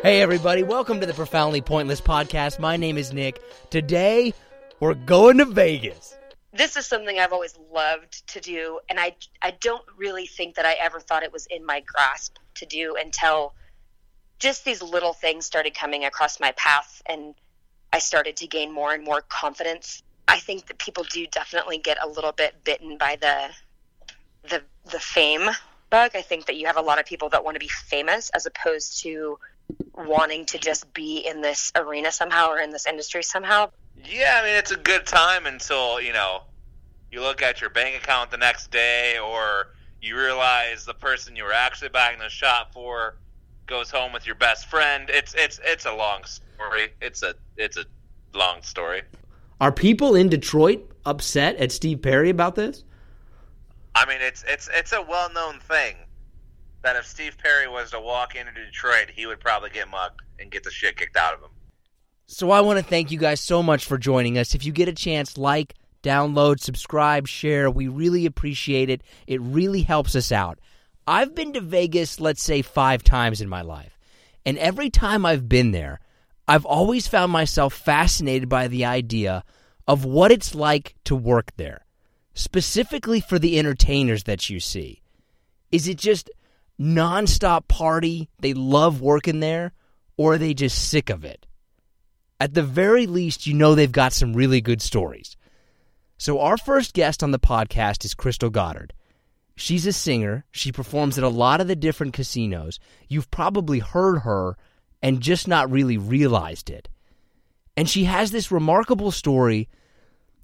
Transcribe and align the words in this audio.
Hey, 0.00 0.22
everybody, 0.22 0.62
welcome 0.62 1.00
to 1.00 1.06
the 1.06 1.12
Profoundly 1.12 1.60
Pointless 1.60 2.00
podcast. 2.00 2.60
My 2.60 2.76
name 2.76 2.96
is 2.96 3.12
Nick. 3.12 3.42
Today, 3.68 4.32
we're 4.78 4.94
going 4.94 5.38
to 5.38 5.44
Vegas. 5.44 6.16
This 6.52 6.76
is 6.76 6.86
something 6.86 7.18
I've 7.18 7.32
always 7.32 7.58
loved 7.72 8.24
to 8.28 8.40
do, 8.40 8.78
and 8.88 9.00
I, 9.00 9.16
I 9.42 9.50
don't 9.50 9.82
really 9.96 10.26
think 10.26 10.54
that 10.54 10.64
I 10.64 10.74
ever 10.74 11.00
thought 11.00 11.24
it 11.24 11.32
was 11.32 11.46
in 11.46 11.66
my 11.66 11.80
grasp 11.80 12.36
to 12.54 12.66
do 12.66 12.94
until 12.94 13.54
just 14.38 14.64
these 14.64 14.80
little 14.80 15.14
things 15.14 15.46
started 15.46 15.74
coming 15.74 16.04
across 16.04 16.38
my 16.38 16.52
path, 16.52 17.02
and 17.06 17.34
I 17.92 17.98
started 17.98 18.36
to 18.36 18.46
gain 18.46 18.72
more 18.72 18.94
and 18.94 19.02
more 19.02 19.20
confidence. 19.22 20.04
I 20.28 20.38
think 20.38 20.66
that 20.66 20.78
people 20.78 21.02
do 21.10 21.26
definitely 21.26 21.78
get 21.78 21.98
a 22.00 22.06
little 22.06 22.32
bit 22.32 22.62
bitten 22.62 22.98
by 22.98 23.16
the 23.16 23.48
the 24.48 24.62
the 24.92 25.00
fame 25.00 25.50
bug. 25.90 26.12
I 26.14 26.22
think 26.22 26.46
that 26.46 26.54
you 26.54 26.68
have 26.68 26.76
a 26.76 26.82
lot 26.82 27.00
of 27.00 27.06
people 27.06 27.30
that 27.30 27.44
want 27.44 27.56
to 27.56 27.60
be 27.60 27.68
famous 27.68 28.30
as 28.30 28.46
opposed 28.46 29.02
to 29.02 29.40
wanting 29.98 30.46
to 30.46 30.58
just 30.58 30.92
be 30.92 31.18
in 31.18 31.40
this 31.40 31.72
arena 31.74 32.12
somehow 32.12 32.50
or 32.50 32.58
in 32.60 32.70
this 32.70 32.86
industry 32.86 33.22
somehow. 33.22 33.70
Yeah, 34.04 34.40
I 34.40 34.46
mean 34.46 34.54
it's 34.56 34.70
a 34.70 34.76
good 34.76 35.06
time 35.06 35.46
until 35.46 36.00
you 36.00 36.12
know 36.12 36.42
you 37.10 37.20
look 37.20 37.42
at 37.42 37.60
your 37.60 37.70
bank 37.70 37.96
account 37.96 38.30
the 38.30 38.36
next 38.36 38.70
day, 38.70 39.18
or 39.18 39.68
you 40.00 40.16
realize 40.16 40.84
the 40.84 40.94
person 40.94 41.36
you 41.36 41.44
were 41.44 41.52
actually 41.52 41.88
buying 41.88 42.18
the 42.18 42.28
shot 42.28 42.72
for 42.72 43.16
goes 43.66 43.90
home 43.90 44.12
with 44.12 44.26
your 44.26 44.34
best 44.34 44.66
friend. 44.66 45.10
It's 45.10 45.34
it's 45.34 45.60
it's 45.64 45.86
a 45.86 45.94
long 45.94 46.22
story. 46.24 46.88
It's 47.00 47.22
a 47.22 47.34
it's 47.56 47.76
a 47.76 47.84
long 48.34 48.62
story. 48.62 49.02
Are 49.60 49.72
people 49.72 50.14
in 50.14 50.28
Detroit 50.28 50.90
upset 51.04 51.56
at 51.56 51.72
Steve 51.72 52.02
Perry 52.02 52.30
about 52.30 52.54
this? 52.54 52.84
I 53.94 54.06
mean, 54.06 54.18
it's 54.20 54.44
it's 54.46 54.68
it's 54.72 54.92
a 54.92 55.02
well 55.02 55.32
known 55.32 55.58
thing 55.60 55.96
that 56.88 56.96
if 56.96 57.06
Steve 57.06 57.36
Perry 57.36 57.68
was 57.68 57.90
to 57.90 58.00
walk 58.00 58.34
into 58.34 58.50
Detroit, 58.50 59.10
he 59.14 59.26
would 59.26 59.40
probably 59.40 59.68
get 59.68 59.90
mugged 59.90 60.22
and 60.38 60.50
get 60.50 60.64
the 60.64 60.70
shit 60.70 60.96
kicked 60.96 61.18
out 61.18 61.34
of 61.34 61.40
him. 61.40 61.50
So 62.26 62.50
I 62.50 62.62
want 62.62 62.78
to 62.78 62.84
thank 62.84 63.10
you 63.10 63.18
guys 63.18 63.40
so 63.40 63.62
much 63.62 63.84
for 63.84 63.98
joining 63.98 64.38
us. 64.38 64.54
If 64.54 64.64
you 64.64 64.72
get 64.72 64.88
a 64.88 64.94
chance, 64.94 65.36
like, 65.36 65.74
download, 66.02 66.60
subscribe, 66.60 67.28
share. 67.28 67.70
We 67.70 67.88
really 67.88 68.24
appreciate 68.24 68.88
it. 68.88 69.02
It 69.26 69.42
really 69.42 69.82
helps 69.82 70.16
us 70.16 70.32
out. 70.32 70.60
I've 71.06 71.34
been 71.34 71.52
to 71.52 71.60
Vegas, 71.60 72.20
let's 72.20 72.42
say, 72.42 72.62
five 72.62 73.04
times 73.04 73.42
in 73.42 73.50
my 73.50 73.60
life. 73.60 73.98
And 74.46 74.56
every 74.56 74.88
time 74.88 75.26
I've 75.26 75.46
been 75.46 75.72
there, 75.72 76.00
I've 76.46 76.64
always 76.64 77.06
found 77.06 77.30
myself 77.30 77.74
fascinated 77.74 78.48
by 78.48 78.68
the 78.68 78.86
idea 78.86 79.44
of 79.86 80.06
what 80.06 80.32
it's 80.32 80.54
like 80.54 80.94
to 81.04 81.14
work 81.14 81.52
there, 81.58 81.84
specifically 82.32 83.20
for 83.20 83.38
the 83.38 83.58
entertainers 83.58 84.24
that 84.24 84.48
you 84.48 84.58
see. 84.58 85.02
Is 85.70 85.86
it 85.86 85.98
just 85.98 86.30
nonstop 86.80 87.68
party? 87.68 88.28
They 88.40 88.54
love 88.54 89.00
working 89.00 89.40
there, 89.40 89.72
or 90.16 90.34
are 90.34 90.38
they 90.38 90.54
just 90.54 90.88
sick 90.88 91.10
of 91.10 91.24
it? 91.24 91.46
At 92.40 92.54
the 92.54 92.62
very 92.62 93.06
least, 93.06 93.46
you 93.46 93.54
know 93.54 93.74
they've 93.74 93.90
got 93.90 94.12
some 94.12 94.32
really 94.32 94.60
good 94.60 94.80
stories. 94.80 95.36
So, 96.18 96.40
our 96.40 96.56
first 96.56 96.94
guest 96.94 97.22
on 97.22 97.30
the 97.30 97.38
podcast 97.38 98.04
is 98.04 98.14
Crystal 98.14 98.50
Goddard. 98.50 98.92
She's 99.56 99.86
a 99.86 99.92
singer. 99.92 100.44
She 100.52 100.70
performs 100.70 101.18
at 101.18 101.24
a 101.24 101.28
lot 101.28 101.60
of 101.60 101.66
the 101.66 101.76
different 101.76 102.12
casinos. 102.12 102.78
You've 103.08 103.30
probably 103.30 103.80
heard 103.80 104.20
her 104.20 104.56
and 105.02 105.20
just 105.20 105.48
not 105.48 105.70
really 105.70 105.96
realized 105.96 106.70
it. 106.70 106.88
And 107.76 107.88
she 107.88 108.04
has 108.04 108.30
this 108.30 108.52
remarkable 108.52 109.10
story 109.10 109.68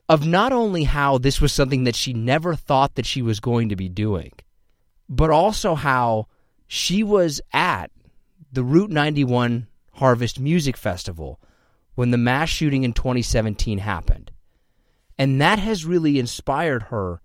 of 0.09 0.27
not 0.27 0.53
only 0.53 0.85
how 0.85 1.19
this 1.19 1.41
was 1.41 1.53
something 1.53 1.85
that 1.85 1.97
she 1.97 2.13
never 2.13 2.55
thought 2.55 2.95
that 2.97 3.07
she 3.07 3.23
was 3.23 3.41
going 3.41 3.69
to 3.71 3.77
be 3.77 3.89
doing, 3.89 4.33
but 5.09 5.31
also 5.31 5.75
how 5.75 6.27
she 6.67 7.03
was 7.03 7.41
at 7.53 7.91
the 8.53 8.65
Route 8.65 8.91
91 8.91 9.67
Harvest 9.95 10.41
Music 10.41 10.77
Festival 10.77 11.41
when 11.95 12.11
the 12.11 12.19
mass 12.19 12.49
shooting 12.49 12.83
in 12.85 12.93
2017 12.93 13.79
happened. 13.79 14.31
And 15.19 15.41
that 15.41 15.59
has 15.59 15.85
really 15.85 16.19
inspired 16.19 16.85
her 16.85 17.21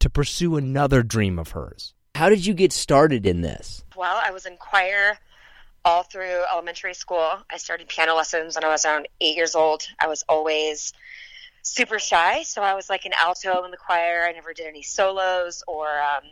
to 0.00 0.10
pursue 0.10 0.56
another 0.56 1.02
dream 1.02 1.38
of 1.38 1.50
hers. 1.50 1.94
How 2.14 2.28
did 2.28 2.44
you 2.44 2.54
get 2.54 2.72
started 2.72 3.26
in 3.26 3.42
this? 3.42 3.84
Well, 3.96 4.20
I 4.24 4.32
was 4.32 4.46
in 4.46 4.56
choir 4.56 5.18
all 5.84 6.02
through 6.02 6.42
elementary 6.52 6.94
school. 6.94 7.30
I 7.50 7.56
started 7.56 7.88
piano 7.88 8.14
lessons 8.14 8.56
when 8.56 8.64
I 8.64 8.68
was 8.68 8.84
around 8.84 9.08
eight 9.20 9.36
years 9.36 9.54
old. 9.54 9.86
I 9.98 10.08
was 10.08 10.24
always 10.28 10.92
super 11.62 11.98
shy, 11.98 12.42
so 12.42 12.62
I 12.62 12.74
was 12.74 12.90
like 12.90 13.04
an 13.04 13.12
alto 13.16 13.64
in 13.64 13.70
the 13.70 13.76
choir. 13.76 14.26
I 14.28 14.32
never 14.32 14.52
did 14.52 14.66
any 14.66 14.82
solos 14.82 15.62
or 15.68 15.86
um, 15.86 16.24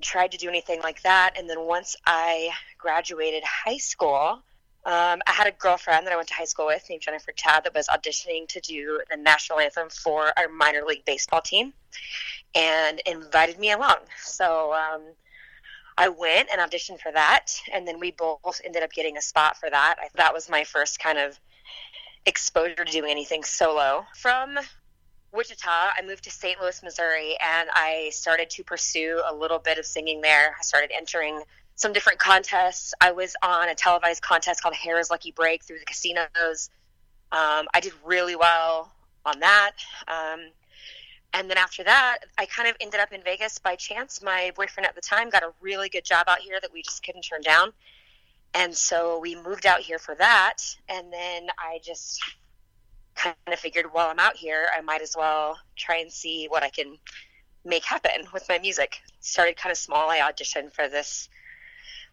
tried 0.00 0.32
to 0.32 0.38
do 0.38 0.48
anything 0.48 0.80
like 0.82 1.02
that. 1.02 1.34
And 1.38 1.48
then 1.48 1.60
once 1.60 1.96
I 2.06 2.50
graduated 2.78 3.42
high 3.44 3.78
school, 3.78 4.42
um, 4.84 5.20
I 5.26 5.32
had 5.32 5.48
a 5.48 5.52
girlfriend 5.52 6.06
that 6.06 6.12
I 6.12 6.16
went 6.16 6.28
to 6.28 6.34
high 6.34 6.44
school 6.44 6.66
with 6.66 6.84
named 6.88 7.02
Jennifer 7.02 7.32
Tad 7.36 7.64
that 7.64 7.74
was 7.74 7.88
auditioning 7.88 8.46
to 8.48 8.60
do 8.60 9.00
the 9.10 9.16
national 9.16 9.58
anthem 9.58 9.88
for 9.90 10.32
our 10.38 10.48
minor 10.48 10.82
league 10.86 11.04
baseball 11.04 11.40
team 11.40 11.72
and 12.54 13.00
invited 13.04 13.58
me 13.58 13.72
along. 13.72 13.98
So 14.22 14.72
um, 14.72 15.02
I 15.98 16.08
went 16.08 16.48
and 16.52 16.60
auditioned 16.60 17.00
for 17.00 17.10
that. 17.12 17.46
And 17.72 17.86
then 17.86 17.98
we 17.98 18.12
both 18.12 18.60
ended 18.64 18.84
up 18.84 18.92
getting 18.92 19.16
a 19.16 19.22
spot 19.22 19.56
for 19.56 19.68
that. 19.68 19.96
I, 20.00 20.08
that 20.14 20.32
was 20.32 20.48
my 20.48 20.62
first 20.62 21.00
kind 21.00 21.18
of 21.18 21.38
exposure 22.24 22.84
to 22.84 22.92
doing 22.92 23.10
anything 23.10 23.42
solo. 23.42 24.06
From 24.14 24.56
Wichita, 25.32 25.68
I 25.68 26.02
moved 26.04 26.24
to 26.24 26.30
St. 26.30 26.60
Louis, 26.60 26.82
Missouri, 26.82 27.36
and 27.42 27.68
I 27.72 28.10
started 28.12 28.50
to 28.50 28.64
pursue 28.64 29.22
a 29.28 29.34
little 29.34 29.58
bit 29.58 29.78
of 29.78 29.84
singing 29.84 30.20
there. 30.20 30.56
I 30.58 30.62
started 30.62 30.90
entering 30.96 31.42
some 31.74 31.92
different 31.92 32.18
contests. 32.18 32.94
I 33.00 33.12
was 33.12 33.36
on 33.42 33.68
a 33.68 33.74
televised 33.74 34.22
contest 34.22 34.62
called 34.62 34.74
Harrah's 34.74 35.10
Lucky 35.10 35.32
Break 35.32 35.62
through 35.62 35.78
the 35.78 35.84
casinos. 35.84 36.70
Um, 37.32 37.66
I 37.74 37.80
did 37.80 37.92
really 38.04 38.34
well 38.36 38.92
on 39.26 39.40
that. 39.40 39.72
Um, 40.08 40.40
and 41.34 41.50
then 41.50 41.58
after 41.58 41.84
that, 41.84 42.18
I 42.38 42.46
kind 42.46 42.68
of 42.68 42.76
ended 42.80 43.00
up 43.00 43.12
in 43.12 43.22
Vegas 43.22 43.58
by 43.58 43.76
chance. 43.76 44.22
My 44.22 44.52
boyfriend 44.56 44.86
at 44.86 44.94
the 44.94 45.02
time 45.02 45.28
got 45.28 45.42
a 45.42 45.52
really 45.60 45.90
good 45.90 46.04
job 46.04 46.28
out 46.28 46.38
here 46.38 46.58
that 46.60 46.72
we 46.72 46.82
just 46.82 47.04
couldn't 47.04 47.22
turn 47.22 47.42
down. 47.42 47.72
And 48.54 48.74
so 48.74 49.18
we 49.18 49.34
moved 49.34 49.66
out 49.66 49.80
here 49.80 49.98
for 49.98 50.14
that. 50.14 50.58
And 50.88 51.12
then 51.12 51.48
I 51.58 51.80
just 51.84 52.22
kind 53.16 53.34
of 53.46 53.58
figured 53.58 53.92
while 53.92 54.08
I'm 54.08 54.18
out 54.18 54.36
here, 54.36 54.68
I 54.76 54.80
might 54.82 55.02
as 55.02 55.14
well 55.16 55.58
try 55.74 55.96
and 55.96 56.12
see 56.12 56.46
what 56.48 56.62
I 56.62 56.70
can 56.70 56.98
make 57.64 57.84
happen 57.84 58.26
with 58.32 58.48
my 58.48 58.58
music. 58.58 59.00
Started 59.20 59.56
kind 59.56 59.72
of 59.72 59.78
small. 59.78 60.08
I 60.08 60.18
auditioned 60.18 60.72
for 60.72 60.88
this 60.88 61.28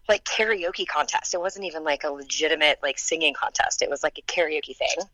like 0.10 0.24
karaoke 0.26 0.88
contest. 0.88 1.34
It 1.34 1.40
wasn't 1.40 1.66
even 1.66 1.84
like 1.84 2.04
a 2.04 2.10
legitimate 2.10 2.80
like 2.82 2.98
singing 2.98 3.34
contest. 3.34 3.82
It 3.82 3.90
was 3.90 4.04
like 4.04 4.18
a 4.18 4.22
karaoke 4.22 4.76
thing. 4.76 5.06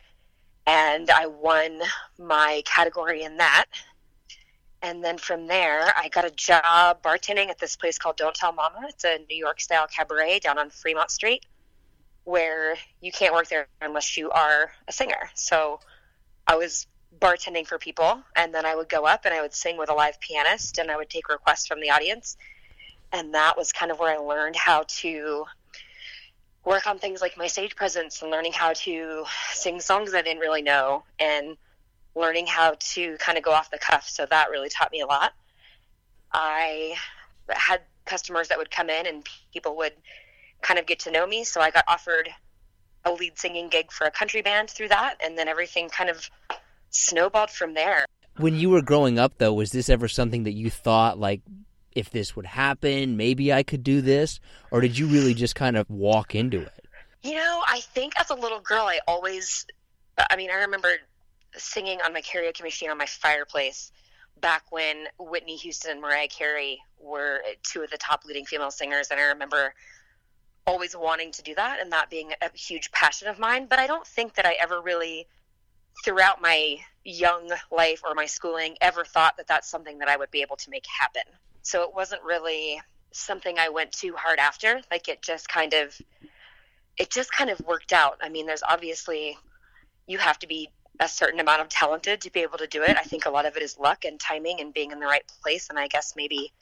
And 0.66 1.10
I 1.10 1.26
won 1.26 1.80
my 2.18 2.62
category 2.64 3.22
in 3.22 3.36
that. 3.38 3.66
And 4.82 5.04
then 5.04 5.18
from 5.18 5.46
there, 5.46 5.92
I 5.96 6.08
got 6.08 6.24
a 6.24 6.30
job 6.30 7.02
bartending 7.02 7.48
at 7.48 7.58
this 7.58 7.76
place 7.76 7.98
called 7.98 8.16
Don't 8.16 8.34
Tell 8.34 8.52
Mama. 8.52 8.80
It's 8.88 9.04
a 9.04 9.18
New 9.28 9.36
York 9.36 9.60
style 9.60 9.86
cabaret 9.86 10.38
down 10.38 10.58
on 10.58 10.70
Fremont 10.70 11.10
Street 11.10 11.44
where 12.30 12.76
you 13.00 13.10
can't 13.10 13.34
work 13.34 13.48
there 13.48 13.66
unless 13.80 14.16
you 14.16 14.30
are 14.30 14.70
a 14.86 14.92
singer. 14.92 15.30
So 15.34 15.80
I 16.46 16.56
was 16.56 16.86
bartending 17.20 17.66
for 17.66 17.76
people, 17.76 18.22
and 18.36 18.54
then 18.54 18.64
I 18.64 18.76
would 18.76 18.88
go 18.88 19.04
up 19.04 19.24
and 19.24 19.34
I 19.34 19.42
would 19.42 19.52
sing 19.52 19.76
with 19.76 19.90
a 19.90 19.94
live 19.94 20.20
pianist, 20.20 20.78
and 20.78 20.90
I 20.90 20.96
would 20.96 21.10
take 21.10 21.28
requests 21.28 21.66
from 21.66 21.80
the 21.80 21.90
audience. 21.90 22.36
And 23.12 23.34
that 23.34 23.56
was 23.56 23.72
kind 23.72 23.90
of 23.90 23.98
where 23.98 24.14
I 24.14 24.18
learned 24.18 24.54
how 24.54 24.84
to 25.00 25.44
work 26.64 26.86
on 26.86 27.00
things 27.00 27.20
like 27.20 27.36
my 27.36 27.48
stage 27.48 27.74
presence 27.74 28.22
and 28.22 28.30
learning 28.30 28.52
how 28.52 28.74
to 28.74 29.24
sing 29.52 29.80
songs 29.80 30.14
I 30.14 30.22
didn't 30.22 30.40
really 30.40 30.62
know 30.62 31.02
and 31.18 31.56
learning 32.14 32.46
how 32.46 32.76
to 32.78 33.16
kind 33.16 33.38
of 33.38 33.44
go 33.44 33.50
off 33.50 33.70
the 33.72 33.78
cuff. 33.78 34.08
So 34.08 34.24
that 34.26 34.50
really 34.50 34.68
taught 34.68 34.92
me 34.92 35.00
a 35.00 35.06
lot. 35.06 35.32
I 36.32 36.94
had 37.48 37.80
customers 38.04 38.48
that 38.48 38.58
would 38.58 38.70
come 38.70 38.88
in 38.88 39.06
and 39.06 39.26
people 39.52 39.76
would 39.78 39.94
kind 40.62 40.78
of 40.78 40.86
get 40.86 40.98
to 41.00 41.10
know 41.10 41.26
me. 41.26 41.44
So 41.44 41.60
I 41.60 41.70
got 41.70 41.84
offered 41.88 42.28
a 43.04 43.12
lead 43.12 43.38
singing 43.38 43.68
gig 43.68 43.90
for 43.90 44.06
a 44.06 44.10
country 44.10 44.42
band 44.42 44.70
through 44.70 44.88
that. 44.88 45.16
And 45.24 45.36
then 45.36 45.48
everything 45.48 45.88
kind 45.88 46.10
of 46.10 46.28
snowballed 46.90 47.50
from 47.50 47.74
there. 47.74 48.06
When 48.36 48.56
you 48.56 48.70
were 48.70 48.82
growing 48.82 49.18
up, 49.18 49.38
though, 49.38 49.52
was 49.52 49.72
this 49.72 49.88
ever 49.88 50.08
something 50.08 50.44
that 50.44 50.52
you 50.52 50.70
thought, 50.70 51.18
like, 51.18 51.42
if 51.92 52.10
this 52.10 52.36
would 52.36 52.46
happen, 52.46 53.16
maybe 53.16 53.52
I 53.52 53.62
could 53.62 53.82
do 53.82 54.00
this? 54.00 54.40
Or 54.70 54.80
did 54.80 54.96
you 54.96 55.06
really 55.08 55.34
just 55.34 55.54
kind 55.54 55.76
of 55.76 55.90
walk 55.90 56.34
into 56.34 56.60
it? 56.60 56.86
You 57.22 57.34
know, 57.34 57.62
I 57.66 57.80
think 57.80 58.18
as 58.18 58.30
a 58.30 58.34
little 58.34 58.60
girl, 58.60 58.86
I 58.86 59.00
always, 59.06 59.66
I 60.30 60.36
mean, 60.36 60.50
I 60.50 60.54
remember 60.54 60.92
singing 61.56 62.00
on 62.02 62.12
my 62.12 62.22
karaoke 62.22 62.62
machine 62.62 62.90
on 62.90 62.96
my 62.96 63.06
fireplace 63.06 63.92
back 64.40 64.62
when 64.70 65.06
Whitney 65.18 65.56
Houston 65.56 65.90
and 65.90 66.00
Mariah 66.00 66.28
Carey 66.28 66.80
were 66.98 67.40
two 67.62 67.82
of 67.82 67.90
the 67.90 67.98
top 67.98 68.24
leading 68.24 68.46
female 68.46 68.70
singers. 68.70 69.08
And 69.10 69.20
I 69.20 69.24
remember 69.24 69.74
always 70.70 70.94
wanting 70.96 71.32
to 71.32 71.42
do 71.42 71.52
that 71.56 71.80
and 71.80 71.90
that 71.90 72.08
being 72.10 72.30
a 72.40 72.56
huge 72.56 72.92
passion 72.92 73.26
of 73.26 73.40
mine. 73.40 73.66
But 73.68 73.80
I 73.80 73.88
don't 73.88 74.06
think 74.06 74.34
that 74.34 74.46
I 74.46 74.54
ever 74.60 74.80
really, 74.80 75.26
throughout 76.04 76.40
my 76.40 76.76
young 77.04 77.50
life 77.72 78.02
or 78.04 78.14
my 78.14 78.26
schooling, 78.26 78.76
ever 78.80 79.04
thought 79.04 79.36
that 79.36 79.48
that's 79.48 79.68
something 79.68 79.98
that 79.98 80.08
I 80.08 80.16
would 80.16 80.30
be 80.30 80.42
able 80.42 80.56
to 80.56 80.70
make 80.70 80.86
happen. 80.86 81.24
So 81.62 81.82
it 81.82 81.92
wasn't 81.92 82.22
really 82.22 82.80
something 83.10 83.58
I 83.58 83.70
went 83.70 83.90
too 83.90 84.14
hard 84.16 84.38
after. 84.38 84.80
Like 84.92 85.08
it 85.08 85.22
just 85.22 85.48
kind 85.48 85.74
of, 85.74 86.00
it 86.96 87.10
just 87.10 87.32
kind 87.32 87.50
of 87.50 87.60
worked 87.66 87.92
out. 87.92 88.18
I 88.22 88.28
mean, 88.28 88.46
there's 88.46 88.62
obviously, 88.62 89.36
you 90.06 90.18
have 90.18 90.38
to 90.38 90.46
be 90.46 90.70
a 91.00 91.08
certain 91.08 91.40
amount 91.40 91.62
of 91.62 91.68
talented 91.68 92.20
to 92.20 92.30
be 92.30 92.40
able 92.40 92.58
to 92.58 92.68
do 92.68 92.84
it. 92.84 92.96
I 92.96 93.02
think 93.02 93.26
a 93.26 93.30
lot 93.30 93.46
of 93.46 93.56
it 93.56 93.62
is 93.64 93.76
luck 93.76 94.04
and 94.04 94.20
timing 94.20 94.60
and 94.60 94.72
being 94.72 94.92
in 94.92 95.00
the 95.00 95.06
right 95.06 95.24
place. 95.42 95.68
And 95.68 95.78
I 95.80 95.88
guess 95.88 96.14
maybe 96.14 96.52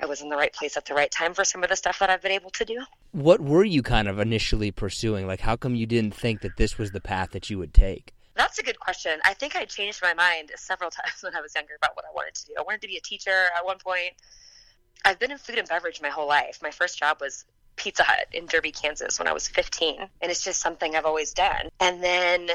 I 0.00 0.06
was 0.06 0.22
in 0.22 0.28
the 0.28 0.36
right 0.36 0.52
place 0.52 0.76
at 0.76 0.84
the 0.84 0.94
right 0.94 1.10
time 1.10 1.34
for 1.34 1.44
some 1.44 1.62
of 1.62 1.70
the 1.70 1.76
stuff 1.76 1.98
that 1.98 2.08
I've 2.08 2.22
been 2.22 2.32
able 2.32 2.50
to 2.50 2.64
do. 2.64 2.84
What 3.12 3.40
were 3.40 3.64
you 3.64 3.82
kind 3.82 4.06
of 4.06 4.18
initially 4.18 4.70
pursuing? 4.70 5.26
Like, 5.26 5.40
how 5.40 5.56
come 5.56 5.74
you 5.74 5.86
didn't 5.86 6.14
think 6.14 6.40
that 6.42 6.56
this 6.56 6.78
was 6.78 6.92
the 6.92 7.00
path 7.00 7.30
that 7.32 7.50
you 7.50 7.58
would 7.58 7.74
take? 7.74 8.14
That's 8.36 8.58
a 8.58 8.62
good 8.62 8.78
question. 8.78 9.18
I 9.24 9.34
think 9.34 9.56
I 9.56 9.64
changed 9.64 10.00
my 10.00 10.14
mind 10.14 10.52
several 10.54 10.90
times 10.98 11.22
when 11.22 11.34
I 11.34 11.40
was 11.40 11.54
younger 11.54 11.74
about 11.76 11.96
what 11.96 12.04
I 12.04 12.14
wanted 12.14 12.34
to 12.34 12.46
do. 12.46 12.52
I 12.58 12.62
wanted 12.62 12.82
to 12.82 12.88
be 12.88 12.96
a 12.96 13.00
teacher 13.00 13.46
at 13.56 13.64
one 13.64 13.78
point. 13.78 14.12
I've 15.04 15.18
been 15.18 15.32
in 15.32 15.38
food 15.38 15.58
and 15.58 15.68
beverage 15.68 16.00
my 16.00 16.10
whole 16.10 16.28
life. 16.28 16.60
My 16.62 16.70
first 16.70 16.98
job 16.98 17.18
was 17.20 17.44
Pizza 17.76 18.02
Hut 18.04 18.26
in 18.32 18.46
Derby, 18.46 18.72
Kansas 18.72 19.18
when 19.18 19.28
I 19.28 19.32
was 19.32 19.48
15, 19.48 20.00
and 20.20 20.30
it's 20.30 20.44
just 20.44 20.60
something 20.60 20.94
I've 20.94 21.06
always 21.06 21.32
done. 21.32 21.68
And 21.80 22.02
then 22.02 22.48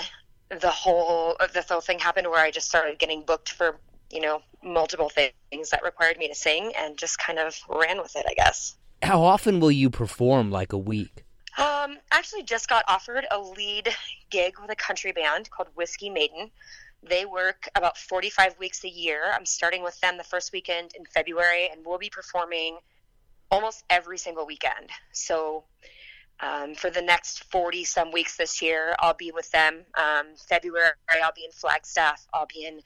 the 0.50 0.70
whole 0.70 1.36
the 1.54 1.66
whole 1.68 1.82
thing 1.82 2.00
happened 2.00 2.28
where 2.28 2.40
I 2.40 2.52
just 2.52 2.68
started 2.68 3.00
getting 3.00 3.24
booked 3.24 3.52
for 3.52 3.78
you 4.14 4.22
know 4.22 4.42
multiple 4.64 5.10
things 5.10 5.70
that 5.72 5.84
required 5.84 6.18
me 6.18 6.28
to 6.28 6.36
sing, 6.36 6.72
and 6.78 6.98
just 6.98 7.18
kind 7.18 7.40
of 7.40 7.56
ran 7.68 7.98
with 7.98 8.16
it, 8.16 8.26
I 8.28 8.34
guess. 8.34 8.76
How 9.02 9.22
often 9.22 9.60
will 9.60 9.72
you 9.72 9.90
perform 9.90 10.52
like 10.52 10.72
a 10.72 10.78
week? 10.78 11.26
Um, 11.58 11.98
actually, 12.12 12.44
just 12.44 12.70
got 12.70 12.86
offered 12.88 13.26
a 13.30 13.40
lead 13.40 13.90
gig 14.30 14.54
with 14.62 14.72
a 14.72 14.76
country 14.76 15.12
band 15.12 15.50
called 15.52 15.68
Whiskey 15.76 16.10
Maiden. 16.10 16.52
They 17.08 17.26
work 17.26 17.68
about 17.76 17.98
45 17.98 18.58
weeks 18.60 18.84
a 18.86 18.90
year. 18.90 19.32
I'm 19.34 19.46
starting 19.46 19.84
with 19.84 20.00
them 20.00 20.18
the 20.18 20.24
first 20.24 20.54
weekend 20.54 20.94
in 20.98 21.06
February, 21.06 21.70
and 21.72 21.86
we'll 21.86 21.98
be 21.98 22.10
performing 22.10 22.78
almost 23.52 23.84
every 23.90 24.18
single 24.18 24.46
weekend. 24.48 24.90
So, 25.12 25.66
um, 26.40 26.76
for 26.76 26.90
the 26.90 27.02
next 27.02 27.44
40 27.52 27.84
some 27.84 28.12
weeks 28.12 28.38
this 28.38 28.62
year, 28.62 28.96
I'll 29.00 29.14
be 29.14 29.32
with 29.32 29.52
them. 29.52 29.86
Um, 29.96 30.28
February, 30.48 30.92
I'll 31.24 31.34
be 31.36 31.46
in 31.46 31.52
Flagstaff, 31.52 32.26
I'll 32.34 32.48
be 32.48 32.66
in 32.66 32.82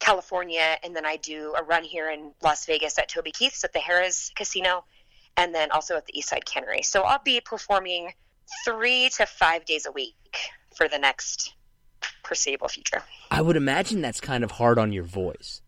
California, 0.00 0.76
and 0.82 0.96
then 0.96 1.06
I 1.06 1.16
do 1.16 1.54
a 1.56 1.62
run 1.62 1.84
here 1.84 2.10
in 2.10 2.32
Las 2.42 2.66
Vegas 2.66 2.98
at 2.98 3.08
Toby 3.08 3.30
Keith's 3.30 3.62
at 3.64 3.72
the 3.72 3.78
Harrah's 3.78 4.32
Casino 4.34 4.84
and 5.36 5.54
then 5.54 5.70
also 5.70 5.96
at 5.96 6.06
the 6.06 6.12
Eastside 6.12 6.44
Cannery. 6.44 6.82
So 6.82 7.02
I'll 7.02 7.22
be 7.22 7.40
performing 7.40 8.12
three 8.64 9.10
to 9.16 9.26
five 9.26 9.64
days 9.64 9.86
a 9.86 9.92
week 9.92 10.14
for 10.76 10.88
the 10.88 10.98
next 10.98 11.54
foreseeable 12.24 12.68
future. 12.68 13.02
I 13.30 13.40
would 13.42 13.56
imagine 13.56 14.00
that's 14.00 14.20
kind 14.20 14.42
of 14.42 14.52
hard 14.52 14.78
on 14.78 14.92
your 14.92 15.04
voice. 15.04 15.62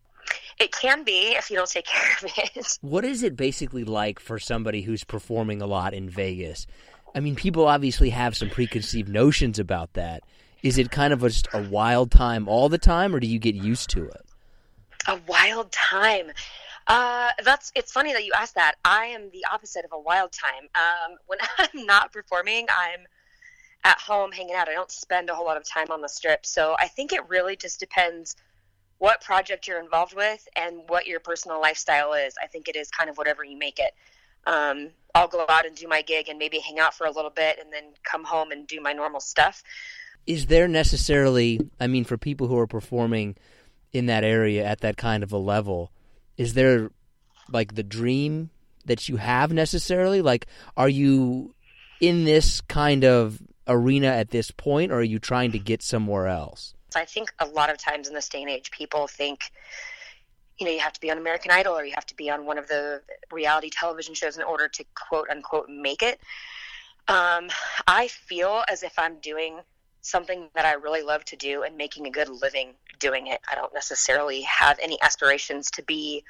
It 0.58 0.73
can 0.73 1.05
be 1.05 1.35
if 1.37 1.50
you 1.50 1.56
don't 1.56 1.69
take 1.69 1.87
care 1.87 2.17
of 2.23 2.32
it. 2.37 2.78
What 2.81 3.05
is 3.05 3.23
it 3.23 3.37
basically 3.37 3.85
like 3.85 4.20
for 4.20 4.38
somebody 4.38 4.82
who's 4.82 5.05
performing 5.05 5.62
a 5.62 5.67
lot 5.67 5.94
in 5.94 6.08
Vegas? 6.08 6.67
I 7.14 7.20
mean, 7.20 7.35
people 7.35 7.67
obviously 7.67 8.11
have 8.11 8.37
some 8.37 8.49
preconceived 8.49 9.08
notions 9.08 9.58
about 9.58 9.94
that. 9.94 10.23
Is 10.62 10.79
it 10.79 10.91
kind 10.91 11.12
of 11.12 11.20
just 11.23 11.49
a 11.53 11.62
wild 11.62 12.11
time 12.11 12.49
all 12.49 12.69
the 12.69 12.79
time, 12.79 13.14
or 13.14 13.20
do 13.20 13.26
you 13.26 13.38
get 13.38 13.55
used 13.55 13.91
to 13.91 14.05
it? 14.05 14.25
A 15.09 15.19
wild 15.26 15.73
time. 15.73 16.31
Uh, 16.87 17.31
that's 17.44 17.73
it's 17.75 17.93
funny 17.93 18.12
that 18.12 18.25
you 18.25 18.32
asked 18.35 18.55
that. 18.55 18.75
I 18.85 19.06
am 19.06 19.31
the 19.32 19.44
opposite 19.53 19.85
of 19.85 19.93
a 19.93 19.99
wild 19.99 20.32
time. 20.32 20.69
Um, 20.75 21.17
when 21.26 21.38
I'm 21.59 21.87
not 21.87 22.12
performing, 22.12 22.67
I'm 22.70 23.06
at 23.85 24.00
home 24.00 24.32
hanging 24.32 24.55
out. 24.55 24.69
I 24.69 24.75
don't 24.75 24.91
spend 24.91 25.31
a 25.31 25.35
whole 25.35 25.44
lot 25.44 25.56
of 25.56 25.64
time 25.64 25.91
on 25.91 26.00
the 26.00 26.09
strip. 26.09 26.47
So 26.47 26.76
I 26.79 26.88
think 26.88 27.12
it 27.12 27.29
really 27.29 27.56
just 27.56 27.81
depends 27.81 28.37
what 28.99 29.20
project 29.20 29.67
you're 29.67 29.81
involved 29.81 30.14
with 30.14 30.47
and 30.55 30.82
what 30.87 31.06
your 31.06 31.19
personal 31.19 31.61
lifestyle 31.61 32.12
is. 32.12 32.35
I 32.41 32.47
think 32.47 32.69
it 32.69 32.76
is 32.76 32.88
kind 32.88 33.11
of 33.11 33.19
whatever 33.19 33.43
you 33.43 33.59
make 33.59 33.81
it. 33.81 33.94
Um, 34.47 34.91
I'll 35.14 35.29
go 35.29 35.44
out 35.49 35.67
and 35.67 35.75
do 35.75 35.88
my 35.88 36.03
gig 36.03 36.29
and 36.29 36.38
maybe 36.38 36.59
hang 36.61 36.79
out 36.79 36.94
for 36.94 37.06
a 37.06 37.11
little 37.11 37.31
bit 37.31 37.59
and 37.61 37.73
then 37.73 37.85
come 38.05 38.25
home 38.25 38.53
and 38.53 38.67
do 38.67 38.81
my 38.81 38.93
normal 38.93 39.20
stuff. 39.20 39.64
Is 40.26 40.46
there 40.46 40.69
necessarily, 40.69 41.60
I 41.80 41.86
mean, 41.86 42.04
for 42.04 42.16
people 42.16 42.46
who 42.46 42.58
are 42.58 42.66
performing 42.66 43.36
in 43.92 44.06
that 44.06 44.24
area 44.24 44.64
at 44.64 44.80
that 44.80 44.96
kind 44.96 45.22
of 45.22 45.32
a 45.32 45.38
level, 45.38 45.90
is 46.36 46.54
there 46.54 46.90
like 47.50 47.74
the 47.74 47.82
dream 47.82 48.50
that 48.84 49.08
you 49.08 49.16
have 49.16 49.52
necessarily? 49.52 50.22
Like, 50.22 50.46
are 50.76 50.88
you 50.88 51.54
in 52.00 52.24
this 52.24 52.60
kind 52.62 53.04
of 53.04 53.40
arena 53.66 54.08
at 54.08 54.30
this 54.30 54.50
point, 54.50 54.90
or 54.90 54.96
are 54.96 55.02
you 55.02 55.19
trying 55.19 55.52
to 55.52 55.58
get 55.58 55.82
somewhere 55.82 56.26
else? 56.26 56.75
I 56.96 57.04
think 57.04 57.32
a 57.38 57.46
lot 57.46 57.70
of 57.70 57.78
times 57.78 58.08
in 58.08 58.14
this 58.14 58.28
day 58.28 58.42
and 58.42 58.50
age, 58.50 58.70
people 58.70 59.06
think, 59.06 59.50
you 60.58 60.66
know, 60.66 60.73
you 60.73 60.80
have 60.80 60.92
to 60.92 61.00
be 61.00 61.11
on 61.11 61.18
American 61.18 61.50
Idol 61.50 61.75
or 61.75 61.85
you 61.85 61.92
have 61.94 62.06
to 62.06 62.16
be 62.16 62.30
on 62.30 62.44
one 62.44 62.58
of 62.58 62.68
the 62.68 63.02
reality 63.30 63.70
television 63.70 64.14
shows 64.14 64.37
in 64.37 64.42
order 64.42 64.68
to 64.68 64.85
quote 65.08 65.28
unquote 65.30 65.68
make 65.68 66.02
it. 66.02 66.20
Um, 67.08 67.49
I 67.87 68.08
feel 68.08 68.62
as 68.68 68.82
if 68.82 68.99
I'm 68.99 69.18
doing 69.20 69.61
something 70.02 70.49
that 70.54 70.64
I 70.64 70.75
really 70.75 71.02
love 71.02 71.25
to 71.26 71.37
do 71.37 71.62
and 71.62 71.76
making 71.76 72.06
a 72.06 72.11
good 72.11 72.28
living 72.28 72.75
doing 72.99 73.28
it. 73.28 73.40
I 73.50 73.54
don't 73.54 73.73
necessarily 73.73 74.42
have 74.42 74.78
any 74.82 75.00
aspirations 75.00 75.71
to 75.73 75.82
be 75.82 76.25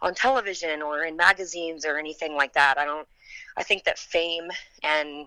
on 0.00 0.14
television 0.14 0.80
or 0.82 1.04
in 1.04 1.16
magazines 1.16 1.84
or 1.84 1.98
anything 1.98 2.34
like 2.34 2.54
that. 2.54 2.78
I 2.78 2.84
don't 2.84 3.06
I 3.56 3.64
think 3.64 3.84
that 3.84 3.98
fame 3.98 4.48
and 4.82 5.26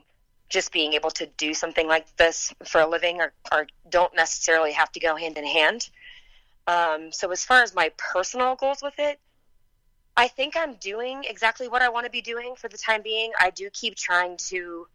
just 0.50 0.72
being 0.72 0.94
able 0.94 1.12
to 1.12 1.26
do 1.38 1.54
something 1.54 1.88
like 1.88 2.14
this 2.18 2.54
for 2.66 2.82
a 2.82 2.88
living 2.88 3.22
or 3.52 3.68
don't 3.90 4.16
necessarily 4.16 4.72
have 4.74 4.92
to 4.94 5.00
go 5.00 5.16
hand 5.16 5.38
in 5.38 5.46
hand. 5.46 5.90
Um, 6.68 7.12
so 7.12 7.32
as 7.32 7.44
far 7.44 7.64
as 7.64 7.74
my 7.76 7.92
personal 7.98 8.56
goals 8.56 8.82
with 8.82 8.94
it, 8.98 9.20
I 10.16 10.28
think 10.28 10.56
I'm 10.58 10.76
doing 10.76 11.24
exactly 11.26 11.68
what 11.68 11.82
I 11.82 11.90
want 11.90 12.06
to 12.06 12.12
be 12.12 12.22
doing 12.22 12.56
for 12.56 12.68
the 12.68 12.78
time 12.78 13.02
being. 13.02 13.32
I 13.40 13.50
do 13.50 13.70
keep 13.70 13.96
trying 13.96 14.38
to 14.50 14.88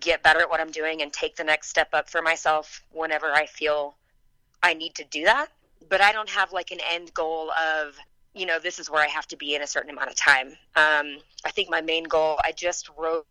get 0.00 0.22
better 0.22 0.40
at 0.40 0.50
what 0.50 0.60
I'm 0.60 0.70
doing 0.70 1.02
and 1.02 1.12
take 1.12 1.36
the 1.36 1.44
next 1.44 1.68
step 1.68 1.88
up 1.92 2.08
for 2.08 2.22
myself 2.22 2.82
whenever 2.92 3.32
I 3.32 3.46
feel 3.46 3.94
I 4.62 4.74
need 4.74 4.94
to 4.96 5.04
do 5.04 5.24
that. 5.24 5.48
But 5.88 6.00
I 6.00 6.12
don't 6.12 6.30
have 6.30 6.52
like 6.52 6.70
an 6.70 6.78
end 6.90 7.12
goal 7.12 7.50
of, 7.50 7.96
you 8.34 8.46
know, 8.46 8.58
this 8.58 8.78
is 8.78 8.90
where 8.90 9.02
I 9.02 9.08
have 9.08 9.26
to 9.28 9.36
be 9.36 9.54
in 9.54 9.62
a 9.62 9.66
certain 9.66 9.90
amount 9.90 10.10
of 10.10 10.16
time. 10.16 10.48
Um, 10.76 11.18
I 11.44 11.50
think 11.50 11.70
my 11.70 11.80
main 11.80 12.04
goal, 12.04 12.38
I 12.42 12.52
just 12.52 12.90
wrote 12.96 13.26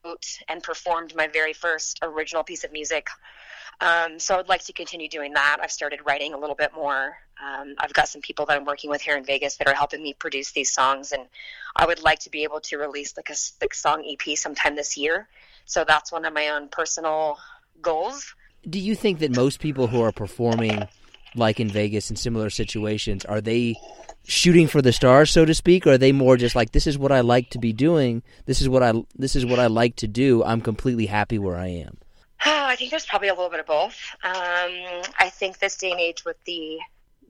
and 0.47 0.61
performed 0.61 1.15
my 1.15 1.27
very 1.27 1.53
first 1.53 1.99
original 2.01 2.43
piece 2.43 2.63
of 2.63 2.71
music. 2.71 3.07
Um, 3.81 4.19
so 4.19 4.37
I'd 4.37 4.47
like 4.47 4.63
to 4.65 4.73
continue 4.73 5.09
doing 5.09 5.33
that. 5.33 5.57
I've 5.61 5.71
started 5.71 6.01
writing 6.05 6.33
a 6.33 6.37
little 6.37 6.55
bit 6.55 6.71
more. 6.75 7.17
Um, 7.43 7.73
I've 7.79 7.93
got 7.93 8.07
some 8.07 8.21
people 8.21 8.45
that 8.45 8.55
I'm 8.55 8.65
working 8.65 8.91
with 8.91 9.01
here 9.01 9.17
in 9.17 9.25
Vegas 9.25 9.57
that 9.57 9.67
are 9.67 9.73
helping 9.73 10.03
me 10.03 10.13
produce 10.13 10.51
these 10.51 10.71
songs, 10.71 11.11
and 11.11 11.23
I 11.75 11.87
would 11.87 12.03
like 12.03 12.19
to 12.19 12.29
be 12.29 12.43
able 12.43 12.59
to 12.61 12.77
release 12.77 13.17
like 13.17 13.31
a 13.31 13.35
six 13.35 13.81
song 13.81 14.05
EP 14.07 14.37
sometime 14.37 14.75
this 14.75 14.97
year. 14.97 15.27
So 15.71 15.85
that's 15.85 16.11
one 16.11 16.25
of 16.25 16.33
my 16.33 16.49
own 16.49 16.67
personal 16.67 17.37
goals. 17.81 18.35
Do 18.69 18.77
you 18.77 18.93
think 18.93 19.19
that 19.19 19.33
most 19.33 19.61
people 19.61 19.87
who 19.87 20.01
are 20.01 20.11
performing 20.11 20.85
like 21.33 21.61
in 21.61 21.69
Vegas 21.69 22.09
in 22.09 22.17
similar 22.17 22.49
situations, 22.49 23.23
are 23.23 23.39
they 23.39 23.77
shooting 24.25 24.67
for 24.67 24.81
the 24.81 24.91
stars, 24.91 25.31
so 25.31 25.45
to 25.45 25.53
speak, 25.53 25.87
or 25.87 25.91
are 25.91 25.97
they 25.97 26.11
more 26.11 26.35
just 26.35 26.57
like 26.57 26.73
this 26.73 26.87
is 26.87 26.97
what 26.97 27.13
I 27.13 27.21
like 27.21 27.51
to 27.51 27.57
be 27.57 27.71
doing, 27.71 28.21
this 28.47 28.61
is 28.61 28.67
what 28.67 28.83
I 28.83 28.91
this 29.15 29.33
is 29.33 29.45
what 29.45 29.59
I 29.59 29.67
like 29.67 29.95
to 29.97 30.09
do. 30.09 30.43
I'm 30.43 30.59
completely 30.59 31.05
happy 31.05 31.39
where 31.39 31.55
I 31.55 31.67
am. 31.67 31.97
Oh, 32.45 32.65
I 32.71 32.75
think 32.75 32.91
there's 32.91 33.05
probably 33.05 33.29
a 33.29 33.33
little 33.33 33.49
bit 33.49 33.61
of 33.61 33.65
both. 33.65 33.97
Um, 34.25 35.03
I 35.19 35.31
think 35.31 35.59
this 35.59 35.77
day 35.77 35.91
and 35.91 36.01
age, 36.01 36.25
with 36.25 36.43
the 36.43 36.79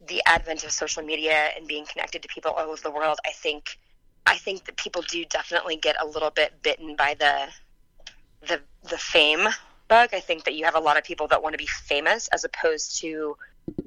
the 0.07 0.23
advent 0.25 0.63
of 0.63 0.71
social 0.71 1.03
media 1.03 1.49
and 1.55 1.67
being 1.67 1.85
connected 1.85 2.23
to 2.23 2.27
people 2.27 2.49
all 2.49 2.71
over 2.71 2.81
the 2.81 2.89
world, 2.89 3.19
I 3.23 3.33
think 3.33 3.77
I 4.25 4.37
think 4.37 4.65
that 4.65 4.77
people 4.77 5.03
do 5.03 5.25
definitely 5.25 5.75
get 5.75 5.95
a 6.01 6.07
little 6.07 6.31
bit 6.31 6.63
bitten 6.63 6.95
by 6.95 7.15
the 7.19 7.49
the 8.47 8.61
the 8.89 8.97
fame 8.97 9.47
bug. 9.87 10.09
I 10.13 10.19
think 10.19 10.45
that 10.45 10.55
you 10.55 10.65
have 10.65 10.75
a 10.75 10.79
lot 10.79 10.97
of 10.97 11.03
people 11.03 11.27
that 11.27 11.43
want 11.43 11.53
to 11.53 11.57
be 11.57 11.67
famous 11.67 12.27
as 12.29 12.43
opposed 12.43 12.99
to 13.01 13.37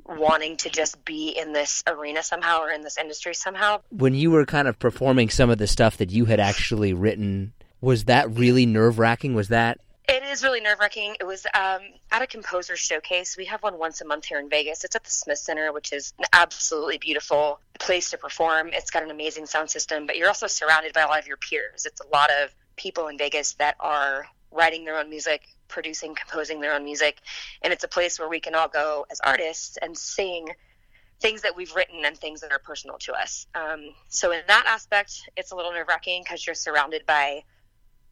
wanting 0.07 0.57
to 0.59 0.71
just 0.71 1.05
be 1.05 1.31
in 1.31 1.53
this 1.53 1.83
arena 1.87 2.23
somehow 2.23 2.61
or 2.61 2.71
in 2.71 2.83
this 2.83 2.99
industry 2.99 3.35
somehow. 3.35 3.81
When 3.91 4.15
you 4.15 4.31
were 4.31 4.47
kind 4.47 4.69
of 4.69 4.79
performing 4.79 5.31
some 5.31 5.51
of 5.51 5.59
the 5.59 5.67
stuff 5.67 5.97
that 5.97 6.11
you 6.11 6.27
had 6.27 6.41
actually 6.41 6.93
written, 6.93 7.53
was 7.81 8.05
that 8.05 8.31
really 8.31 8.67
nerve 8.67 8.99
wracking? 8.99 9.35
Was 9.35 9.49
that 9.49 9.81
it 10.07 10.23
is 10.23 10.43
really 10.43 10.61
nerve 10.61 10.79
wracking. 10.81 11.17
It 11.19 11.25
was 11.25 11.47
um, 11.55 11.81
at 12.13 12.21
a 12.21 12.27
composer 12.27 12.77
showcase. 12.77 13.37
We 13.39 13.47
have 13.47 13.63
one 13.63 13.79
once 13.79 14.03
a 14.03 14.05
month 14.05 14.27
here 14.27 14.39
in 14.39 14.51
Vegas. 14.51 14.85
It's 14.85 14.95
at 14.95 15.03
the 15.03 15.11
Smith 15.11 15.39
Center, 15.39 15.73
which 15.73 15.95
is 15.95 16.13
an 16.19 16.27
absolutely 16.33 16.99
beautiful 16.99 17.59
place 17.79 18.11
to 18.11 18.19
perform. 18.19 18.71
It's 18.73 18.91
got 18.91 19.03
an 19.03 19.11
amazing 19.11 19.47
sound 19.47 19.71
system, 19.71 20.07
but 20.07 20.19
you're 20.19 20.29
also 20.29 20.47
surrounded 20.47 20.93
by 20.93 21.01
a 21.01 21.07
lot 21.07 21.21
of 21.21 21.27
your 21.27 21.39
peers. 21.39 21.87
It's 21.87 22.03
a 22.03 22.07
lot 22.13 22.31
of 22.43 22.55
people 22.77 23.09
in 23.09 23.17
Vegas 23.17 23.55
that 23.55 23.77
are 23.81 24.27
writing 24.55 24.85
their 24.85 24.97
own 24.97 25.11
music, 25.11 25.43
producing, 25.69 26.15
composing 26.15 26.61
their 26.61 26.75
own 26.75 26.85
music, 26.85 27.21
and 27.63 27.73
it's 27.73 27.85
a 27.85 27.89
place 27.89 28.19
where 28.19 28.29
we 28.29 28.41
can 28.41 28.55
all 28.55 28.69
go 28.69 29.07
as 29.11 29.21
artists 29.21 29.77
and 29.83 29.97
sing 29.97 30.49
things 31.21 31.43
that 31.43 31.57
we've 31.57 31.75
written 31.75 32.05
and 32.05 32.17
things 32.17 32.41
that 32.41 32.53
are 32.53 32.59
personal 32.59 32.99
to 32.99 33.13
us. 33.13 33.47
Um, 33.55 33.91
so 34.09 34.33
in 34.33 34.41
that 34.47 34.65
aspect, 34.67 35.29
it's 35.37 35.53
a 35.53 35.57
little 35.57 35.73
nerve 35.73 35.89
wracking 35.89 36.23
because 36.23 36.47
you're 36.47 36.55
surrounded 36.55 37.07
by 37.07 37.45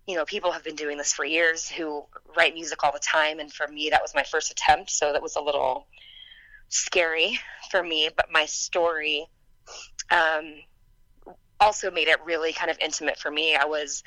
you 0.06 0.16
know, 0.16 0.24
people 0.24 0.50
have 0.50 0.64
been 0.64 0.74
doing 0.74 0.98
this 0.98 1.12
for 1.12 1.24
years 1.24 1.68
who 1.68 2.04
write 2.36 2.54
music 2.54 2.82
all 2.82 2.92
the 2.92 2.98
time. 2.98 3.38
And 3.38 3.52
for 3.52 3.68
me, 3.68 3.90
that 3.90 4.02
was 4.02 4.14
my 4.14 4.24
first 4.24 4.50
attempt. 4.50 4.90
So 4.90 5.12
that 5.12 5.22
was 5.22 5.36
a 5.36 5.40
little 5.40 5.86
scary 6.68 7.38
for 7.70 7.82
me. 7.82 8.10
But 8.14 8.26
my 8.32 8.46
story 8.46 9.26
um, 10.10 10.54
also 11.60 11.90
made 11.90 12.08
it 12.08 12.18
really 12.24 12.52
kind 12.52 12.70
of 12.70 12.78
intimate 12.80 13.18
for 13.18 13.30
me. 13.30 13.54
I 13.54 13.66
was 13.66 14.02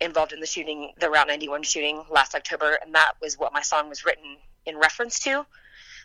involved 0.00 0.32
in 0.32 0.40
the 0.40 0.46
shooting, 0.46 0.92
the 0.98 1.10
Route 1.10 1.28
91 1.28 1.62
shooting 1.62 2.02
last 2.10 2.34
October, 2.34 2.78
and 2.82 2.94
that 2.94 3.12
was 3.20 3.38
what 3.38 3.52
my 3.52 3.62
song 3.62 3.88
was 3.88 4.04
written 4.04 4.36
in 4.66 4.76
reference 4.78 5.18
to. 5.20 5.46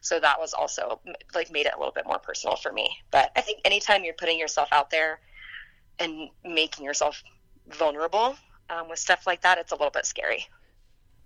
So 0.02 0.20
that 0.20 0.40
was 0.40 0.54
also 0.54 1.00
like 1.34 1.52
made 1.52 1.66
it 1.66 1.74
a 1.76 1.78
little 1.78 1.94
bit 1.94 2.06
more 2.06 2.20
personal 2.20 2.56
for 2.56 2.72
me. 2.72 2.90
But 3.12 3.32
I 3.36 3.42
think 3.42 3.62
anytime 3.66 4.04
you're 4.04 4.14
putting 4.14 4.40
yourself 4.40 4.70
out 4.72 4.92
there 4.92 5.20
and 6.00 6.30
making 6.44 6.86
yourself 6.86 7.24
vulnerable, 7.68 8.36
um, 8.70 8.90
with 8.90 9.00
stuff 9.00 9.26
like 9.26 9.42
that, 9.42 9.58
it's 9.58 9.72
a 9.72 9.76
little 9.76 9.92
bit 9.92 10.06
scary. 10.06 10.46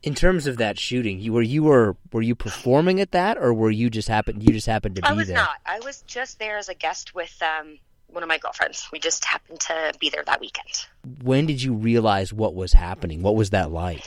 In 0.04 0.16
terms 0.16 0.48
of 0.48 0.58
that 0.58 0.80
shooting, 0.80 1.20
you 1.20 1.32
were 1.32 1.44
you 1.44 1.64
were 1.64 1.96
were 2.12 2.24
you 2.24 2.34
performing 2.34 3.00
at 3.00 3.12
that, 3.12 3.38
or 3.38 3.54
were 3.54 3.70
you 3.70 3.90
just 3.90 4.08
happened 4.08 4.42
you 4.42 4.52
just 4.52 4.66
happened 4.66 4.96
to 4.96 5.02
be 5.02 5.08
there? 5.08 5.14
I 5.14 5.18
was 5.18 5.28
there? 5.28 5.38
not. 5.38 5.58
I 5.66 5.80
was 5.80 6.02
just 6.08 6.40
there 6.40 6.58
as 6.58 6.70
a 6.70 6.74
guest 6.74 7.14
with 7.14 7.36
um, 7.42 7.78
one 8.12 8.24
of 8.24 8.30
my 8.30 8.38
girlfriends. 8.38 8.88
We 8.92 9.00
just 9.00 9.26
happened 9.26 9.60
to 9.62 9.94
be 10.00 10.10
there 10.10 10.24
that 10.26 10.40
weekend. 10.40 10.86
When 11.24 11.46
did 11.46 11.62
you 11.62 11.74
realize 11.74 12.34
what 12.34 12.56
was 12.56 12.74
happening? 12.74 13.22
What 13.22 13.36
was 13.36 13.52
that 13.52 13.72
like? 13.72 14.04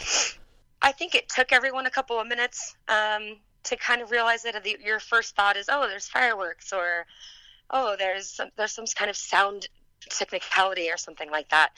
I 0.82 0.92
think 0.92 1.14
it 1.14 1.28
took 1.28 1.52
everyone 1.52 1.86
a 1.86 1.90
couple 1.90 2.20
of 2.20 2.26
minutes 2.26 2.76
um, 2.88 3.36
to 3.64 3.76
kind 3.76 4.02
of 4.02 4.10
realize 4.10 4.42
that 4.42 4.62
the, 4.62 4.76
your 4.84 5.00
first 5.00 5.34
thought 5.34 5.56
is, 5.56 5.66
"Oh, 5.70 5.88
there's 5.88 6.08
fireworks," 6.08 6.72
or 6.72 7.06
"Oh, 7.70 7.96
there's 7.98 8.28
some, 8.28 8.50
there's 8.56 8.72
some 8.72 8.84
kind 8.94 9.10
of 9.10 9.16
sound 9.16 9.68
technicality 10.10 10.90
or 10.90 10.96
something 10.96 11.30
like 11.30 11.48
that. 11.50 11.70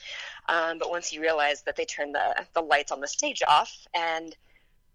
Um, 0.49 0.78
but 0.78 0.90
once 0.90 1.12
you 1.12 1.21
realize 1.21 1.62
that 1.62 1.76
they 1.76 1.85
turned 1.85 2.14
the, 2.14 2.47
the 2.54 2.61
lights 2.61 2.92
on 2.92 3.00
the 3.00 3.09
stage 3.09 3.42
off 3.47 3.73
and 3.95 4.35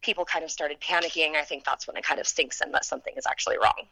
people 0.02 0.26
kind 0.26 0.44
of 0.44 0.52
started 0.52 0.80
panicking, 0.82 1.36
I 1.36 1.44
think 1.44 1.64
that's 1.64 1.88
when 1.88 1.96
it 1.96 2.04
kind 2.04 2.20
of 2.20 2.28
sinks 2.28 2.62
in 2.62 2.72
that 2.72 2.86
something 2.86 3.14
is 3.16 3.26
actually 3.26 3.58
wrong. 3.58 3.88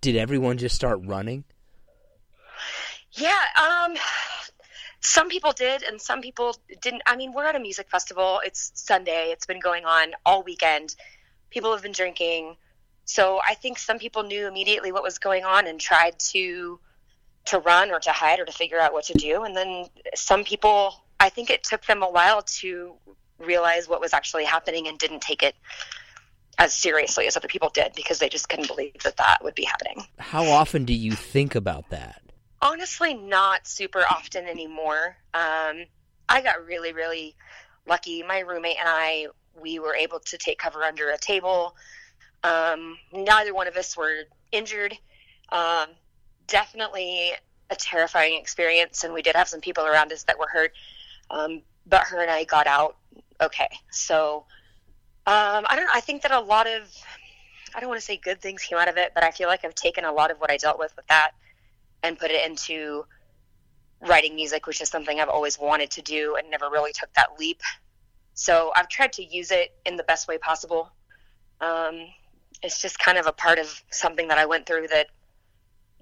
Did 0.00 0.16
everyone 0.16 0.58
just 0.58 0.76
start 0.76 1.00
running? 1.02 1.44
Yeah, 3.16 3.40
um, 3.60 3.96
some 5.00 5.28
people 5.28 5.52
did, 5.52 5.82
and 5.82 6.00
some 6.00 6.20
people 6.20 6.56
didn't. 6.80 7.02
I 7.06 7.16
mean, 7.16 7.32
we're 7.32 7.46
at 7.46 7.56
a 7.56 7.60
music 7.60 7.88
festival. 7.90 8.40
It's 8.44 8.72
Sunday. 8.74 9.30
It's 9.30 9.46
been 9.46 9.60
going 9.60 9.84
on 9.84 10.12
all 10.24 10.42
weekend. 10.42 10.94
People 11.50 11.72
have 11.72 11.82
been 11.82 11.92
drinking. 11.92 12.56
So 13.04 13.40
I 13.46 13.54
think 13.54 13.78
some 13.78 13.98
people 13.98 14.24
knew 14.24 14.48
immediately 14.48 14.92
what 14.92 15.02
was 15.02 15.18
going 15.18 15.44
on 15.44 15.66
and 15.66 15.80
tried 15.80 16.18
to 16.30 16.80
to 17.46 17.60
run 17.60 17.92
or 17.92 18.00
to 18.00 18.10
hide 18.10 18.40
or 18.40 18.44
to 18.44 18.52
figure 18.52 18.80
out 18.80 18.92
what 18.92 19.04
to 19.04 19.14
do. 19.14 19.44
And 19.44 19.56
then 19.56 19.86
some 20.16 20.42
people, 20.42 21.04
I 21.20 21.28
think 21.28 21.48
it 21.48 21.62
took 21.62 21.86
them 21.86 22.02
a 22.02 22.10
while 22.10 22.42
to 22.42 22.94
realize 23.38 23.88
what 23.88 24.00
was 24.00 24.12
actually 24.12 24.44
happening 24.44 24.88
and 24.88 24.98
didn't 24.98 25.20
take 25.20 25.44
it 25.44 25.54
as 26.58 26.74
seriously 26.74 27.28
as 27.28 27.36
other 27.36 27.46
people 27.46 27.70
did 27.70 27.92
because 27.94 28.18
they 28.18 28.28
just 28.28 28.48
couldn't 28.48 28.66
believe 28.66 28.94
that 29.04 29.16
that 29.18 29.44
would 29.44 29.54
be 29.54 29.64
happening. 29.64 30.04
How 30.18 30.44
often 30.44 30.84
do 30.84 30.94
you 30.94 31.12
think 31.12 31.54
about 31.54 31.90
that? 31.90 32.22
Honestly, 32.66 33.14
not 33.14 33.64
super 33.64 34.02
often 34.10 34.44
anymore. 34.46 35.16
Um, 35.34 35.84
I 36.28 36.40
got 36.42 36.66
really, 36.66 36.92
really 36.92 37.36
lucky. 37.86 38.24
My 38.24 38.40
roommate 38.40 38.78
and 38.80 38.88
I, 38.88 39.28
we 39.54 39.78
were 39.78 39.94
able 39.94 40.18
to 40.18 40.36
take 40.36 40.58
cover 40.58 40.82
under 40.82 41.10
a 41.10 41.16
table. 41.16 41.76
Um, 42.42 42.98
neither 43.12 43.54
one 43.54 43.68
of 43.68 43.76
us 43.76 43.96
were 43.96 44.24
injured. 44.50 44.98
Um, 45.50 45.90
definitely 46.48 47.30
a 47.70 47.76
terrifying 47.76 48.36
experience, 48.36 49.04
and 49.04 49.14
we 49.14 49.22
did 49.22 49.36
have 49.36 49.46
some 49.46 49.60
people 49.60 49.86
around 49.86 50.12
us 50.12 50.24
that 50.24 50.36
were 50.36 50.48
hurt. 50.52 50.72
Um, 51.30 51.62
but 51.86 52.02
her 52.02 52.20
and 52.20 52.32
I 52.32 52.42
got 52.42 52.66
out 52.66 52.96
okay. 53.40 53.68
So 53.92 54.38
um, 55.24 55.66
I 55.68 55.76
don't. 55.76 55.88
I 55.94 56.00
think 56.00 56.22
that 56.22 56.32
a 56.32 56.40
lot 56.40 56.66
of 56.66 56.82
I 57.76 57.78
don't 57.78 57.88
want 57.88 58.00
to 58.00 58.04
say 58.04 58.16
good 58.16 58.40
things 58.40 58.64
came 58.64 58.76
out 58.76 58.88
of 58.88 58.96
it, 58.96 59.12
but 59.14 59.22
I 59.22 59.30
feel 59.30 59.46
like 59.46 59.64
I've 59.64 59.76
taken 59.76 60.04
a 60.04 60.10
lot 60.10 60.32
of 60.32 60.38
what 60.38 60.50
I 60.50 60.56
dealt 60.56 60.80
with 60.80 60.96
with 60.96 61.06
that 61.06 61.30
and 62.02 62.18
put 62.18 62.30
it 62.30 62.46
into 62.46 63.04
writing 64.00 64.34
music, 64.34 64.66
which 64.66 64.80
is 64.80 64.88
something 64.88 65.20
I've 65.20 65.28
always 65.28 65.58
wanted 65.58 65.90
to 65.92 66.02
do 66.02 66.36
and 66.36 66.50
never 66.50 66.68
really 66.70 66.92
took 66.92 67.12
that 67.14 67.38
leap. 67.38 67.60
So 68.34 68.72
I've 68.76 68.88
tried 68.88 69.14
to 69.14 69.24
use 69.24 69.50
it 69.50 69.74
in 69.84 69.96
the 69.96 70.02
best 70.02 70.28
way 70.28 70.38
possible. 70.38 70.90
Um, 71.60 72.06
it's 72.62 72.82
just 72.82 72.98
kind 72.98 73.18
of 73.18 73.26
a 73.26 73.32
part 73.32 73.58
of 73.58 73.82
something 73.90 74.28
that 74.28 74.38
I 74.38 74.46
went 74.46 74.66
through 74.66 74.88
that 74.88 75.06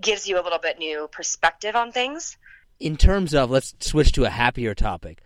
gives 0.00 0.26
you 0.26 0.40
a 0.40 0.42
little 0.42 0.58
bit 0.58 0.78
new 0.78 1.08
perspective 1.10 1.76
on 1.76 1.92
things. 1.92 2.36
In 2.80 2.96
terms 2.96 3.34
of, 3.34 3.50
let's 3.50 3.74
switch 3.78 4.12
to 4.12 4.24
a 4.24 4.30
happier 4.30 4.74
topic. 4.74 5.22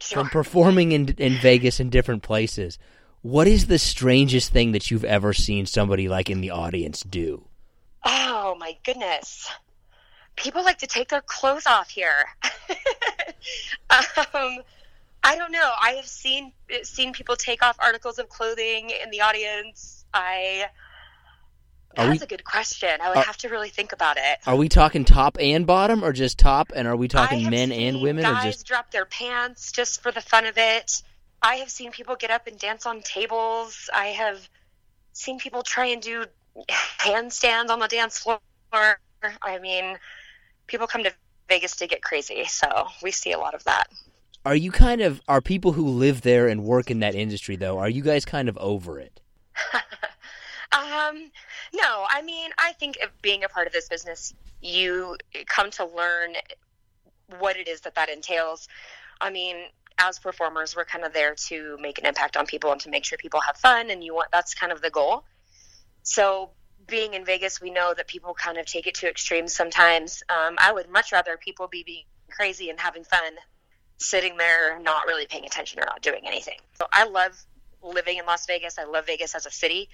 Sure. 0.00 0.18
From 0.18 0.30
performing 0.30 0.92
in 0.92 1.08
in 1.18 1.34
Vegas 1.34 1.80
in 1.80 1.90
different 1.90 2.22
places, 2.22 2.78
what 3.22 3.48
is 3.48 3.66
the 3.66 3.78
strangest 3.78 4.52
thing 4.52 4.72
that 4.72 4.90
you've 4.90 5.04
ever 5.04 5.32
seen 5.32 5.66
somebody 5.66 6.08
like 6.08 6.30
in 6.30 6.40
the 6.40 6.50
audience 6.50 7.02
do? 7.02 7.46
Oh 8.04 8.56
my 8.58 8.76
goodness. 8.84 9.50
People 10.38 10.64
like 10.64 10.78
to 10.78 10.86
take 10.86 11.08
their 11.08 11.20
clothes 11.20 11.66
off 11.66 11.90
here. 11.90 12.24
um, 13.90 14.58
I 15.22 15.36
don't 15.36 15.52
know. 15.52 15.70
I 15.80 15.92
have 15.92 16.06
seen 16.06 16.52
seen 16.82 17.12
people 17.12 17.36
take 17.36 17.62
off 17.62 17.76
articles 17.80 18.18
of 18.18 18.28
clothing 18.28 18.90
in 18.90 19.10
the 19.10 19.20
audience. 19.20 20.04
I 20.14 20.66
that's 21.94 22.20
we, 22.20 22.24
a 22.24 22.28
good 22.28 22.44
question. 22.44 22.88
I 23.02 23.08
would 23.08 23.18
are, 23.18 23.24
have 23.24 23.36
to 23.38 23.48
really 23.48 23.70
think 23.70 23.92
about 23.92 24.16
it. 24.18 24.38
Are 24.46 24.56
we 24.56 24.68
talking 24.68 25.04
top 25.04 25.36
and 25.40 25.66
bottom, 25.66 26.04
or 26.04 26.12
just 26.12 26.38
top? 26.38 26.72
And 26.74 26.86
are 26.86 26.96
we 26.96 27.08
talking 27.08 27.50
men 27.50 27.72
and 27.72 28.00
women, 28.00 28.22
guys 28.22 28.44
or 28.44 28.48
just 28.50 28.66
drop 28.66 28.90
their 28.90 29.04
pants 29.04 29.72
just 29.72 30.02
for 30.02 30.12
the 30.12 30.20
fun 30.20 30.46
of 30.46 30.56
it? 30.56 31.02
I 31.42 31.56
have 31.56 31.70
seen 31.70 31.90
people 31.90 32.16
get 32.16 32.30
up 32.30 32.46
and 32.46 32.58
dance 32.58 32.86
on 32.86 33.00
tables. 33.02 33.90
I 33.92 34.06
have 34.06 34.48
seen 35.12 35.38
people 35.38 35.62
try 35.62 35.86
and 35.86 36.02
do 36.02 36.24
handstands 36.98 37.70
on 37.70 37.80
the 37.80 37.88
dance 37.88 38.18
floor. 38.18 38.40
I 38.72 39.58
mean, 39.60 39.98
people 40.68 40.86
come 40.86 41.02
to 41.04 41.12
Vegas 41.48 41.76
to 41.76 41.86
get 41.86 42.02
crazy, 42.02 42.44
so 42.44 42.86
we 43.02 43.10
see 43.10 43.32
a 43.32 43.38
lot 43.38 43.54
of 43.54 43.64
that. 43.64 43.88
Are 44.46 44.54
you 44.54 44.70
kind 44.70 45.00
of 45.00 45.20
are 45.28 45.40
people 45.40 45.72
who 45.72 45.88
live 45.88 46.22
there 46.22 46.48
and 46.48 46.62
work 46.64 46.90
in 46.90 47.00
that 47.00 47.14
industry 47.14 47.56
though? 47.56 47.78
Are 47.78 47.88
you 47.88 48.02
guys 48.02 48.24
kind 48.24 48.48
of 48.48 48.56
over 48.58 48.98
it? 48.98 49.20
um, 50.72 51.30
no, 51.74 52.06
I 52.08 52.22
mean, 52.24 52.50
I 52.56 52.72
think 52.74 52.98
being 53.20 53.44
a 53.44 53.48
part 53.48 53.66
of 53.66 53.72
this 53.72 53.88
business, 53.88 54.32
you 54.62 55.16
come 55.46 55.70
to 55.72 55.84
learn 55.84 56.34
what 57.38 57.56
it 57.56 57.68
is 57.68 57.80
that 57.82 57.94
that 57.96 58.08
entails. 58.08 58.68
I 59.20 59.30
mean, 59.30 59.56
as 59.98 60.18
performers, 60.18 60.76
we're 60.76 60.84
kind 60.84 61.04
of 61.04 61.12
there 61.12 61.34
to 61.48 61.76
make 61.80 61.98
an 61.98 62.06
impact 62.06 62.36
on 62.36 62.46
people 62.46 62.70
and 62.72 62.80
to 62.82 62.90
make 62.90 63.04
sure 63.04 63.18
people 63.18 63.40
have 63.40 63.56
fun, 63.56 63.90
and 63.90 64.02
you 64.02 64.14
want 64.14 64.28
that's 64.32 64.54
kind 64.54 64.72
of 64.72 64.80
the 64.80 64.90
goal. 64.90 65.24
So, 66.04 66.50
being 66.88 67.14
in 67.14 67.24
Vegas, 67.24 67.60
we 67.60 67.70
know 67.70 67.94
that 67.96 68.08
people 68.08 68.34
kind 68.34 68.58
of 68.58 68.66
take 68.66 68.86
it 68.86 68.94
to 68.96 69.08
extremes 69.08 69.54
sometimes. 69.54 70.22
Um, 70.28 70.56
I 70.58 70.72
would 70.72 70.90
much 70.90 71.12
rather 71.12 71.36
people 71.36 71.68
be 71.68 71.82
being 71.84 72.04
crazy 72.30 72.70
and 72.70 72.80
having 72.80 73.04
fun, 73.04 73.34
sitting 73.98 74.36
there 74.36 74.80
not 74.80 75.06
really 75.06 75.26
paying 75.26 75.44
attention 75.44 75.80
or 75.80 75.86
not 75.86 76.02
doing 76.02 76.22
anything. 76.26 76.58
So, 76.74 76.86
I 76.92 77.04
love 77.04 77.38
living 77.82 78.18
in 78.18 78.26
Las 78.26 78.46
Vegas. 78.46 78.78
I 78.78 78.84
love 78.84 79.06
Vegas 79.06 79.34
as 79.34 79.46
a 79.46 79.50
city. 79.50 79.88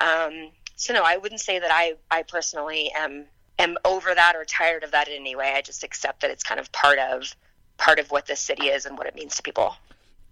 Um, 0.00 0.50
so 0.76 0.92
no, 0.92 1.02
I 1.04 1.16
wouldn't 1.16 1.40
say 1.40 1.58
that 1.58 1.70
I 1.70 1.94
I 2.10 2.22
personally 2.22 2.90
am 2.96 3.26
am 3.58 3.76
over 3.84 4.14
that 4.14 4.34
or 4.36 4.44
tired 4.44 4.82
of 4.82 4.90
that 4.90 5.08
in 5.08 5.14
any 5.14 5.36
way. 5.36 5.52
I 5.54 5.62
just 5.62 5.84
accept 5.84 6.22
that 6.22 6.30
it's 6.30 6.42
kind 6.42 6.58
of 6.60 6.72
part 6.72 6.98
of 6.98 7.34
part 7.76 7.98
of 7.98 8.10
what 8.10 8.26
this 8.26 8.40
city 8.40 8.66
is 8.66 8.86
and 8.86 8.98
what 8.98 9.06
it 9.06 9.14
means 9.14 9.36
to 9.36 9.42
people. 9.42 9.76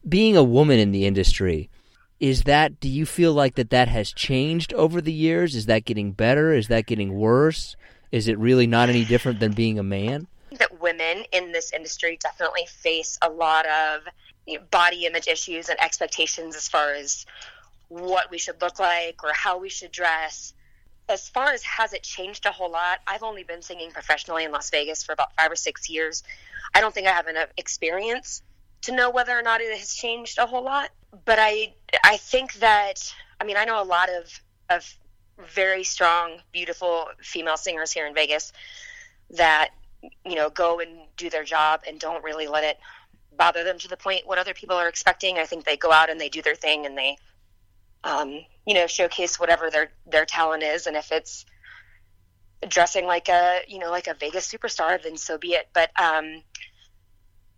Being 0.08 0.36
a 0.36 0.42
woman 0.42 0.78
in 0.78 0.90
the 0.90 1.06
industry, 1.06 1.70
is 2.22 2.44
that 2.44 2.78
do 2.78 2.88
you 2.88 3.04
feel 3.04 3.32
like 3.32 3.56
that 3.56 3.70
that 3.70 3.88
has 3.88 4.12
changed 4.12 4.72
over 4.74 5.00
the 5.00 5.12
years? 5.12 5.56
Is 5.56 5.66
that 5.66 5.84
getting 5.84 6.12
better? 6.12 6.52
Is 6.52 6.68
that 6.68 6.86
getting 6.86 7.14
worse? 7.14 7.74
Is 8.12 8.28
it 8.28 8.38
really 8.38 8.68
not 8.68 8.88
any 8.88 9.04
different 9.04 9.40
than 9.40 9.54
being 9.54 9.76
a 9.76 9.82
man? 9.82 10.28
That 10.52 10.80
women 10.80 11.24
in 11.32 11.50
this 11.50 11.72
industry 11.72 12.16
definitely 12.22 12.66
face 12.66 13.18
a 13.20 13.28
lot 13.28 13.66
of 13.66 14.02
you 14.46 14.58
know, 14.58 14.64
body 14.70 15.04
image 15.04 15.26
issues 15.26 15.68
and 15.68 15.80
expectations 15.80 16.54
as 16.54 16.68
far 16.68 16.92
as 16.92 17.26
what 17.88 18.30
we 18.30 18.38
should 18.38 18.62
look 18.62 18.78
like 18.78 19.24
or 19.24 19.32
how 19.32 19.58
we 19.58 19.68
should 19.68 19.90
dress. 19.90 20.54
As 21.08 21.28
far 21.28 21.50
as 21.50 21.64
has 21.64 21.92
it 21.92 22.04
changed 22.04 22.46
a 22.46 22.52
whole 22.52 22.70
lot, 22.70 23.00
I've 23.04 23.24
only 23.24 23.42
been 23.42 23.62
singing 23.62 23.90
professionally 23.90 24.44
in 24.44 24.52
Las 24.52 24.70
Vegas 24.70 25.02
for 25.02 25.12
about 25.12 25.34
five 25.36 25.50
or 25.50 25.56
six 25.56 25.90
years. 25.90 26.22
I 26.72 26.80
don't 26.80 26.94
think 26.94 27.08
I 27.08 27.12
have 27.12 27.26
enough 27.26 27.48
experience 27.56 28.44
to 28.82 28.92
know 28.92 29.10
whether 29.10 29.36
or 29.36 29.42
not 29.42 29.60
it 29.60 29.76
has 29.76 29.92
changed 29.92 30.38
a 30.38 30.46
whole 30.46 30.62
lot. 30.62 30.90
But 31.24 31.38
I 31.38 31.74
I 32.04 32.16
think 32.16 32.54
that 32.54 33.12
I 33.40 33.44
mean 33.44 33.56
I 33.56 33.64
know 33.64 33.82
a 33.82 33.84
lot 33.84 34.08
of 34.08 34.40
of 34.70 34.96
very 35.38 35.84
strong, 35.84 36.38
beautiful 36.52 37.08
female 37.20 37.56
singers 37.56 37.92
here 37.92 38.06
in 38.06 38.14
Vegas 38.14 38.52
that 39.30 39.70
you 40.24 40.34
know 40.34 40.50
go 40.50 40.80
and 40.80 40.90
do 41.16 41.30
their 41.30 41.44
job 41.44 41.82
and 41.86 41.98
don't 41.98 42.24
really 42.24 42.46
let 42.46 42.64
it 42.64 42.78
bother 43.36 43.64
them 43.64 43.78
to 43.78 43.88
the 43.88 43.96
point 43.96 44.26
what 44.26 44.38
other 44.38 44.54
people 44.54 44.76
are 44.76 44.88
expecting. 44.88 45.38
I 45.38 45.44
think 45.44 45.64
they 45.64 45.76
go 45.76 45.92
out 45.92 46.10
and 46.10 46.20
they 46.20 46.28
do 46.28 46.42
their 46.42 46.54
thing 46.54 46.86
and 46.86 46.96
they 46.96 47.16
um, 48.04 48.44
you 48.66 48.74
know 48.74 48.86
showcase 48.86 49.38
whatever 49.38 49.70
their 49.70 49.92
their 50.06 50.26
talent 50.26 50.62
is 50.62 50.86
and 50.86 50.96
if 50.96 51.12
it's 51.12 51.44
dressing 52.68 53.06
like 53.06 53.28
a 53.28 53.60
you 53.66 53.78
know 53.78 53.90
like 53.90 54.06
a 54.06 54.14
Vegas 54.14 54.50
superstar 54.50 55.02
then 55.02 55.16
so 55.16 55.38
be 55.38 55.52
it. 55.52 55.68
But 55.72 55.90
um, 56.00 56.42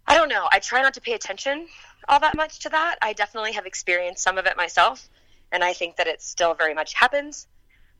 I 0.07 0.17
don't 0.17 0.29
know. 0.29 0.47
I 0.51 0.59
try 0.59 0.83
not 0.83 0.95
to 0.95 1.01
pay 1.01 1.13
attention 1.13 1.67
all 2.09 2.21
that 2.21 2.37
much 2.37 2.61
to 2.61 2.69
that. 2.71 2.97
I 3.03 3.13
definitely 3.13 3.53
have 3.53 3.67
experienced 3.67 4.23
some 4.23 4.39
of 4.39 4.47
it 4.47 4.57
myself, 4.57 5.09
and 5.53 5.63
I 5.63 5.73
think 5.73 5.97
that 5.97 6.07
it 6.07 6.23
still 6.23 6.55
very 6.55 6.75
much 6.75 6.95
happens. 6.95 7.47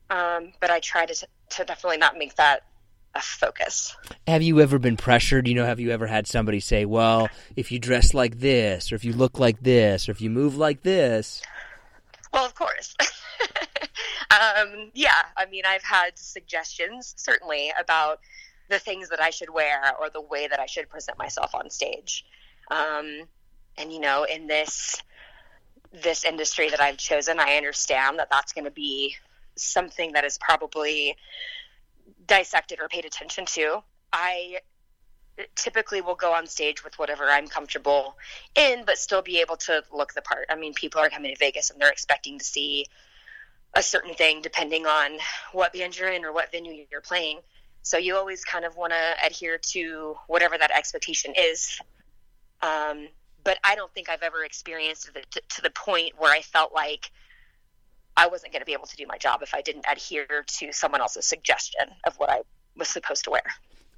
Um, 0.09 0.53
but 0.59 0.69
I 0.69 0.79
try 0.79 1.05
to 1.05 1.27
to 1.51 1.65
definitely 1.65 1.97
not 1.97 2.17
make 2.17 2.35
that 2.35 2.63
a 3.15 3.21
focus. 3.21 3.95
Have 4.27 4.41
you 4.41 4.59
ever 4.59 4.77
been 4.77 4.97
pressured? 4.97 5.47
You 5.47 5.55
know, 5.55 5.65
have 5.65 5.79
you 5.79 5.91
ever 5.91 6.05
had 6.07 6.27
somebody 6.27 6.59
say, 6.59 6.85
"Well, 6.85 7.29
if 7.55 7.71
you 7.71 7.79
dress 7.79 8.13
like 8.13 8.39
this, 8.39 8.91
or 8.91 8.95
if 8.95 9.05
you 9.05 9.13
look 9.13 9.39
like 9.39 9.61
this, 9.61 10.07
or 10.07 10.11
if 10.11 10.21
you 10.21 10.29
move 10.29 10.57
like 10.57 10.83
this"? 10.83 11.41
Well, 12.33 12.45
of 12.45 12.53
course. 12.53 12.93
um, 14.31 14.91
yeah, 14.93 15.23
I 15.37 15.45
mean, 15.45 15.63
I've 15.65 15.83
had 15.83 16.17
suggestions 16.17 17.13
certainly 17.17 17.71
about 17.79 18.19
the 18.69 18.79
things 18.79 19.09
that 19.09 19.21
I 19.21 19.29
should 19.29 19.49
wear 19.49 19.93
or 19.99 20.09
the 20.09 20.21
way 20.21 20.47
that 20.47 20.59
I 20.59 20.65
should 20.65 20.89
present 20.89 21.17
myself 21.17 21.55
on 21.55 21.69
stage. 21.69 22.25
Um, 22.69 23.21
and 23.77 23.91
you 23.91 23.99
know, 23.99 24.23
in 24.23 24.47
this 24.47 25.01
this 25.91 26.25
industry 26.25 26.69
that 26.69 26.81
I've 26.81 26.97
chosen, 26.97 27.39
I 27.39 27.55
understand 27.55 28.19
that 28.19 28.29
that's 28.29 28.53
going 28.53 28.65
to 28.65 28.71
be 28.71 29.15
something 29.55 30.13
that 30.13 30.25
is 30.25 30.37
probably 30.37 31.15
dissected 32.27 32.79
or 32.81 32.89
paid 32.89 33.05
attention 33.05 33.45
to. 33.45 33.81
I 34.11 34.57
typically 35.55 36.01
will 36.01 36.15
go 36.15 36.33
on 36.33 36.47
stage 36.47 36.83
with 36.83 36.97
whatever 36.97 37.25
I'm 37.25 37.47
comfortable 37.47 38.17
in, 38.55 38.83
but 38.85 38.97
still 38.97 39.21
be 39.21 39.41
able 39.41 39.57
to 39.57 39.83
look 39.93 40.13
the 40.13 40.21
part. 40.21 40.47
I 40.49 40.55
mean, 40.55 40.73
people 40.73 41.01
are 41.01 41.09
coming 41.09 41.33
to 41.33 41.39
Vegas 41.39 41.69
and 41.69 41.79
they're 41.79 41.91
expecting 41.91 42.39
to 42.39 42.45
see 42.45 42.85
a 43.73 43.83
certain 43.83 44.13
thing 44.13 44.41
depending 44.41 44.85
on 44.85 45.17
what 45.51 45.73
band 45.73 45.97
you're 45.97 46.11
in 46.11 46.23
or 46.23 46.31
what 46.31 46.51
venue 46.51 46.85
you're 46.89 47.01
playing. 47.01 47.39
So 47.81 47.97
you 47.97 48.15
always 48.15 48.43
kind 48.45 48.65
of 48.65 48.77
want 48.77 48.93
to 48.93 49.25
adhere 49.25 49.59
to 49.71 50.15
whatever 50.27 50.57
that 50.57 50.71
expectation 50.71 51.33
is. 51.37 51.79
Um, 52.61 53.09
but 53.45 53.57
I 53.63 53.75
don't 53.75 53.93
think 53.93 54.09
I've 54.09 54.23
ever 54.23 54.43
experienced 54.43 55.09
it 55.15 55.31
to, 55.31 55.41
to 55.47 55.61
the 55.61 55.69
point 55.69 56.13
where 56.17 56.33
I 56.33 56.41
felt 56.41 56.73
like 56.73 57.11
I 58.17 58.27
wasn't 58.27 58.51
going 58.51 58.61
to 58.61 58.65
be 58.65 58.73
able 58.73 58.87
to 58.87 58.97
do 58.97 59.05
my 59.07 59.17
job 59.17 59.41
if 59.41 59.53
I 59.53 59.61
didn't 59.61 59.85
adhere 59.89 60.43
to 60.45 60.73
someone 60.73 60.99
else's 60.99 61.25
suggestion 61.25 61.85
of 62.05 62.15
what 62.17 62.29
I 62.29 62.41
was 62.75 62.89
supposed 62.89 63.23
to 63.25 63.31
wear. 63.31 63.43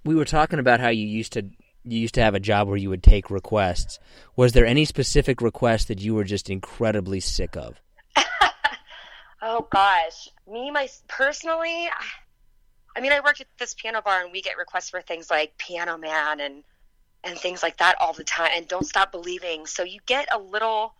We 0.03 0.13
were 0.13 0.25
talking 0.25 0.59
about 0.59 0.79
how 0.79 0.89
you 0.89 1.07
used 1.07 1.33
to 1.33 1.49
you 1.83 1.99
used 1.99 2.15
to 2.15 2.21
have 2.21 2.35
a 2.35 2.39
job 2.39 2.67
where 2.67 2.75
you 2.75 2.89
would 2.89 3.01
take 3.01 3.31
requests. 3.31 3.97
Was 4.35 4.51
there 4.51 4.65
any 4.65 4.83
specific 4.83 5.41
request 5.41 5.87
that 5.87 6.01
you 6.01 6.13
were 6.13 6.25
just 6.25 6.49
incredibly 6.49 7.21
sick 7.21 7.55
of? 7.55 7.79
oh 9.41 9.67
gosh, 9.71 10.29
me 10.51 10.69
my 10.69 10.89
personally, 11.07 11.87
I 12.93 12.99
mean, 12.99 13.13
I 13.13 13.21
worked 13.21 13.39
at 13.39 13.47
this 13.57 13.73
piano 13.73 14.01
bar, 14.01 14.23
and 14.23 14.33
we 14.33 14.41
get 14.41 14.57
requests 14.57 14.89
for 14.89 15.01
things 15.01 15.29
like 15.29 15.57
Piano 15.57 15.97
Man 15.97 16.41
and 16.41 16.63
and 17.23 17.37
things 17.37 17.63
like 17.63 17.77
that 17.77 17.95
all 17.99 18.13
the 18.13 18.23
time, 18.23 18.51
and 18.53 18.67
Don't 18.67 18.85
Stop 18.85 19.11
Believing. 19.11 19.65
So 19.65 19.83
you 19.83 19.99
get 20.05 20.27
a 20.33 20.37
little 20.37 20.93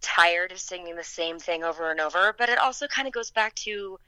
tired 0.00 0.52
of 0.52 0.58
singing 0.58 0.96
the 0.96 1.04
same 1.04 1.38
thing 1.38 1.64
over 1.64 1.90
and 1.90 2.00
over. 2.00 2.34
But 2.36 2.48
it 2.48 2.58
also 2.58 2.86
kind 2.86 3.08
of 3.08 3.14
goes 3.14 3.30
back 3.30 3.54
to 3.56 3.98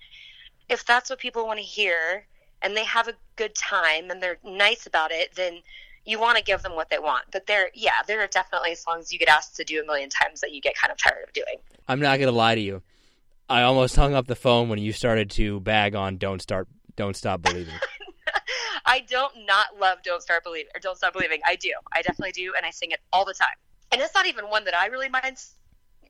if 0.68 0.84
that's 0.84 1.10
what 1.10 1.18
people 1.18 1.46
want 1.46 1.58
to 1.58 1.64
hear 1.64 2.26
and 2.62 2.76
they 2.76 2.84
have 2.84 3.08
a 3.08 3.14
good 3.36 3.54
time 3.54 4.10
and 4.10 4.22
they're 4.22 4.38
nice 4.44 4.86
about 4.86 5.10
it, 5.10 5.34
then 5.34 5.60
you 6.04 6.18
want 6.18 6.38
to 6.38 6.44
give 6.44 6.62
them 6.62 6.74
what 6.74 6.90
they 6.90 6.98
want. 6.98 7.24
But 7.30 7.46
there, 7.46 7.70
yeah, 7.74 8.02
there 8.06 8.20
are 8.22 8.26
definitely 8.26 8.74
songs 8.74 9.12
you 9.12 9.18
get 9.18 9.28
asked 9.28 9.56
to 9.56 9.64
do 9.64 9.80
a 9.80 9.86
million 9.86 10.08
times 10.08 10.40
that 10.40 10.52
you 10.52 10.60
get 10.60 10.74
kind 10.74 10.90
of 10.90 10.98
tired 10.98 11.24
of 11.26 11.32
doing. 11.32 11.56
I'm 11.86 12.00
not 12.00 12.18
gonna 12.18 12.32
lie 12.32 12.54
to 12.54 12.60
you. 12.60 12.82
I 13.48 13.62
almost 13.62 13.96
hung 13.96 14.14
up 14.14 14.26
the 14.26 14.36
phone 14.36 14.68
when 14.68 14.78
you 14.78 14.92
started 14.92 15.30
to 15.32 15.60
bag 15.60 15.94
on 15.94 16.18
"Don't 16.18 16.40
Start 16.42 16.68
don't 16.96 17.16
Stop 17.16 17.42
Believing. 17.42 17.74
I 18.86 19.00
don't 19.00 19.32
not 19.46 19.78
love 19.78 19.98
Don't 20.02 20.22
Start 20.22 20.44
Believing 20.44 20.70
or 20.74 20.80
Don't 20.80 20.96
Stop 20.96 21.12
Believing. 21.12 21.40
I 21.46 21.56
do. 21.56 21.72
I 21.92 22.02
definitely 22.02 22.32
do, 22.32 22.54
and 22.56 22.64
I 22.64 22.70
sing 22.70 22.90
it 22.90 23.00
all 23.12 23.24
the 23.24 23.34
time. 23.34 23.48
And 23.92 24.00
it's 24.00 24.14
not 24.14 24.26
even 24.26 24.46
one 24.46 24.64
that 24.64 24.76
I 24.76 24.86
really 24.86 25.08
mind. 25.08 25.38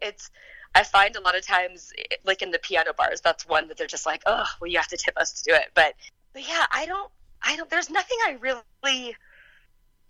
It's 0.00 0.30
I 0.74 0.82
find 0.84 1.16
a 1.16 1.20
lot 1.20 1.36
of 1.36 1.46
times, 1.46 1.92
like 2.24 2.42
in 2.42 2.50
the 2.50 2.58
piano 2.58 2.92
bars, 2.96 3.20
that's 3.20 3.46
one 3.46 3.68
that 3.68 3.76
they're 3.76 3.86
just 3.86 4.06
like, 4.06 4.22
oh, 4.26 4.46
well, 4.60 4.70
you 4.70 4.78
have 4.78 4.88
to 4.88 4.96
tip 4.96 5.16
us 5.16 5.32
to 5.32 5.50
do 5.50 5.56
it. 5.56 5.70
But, 5.74 5.94
but 6.32 6.46
yeah, 6.46 6.66
I 6.70 6.86
don't, 6.86 7.10
I 7.42 7.56
don't. 7.56 7.70
There's 7.70 7.90
nothing 7.90 8.18
I 8.26 8.36
really 8.40 9.16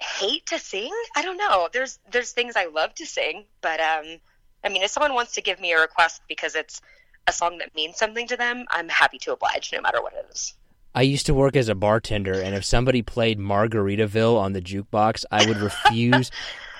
hate 0.01 0.47
to 0.47 0.59
sing. 0.59 0.92
I 1.16 1.23
don't 1.23 1.37
know. 1.37 1.68
There's 1.73 1.99
there's 2.11 2.33
things 2.33 2.57
I 2.57 2.66
love 2.66 2.94
to 2.94 3.07
sing, 3.07 3.44
but 3.61 3.81
um, 3.81 4.18
I 4.64 4.68
mean, 4.68 4.83
if 4.83 4.90
someone 4.90 5.14
wants 5.14 5.33
to 5.35 5.42
give 5.42 5.61
me 5.61 5.73
a 5.73 5.81
request 5.81 6.23
because 6.29 6.55
it's 6.55 6.81
a 7.27 7.33
song 7.33 7.59
that 7.59 7.75
means 7.75 7.97
something 7.97 8.27
to 8.29 8.37
them, 8.37 8.64
I'm 8.71 8.88
happy 8.88 9.18
to 9.18 9.33
oblige, 9.33 9.71
no 9.73 9.81
matter 9.81 10.03
what 10.03 10.14
it 10.14 10.27
is. 10.33 10.55
I 10.94 11.03
used 11.03 11.27
to 11.27 11.35
work 11.35 11.57
as 11.57 11.68
a 11.68 11.74
bartender, 11.74 12.35
and 12.35 12.55
if 12.55 12.64
somebody 12.64 13.03
played 13.03 13.38
Margaritaville 13.38 14.38
on 14.38 14.53
the 14.53 14.62
jukebox, 14.62 15.24
I 15.31 15.46
would 15.46 15.59
refuse. 15.59 16.31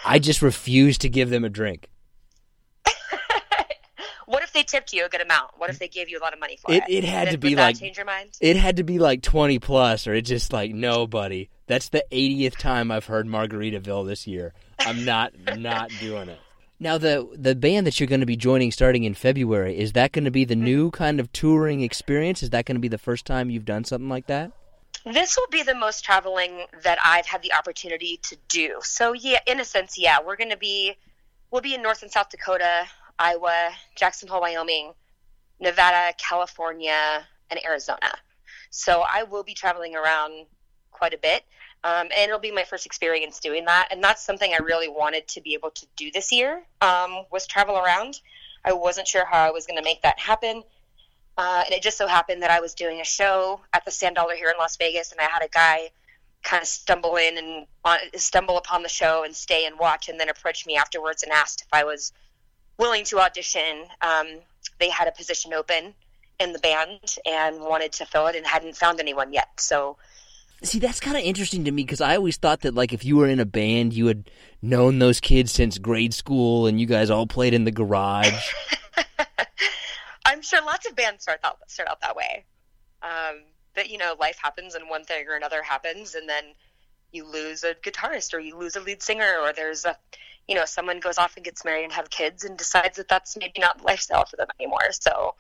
I 0.05 0.19
just 0.19 0.43
refuse 0.43 0.99
to 0.99 1.09
give 1.09 1.31
them 1.31 1.45
a 1.45 1.49
drink. 1.49 1.89
what 4.27 4.43
if 4.43 4.53
they 4.53 4.63
tipped 4.63 4.93
you 4.93 5.05
a 5.05 5.09
good 5.09 5.21
amount? 5.21 5.51
What 5.57 5.71
if 5.71 5.79
they 5.79 5.89
gave 5.89 6.09
you 6.09 6.19
a 6.19 6.23
lot 6.23 6.33
of 6.33 6.41
money 6.41 6.57
for 6.57 6.73
it? 6.73 6.83
It, 6.89 7.05
it 7.05 7.05
had 7.05 7.27
Did, 7.27 7.33
to 7.33 7.39
be 7.39 7.55
like 7.55 7.79
change 7.79 7.97
your 7.97 8.07
mind. 8.07 8.31
It 8.41 8.57
had 8.57 8.77
to 8.77 8.85
be 8.85 8.99
like 8.99 9.23
twenty 9.23 9.59
plus, 9.59 10.07
or 10.07 10.15
it's 10.15 10.29
just 10.29 10.53
like 10.53 10.73
no, 10.73 11.07
buddy. 11.07 11.51
That's 11.67 11.91
the 11.91 12.03
80th 12.11 12.57
time 12.57 12.91
I've 12.91 13.05
heard 13.05 13.27
Margaritaville 13.27 14.07
this 14.07 14.27
year. 14.27 14.55
I'm 14.79 15.05
not 15.05 15.33
not 15.59 15.91
doing 16.01 16.31
it. 16.31 16.41
Now 16.81 16.97
the 16.97 17.29
the 17.35 17.57
band 17.57 17.87
that 17.87 17.99
you're 17.99 18.07
going 18.07 18.21
to 18.21 18.27
be 18.27 18.37
joining 18.37 18.71
starting 18.71 19.05
in 19.05 19.15
February 19.15 19.77
is 19.77 19.93
that 19.93 20.13
going 20.13 20.25
to 20.25 20.31
be 20.31 20.45
the 20.45 20.55
hmm. 20.55 20.65
new 20.65 20.91
kind 20.91 21.19
of 21.21 21.33
touring 21.33 21.81
experience? 21.83 22.43
Is 22.43 22.51
that 22.51 22.67
going 22.67 22.77
to 22.77 22.81
be 22.81 22.89
the 22.89 22.99
first 22.99 23.27
time 23.27 23.51
you've 23.51 23.65
done 23.65 23.85
something 23.85 24.09
like 24.09 24.27
that? 24.27 24.53
This 25.05 25.37
will 25.37 25.49
be 25.51 25.63
the 25.63 25.75
most 25.75 26.05
traveling 26.05 26.67
that 26.83 26.99
I've 27.05 27.27
had 27.27 27.43
the 27.43 27.53
opportunity 27.55 28.21
to 28.25 28.37
do. 28.49 28.79
So 28.83 29.13
yeah, 29.13 29.39
in 29.47 29.61
a 29.61 29.65
sense, 29.65 29.99
yeah, 29.99 30.19
we're 30.25 30.37
going 30.37 30.51
to 30.51 30.57
be 30.57 30.95
we'll 31.51 31.63
be 31.63 31.75
in 31.75 31.83
North 31.83 32.03
and 32.03 32.11
South 32.11 32.31
Dakota, 32.31 32.87
Iowa, 33.19 33.71
Jackson 33.97 34.29
Hole, 34.29 34.41
Wyoming, 34.41 34.93
Nevada, 35.61 36.15
California, 36.17 37.27
and 37.51 37.61
Arizona. 37.65 38.13
So 38.71 39.03
I 39.11 39.25
will 39.25 39.43
be 39.43 39.55
traveling 39.55 39.97
around 39.97 40.47
quite 40.93 41.15
a 41.15 41.19
bit. 41.19 41.43
Um, 41.85 42.09
and 42.17 42.29
it'll 42.29 42.41
be 42.41 42.51
my 42.51 42.65
first 42.65 42.87
experience 42.87 43.41
doing 43.41 43.65
that. 43.67 43.89
And 43.91 44.03
that's 44.03 44.23
something 44.23 44.53
I 44.53 44.63
really 44.63 44.89
wanted 44.89 45.29
to 45.29 45.41
be 45.41 45.55
able 45.55 45.71
to 45.71 45.87
do 45.97 46.11
this 46.11 46.33
year 46.33 46.63
um, 46.81 47.25
was 47.31 47.47
travel 47.47 47.77
around. 47.77 48.21
I 48.65 48.73
wasn't 48.73 49.07
sure 49.07 49.25
how 49.25 49.47
I 49.47 49.51
was 49.51 49.67
going 49.67 49.79
to 49.79 49.85
make 49.85 50.03
that 50.03 50.19
happen. 50.19 50.63
Uh, 51.37 51.63
and 51.65 51.73
it 51.73 51.83
just 51.83 51.97
so 51.97 52.09
happened 52.09 52.43
that 52.43 52.51
I 52.51 52.61
was 52.61 52.75
doing 52.75 53.01
a 53.01 53.05
show 53.05 53.61
at 53.73 53.85
the 53.85 53.93
Sand 53.93 54.17
Dollar 54.17 54.35
here 54.35 54.51
in 54.51 54.59
Las 54.59 54.77
Vegas, 54.77 55.13
and 55.13 55.21
I 55.21 55.25
had 55.25 55.41
a 55.41 55.49
guy 55.49 55.91
kind 56.43 56.61
of 56.61 56.67
stumble 56.67 57.15
in 57.15 57.39
and 57.39 57.67
on, 57.85 57.99
stumble 58.17 58.59
upon 58.59 58.83
the 58.83 58.89
show 58.89 59.23
and 59.23 59.35
stay 59.37 59.65
and 59.65 59.79
watch, 59.79 60.09
and 60.09 60.19
then 60.19 60.29
approach 60.29 60.67
me 60.67 60.77
afterwards 60.77 61.23
and 61.23 61.31
asked 61.31 61.63
if 61.63 61.69
I 61.73 61.85
was 61.85 62.13
willing 62.77 63.05
to 63.05 63.21
audition. 63.21 63.85
Um, 64.03 64.27
they 64.81 64.91
had 64.91 65.07
a 65.07 65.13
position 65.13 65.55
open 65.55 65.95
in 66.41 66.53
the 66.53 66.59
band 66.59 67.17
and 67.25 67.61
wanted 67.61 67.93
to 67.93 68.07
fill 68.07 68.27
it 68.27 68.35
and 68.35 68.45
hadn't 68.45 68.77
found 68.77 68.99
anyone 68.99 69.33
yet. 69.33 69.49
So 69.59 69.97
See, 70.63 70.81
that's 70.81 70.99
kind 70.99 71.17
of 71.17 71.23
interesting 71.23 71.65
to 71.65 71.71
me 71.71 71.85
because 71.85 72.01
I 72.01 72.17
always 72.17 72.37
thought 72.37 72.63
that, 72.63 72.75
like, 72.75 72.93
if 72.93 73.05
you 73.05 73.17
were 73.17 73.29
in 73.29 73.39
a 73.39 73.47
band, 73.47 73.95
you 73.95 74.07
had 74.07 74.29
known 74.61 74.99
those 74.99 75.21
kids 75.21 75.53
since 75.53 75.79
grade 75.79 76.13
school 76.13 76.67
and 76.67 76.81
you 76.81 76.87
guys 76.87 77.11
all 77.11 77.29
played 77.29 77.55
in 77.55 77.65
the 77.65 77.71
garage. 77.71 78.53
I'm 80.27 80.43
sure 80.43 80.61
lots 80.65 80.89
of 80.89 80.97
bands 80.97 81.23
start 81.23 81.41
out, 81.45 81.59
start 81.69 81.89
out 81.89 82.01
that 82.01 82.17
way. 82.17 82.45
Um, 83.03 83.43
that, 83.75 83.89
you 83.89 83.99
know, 83.99 84.17
life 84.19 84.39
happens 84.43 84.75
and 84.75 84.91
one 84.91 85.05
thing 85.05 85.29
or 85.29 85.37
another 85.37 85.63
happens, 85.63 86.17
and 86.17 86.29
then 86.29 86.45
you 87.13 87.25
lose 87.25 87.63
a 87.63 87.75
guitarist 87.75 88.35
or 88.35 88.41
you 88.41 88.57
lose 88.57 88.75
a 88.75 88.81
lead 88.81 89.01
singer 89.01 89.37
or 89.41 89.53
there's 89.53 89.85
a, 89.85 89.97
you 90.49 90.57
know, 90.57 90.65
someone 90.65 90.99
goes 90.99 91.19
off 91.19 91.37
and 91.37 91.45
gets 91.45 91.65
married 91.65 91.85
and 91.85 91.93
have 91.93 92.11
kids 92.11 92.43
and 92.43 92.59
decides 92.59 92.97
that 92.97 93.07
that's 93.07 93.37
maybe 93.37 93.61
not 93.61 93.79
the 93.79 93.85
lifestyle 93.85 94.25
for 94.25 94.37
them 94.37 94.49
anymore. 94.59 94.91
So, 94.91 95.37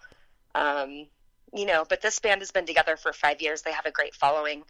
um, 0.54 1.06
you 1.52 1.66
know, 1.66 1.84
but 1.88 2.00
this 2.00 2.20
band 2.20 2.40
has 2.40 2.52
been 2.52 2.66
together 2.66 2.96
for 2.96 3.12
five 3.12 3.42
years. 3.42 3.62
They 3.62 3.72
have 3.72 3.86
a 3.86 3.90
great 3.90 4.14
following. 4.14 4.62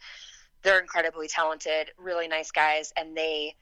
They're 0.61 0.79
incredibly 0.79 1.27
talented, 1.27 1.91
really 1.97 2.27
nice 2.27 2.51
guys, 2.51 2.93
and 2.97 3.15
they 3.15 3.55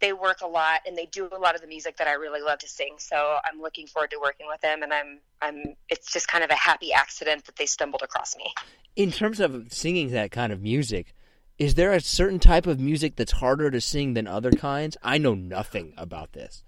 they 0.00 0.12
work 0.12 0.40
a 0.42 0.46
lot 0.46 0.80
and 0.86 0.98
they 0.98 1.06
do 1.06 1.28
a 1.32 1.38
lot 1.38 1.54
of 1.54 1.60
the 1.60 1.66
music 1.66 1.96
that 1.96 2.08
I 2.08 2.14
really 2.14 2.42
love 2.42 2.58
to 2.58 2.68
sing. 2.68 2.96
So 2.98 3.36
I'm 3.44 3.60
looking 3.60 3.86
forward 3.86 4.10
to 4.10 4.18
working 4.20 4.46
with 4.48 4.60
them, 4.60 4.82
and 4.82 4.92
I'm 4.92 5.20
I'm. 5.40 5.74
It's 5.88 6.12
just 6.12 6.28
kind 6.28 6.44
of 6.44 6.50
a 6.50 6.56
happy 6.56 6.92
accident 6.92 7.44
that 7.46 7.56
they 7.56 7.66
stumbled 7.66 8.02
across 8.02 8.36
me. 8.36 8.52
In 8.96 9.10
terms 9.10 9.40
of 9.40 9.72
singing 9.72 10.10
that 10.10 10.30
kind 10.30 10.52
of 10.52 10.60
music, 10.62 11.14
is 11.58 11.74
there 11.74 11.92
a 11.92 12.00
certain 12.00 12.38
type 12.38 12.66
of 12.66 12.80
music 12.80 13.16
that's 13.16 13.32
harder 13.32 13.70
to 13.70 13.80
sing 13.80 14.14
than 14.14 14.26
other 14.26 14.50
kinds? 14.50 14.96
I 15.02 15.18
know 15.18 15.34
nothing 15.34 15.94
about 15.96 16.32
this. 16.32 16.64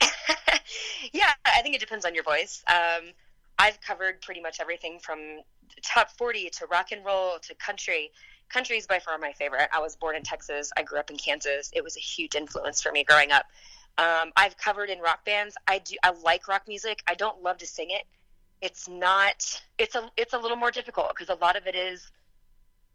yeah, 1.12 1.32
I 1.44 1.62
think 1.62 1.74
it 1.74 1.80
depends 1.80 2.04
on 2.04 2.14
your 2.14 2.24
voice. 2.24 2.62
Um, 2.68 3.12
I've 3.58 3.80
covered 3.80 4.20
pretty 4.20 4.40
much 4.40 4.58
everything 4.60 4.98
from 5.00 5.40
top 5.82 6.10
40 6.18 6.50
to 6.50 6.66
rock 6.66 6.92
and 6.92 7.04
roll 7.04 7.38
to 7.40 7.54
country. 7.54 8.10
Country 8.48 8.76
is 8.76 8.86
by 8.86 9.00
far 9.00 9.18
my 9.18 9.32
favorite. 9.32 9.68
I 9.72 9.80
was 9.80 9.96
born 9.96 10.16
in 10.16 10.22
Texas. 10.22 10.72
I 10.76 10.82
grew 10.82 10.98
up 10.98 11.10
in 11.10 11.16
Kansas. 11.16 11.70
It 11.74 11.82
was 11.82 11.96
a 11.96 12.00
huge 12.00 12.34
influence 12.34 12.80
for 12.80 12.92
me 12.92 13.04
growing 13.04 13.32
up. 13.32 13.46
Um, 13.98 14.32
I've 14.36 14.56
covered 14.56 14.90
in 14.90 15.00
rock 15.00 15.24
bands. 15.24 15.56
I 15.66 15.78
do. 15.78 15.96
I 16.02 16.10
like 16.22 16.48
rock 16.48 16.62
music. 16.68 17.02
I 17.06 17.14
don't 17.14 17.42
love 17.42 17.58
to 17.58 17.66
sing 17.66 17.90
it. 17.90 18.02
It's 18.60 18.88
not. 18.88 19.62
It's 19.78 19.94
a. 19.94 20.10
It's 20.16 20.34
a 20.34 20.38
little 20.38 20.56
more 20.56 20.70
difficult 20.70 21.08
because 21.10 21.28
a 21.28 21.38
lot 21.40 21.56
of 21.56 21.66
it 21.66 21.74
is 21.74 22.10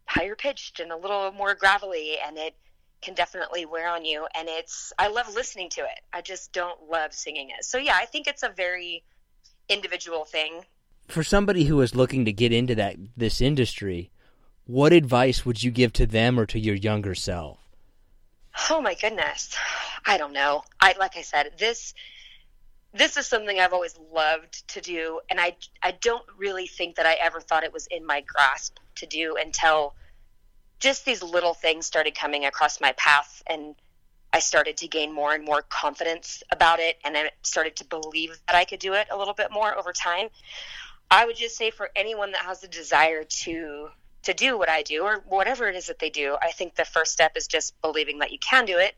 higher 0.06 0.36
pitched 0.36 0.80
and 0.80 0.92
a 0.92 0.96
little 0.96 1.32
more 1.32 1.54
gravelly, 1.54 2.16
and 2.24 2.38
it 2.38 2.54
can 3.00 3.14
definitely 3.14 3.66
wear 3.66 3.88
on 3.88 4.04
you. 4.04 4.26
And 4.34 4.48
it's. 4.48 4.92
I 4.98 5.08
love 5.08 5.34
listening 5.34 5.70
to 5.70 5.80
it. 5.82 6.00
I 6.12 6.22
just 6.22 6.52
don't 6.52 6.88
love 6.88 7.12
singing 7.12 7.50
it. 7.50 7.64
So 7.64 7.78
yeah, 7.78 7.96
I 7.96 8.06
think 8.06 8.26
it's 8.28 8.44
a 8.44 8.48
very 8.48 9.02
individual 9.68 10.24
thing. 10.24 10.62
For 11.08 11.24
somebody 11.24 11.64
who 11.64 11.80
is 11.80 11.96
looking 11.96 12.24
to 12.24 12.32
get 12.32 12.52
into 12.52 12.76
that 12.76 12.96
this 13.16 13.40
industry, 13.40 14.12
what 14.66 14.92
advice 14.92 15.44
would 15.44 15.62
you 15.62 15.70
give 15.70 15.92
to 15.94 16.06
them 16.06 16.38
or 16.38 16.46
to 16.46 16.58
your 16.58 16.74
younger 16.74 17.14
self? 17.14 17.58
Oh 18.70 18.80
my 18.80 18.94
goodness. 18.94 19.56
I 20.06 20.18
don't 20.18 20.32
know. 20.32 20.62
I 20.80 20.94
like 20.98 21.16
I 21.16 21.22
said, 21.22 21.52
this 21.58 21.94
this 22.94 23.16
is 23.16 23.26
something 23.26 23.58
I've 23.58 23.72
always 23.72 23.98
loved 24.12 24.68
to 24.68 24.80
do 24.80 25.20
and 25.30 25.40
I 25.40 25.56
I 25.82 25.92
don't 25.92 26.24
really 26.36 26.66
think 26.66 26.96
that 26.96 27.06
I 27.06 27.14
ever 27.14 27.40
thought 27.40 27.64
it 27.64 27.72
was 27.72 27.86
in 27.90 28.04
my 28.04 28.20
grasp 28.20 28.76
to 28.96 29.06
do 29.06 29.36
until 29.40 29.94
just 30.78 31.04
these 31.04 31.22
little 31.22 31.54
things 31.54 31.86
started 31.86 32.14
coming 32.14 32.44
across 32.44 32.80
my 32.80 32.92
path 32.92 33.42
and 33.46 33.74
I 34.32 34.40
started 34.40 34.78
to 34.78 34.88
gain 34.88 35.12
more 35.12 35.34
and 35.34 35.44
more 35.44 35.62
confidence 35.62 36.42
about 36.50 36.80
it 36.80 36.96
and 37.04 37.16
I 37.16 37.30
started 37.42 37.76
to 37.76 37.84
believe 37.84 38.38
that 38.46 38.56
I 38.56 38.64
could 38.64 38.80
do 38.80 38.94
it 38.94 39.06
a 39.10 39.16
little 39.16 39.34
bit 39.34 39.50
more 39.50 39.76
over 39.76 39.92
time. 39.92 40.28
I 41.10 41.26
would 41.26 41.36
just 41.36 41.56
say 41.56 41.70
for 41.70 41.90
anyone 41.94 42.32
that 42.32 42.42
has 42.42 42.60
the 42.60 42.68
desire 42.68 43.24
to 43.44 43.88
to 44.24 44.34
do 44.34 44.56
what 44.56 44.68
I 44.68 44.82
do 44.82 45.02
or 45.02 45.22
whatever 45.26 45.68
it 45.68 45.76
is 45.76 45.86
that 45.86 45.98
they 45.98 46.10
do, 46.10 46.36
I 46.40 46.52
think 46.52 46.74
the 46.74 46.84
first 46.84 47.12
step 47.12 47.36
is 47.36 47.46
just 47.46 47.80
believing 47.82 48.20
that 48.20 48.32
you 48.32 48.38
can 48.38 48.64
do 48.64 48.78
it 48.78 48.94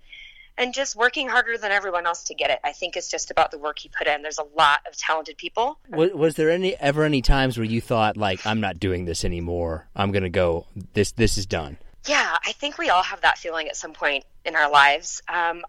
and 0.56 0.72
just 0.72 0.94
working 0.94 1.28
harder 1.28 1.58
than 1.58 1.72
everyone 1.72 2.06
else 2.06 2.24
to 2.24 2.34
get 2.34 2.50
it. 2.50 2.60
I 2.62 2.72
think 2.72 2.96
it's 2.96 3.10
just 3.10 3.30
about 3.30 3.50
the 3.50 3.58
work 3.58 3.84
you 3.84 3.90
put 3.96 4.06
in. 4.06 4.22
There's 4.22 4.38
a 4.38 4.46
lot 4.56 4.80
of 4.86 4.96
talented 4.96 5.36
people. 5.36 5.78
Was, 5.88 6.12
was 6.12 6.34
there 6.36 6.50
any 6.50 6.76
ever 6.76 7.04
any 7.04 7.22
times 7.22 7.58
where 7.58 7.64
you 7.64 7.80
thought 7.80 8.16
like 8.16 8.46
I'm 8.46 8.60
not 8.60 8.78
doing 8.78 9.04
this 9.04 9.24
anymore? 9.24 9.88
I'm 9.96 10.12
going 10.12 10.22
to 10.22 10.30
go 10.30 10.66
this 10.92 11.12
this 11.12 11.36
is 11.38 11.46
done. 11.46 11.78
Yeah, 12.06 12.36
I 12.44 12.52
think 12.52 12.78
we 12.78 12.90
all 12.90 13.02
have 13.02 13.22
that 13.22 13.38
feeling 13.38 13.68
at 13.68 13.76
some 13.76 13.94
point 13.94 14.24
in 14.44 14.54
our 14.54 14.70
lives. 14.70 15.22
Um, 15.28 15.62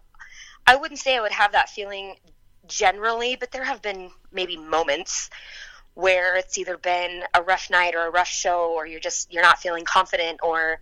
I 0.66 0.76
wouldn't 0.76 1.00
say 1.00 1.16
I 1.16 1.20
would 1.20 1.32
have 1.32 1.52
that 1.52 1.70
feeling 1.70 2.16
generally, 2.68 3.36
but 3.36 3.52
there 3.52 3.64
have 3.64 3.80
been 3.80 4.10
maybe 4.32 4.56
moments 4.56 5.30
where 5.96 6.36
it's 6.36 6.58
either 6.58 6.76
been 6.76 7.24
a 7.32 7.42
rough 7.42 7.70
night 7.70 7.94
or 7.94 8.06
a 8.06 8.10
rough 8.10 8.28
show, 8.28 8.72
or 8.74 8.86
you're 8.86 9.00
just 9.00 9.32
you're 9.32 9.42
not 9.42 9.58
feeling 9.58 9.84
confident, 9.84 10.40
or 10.42 10.78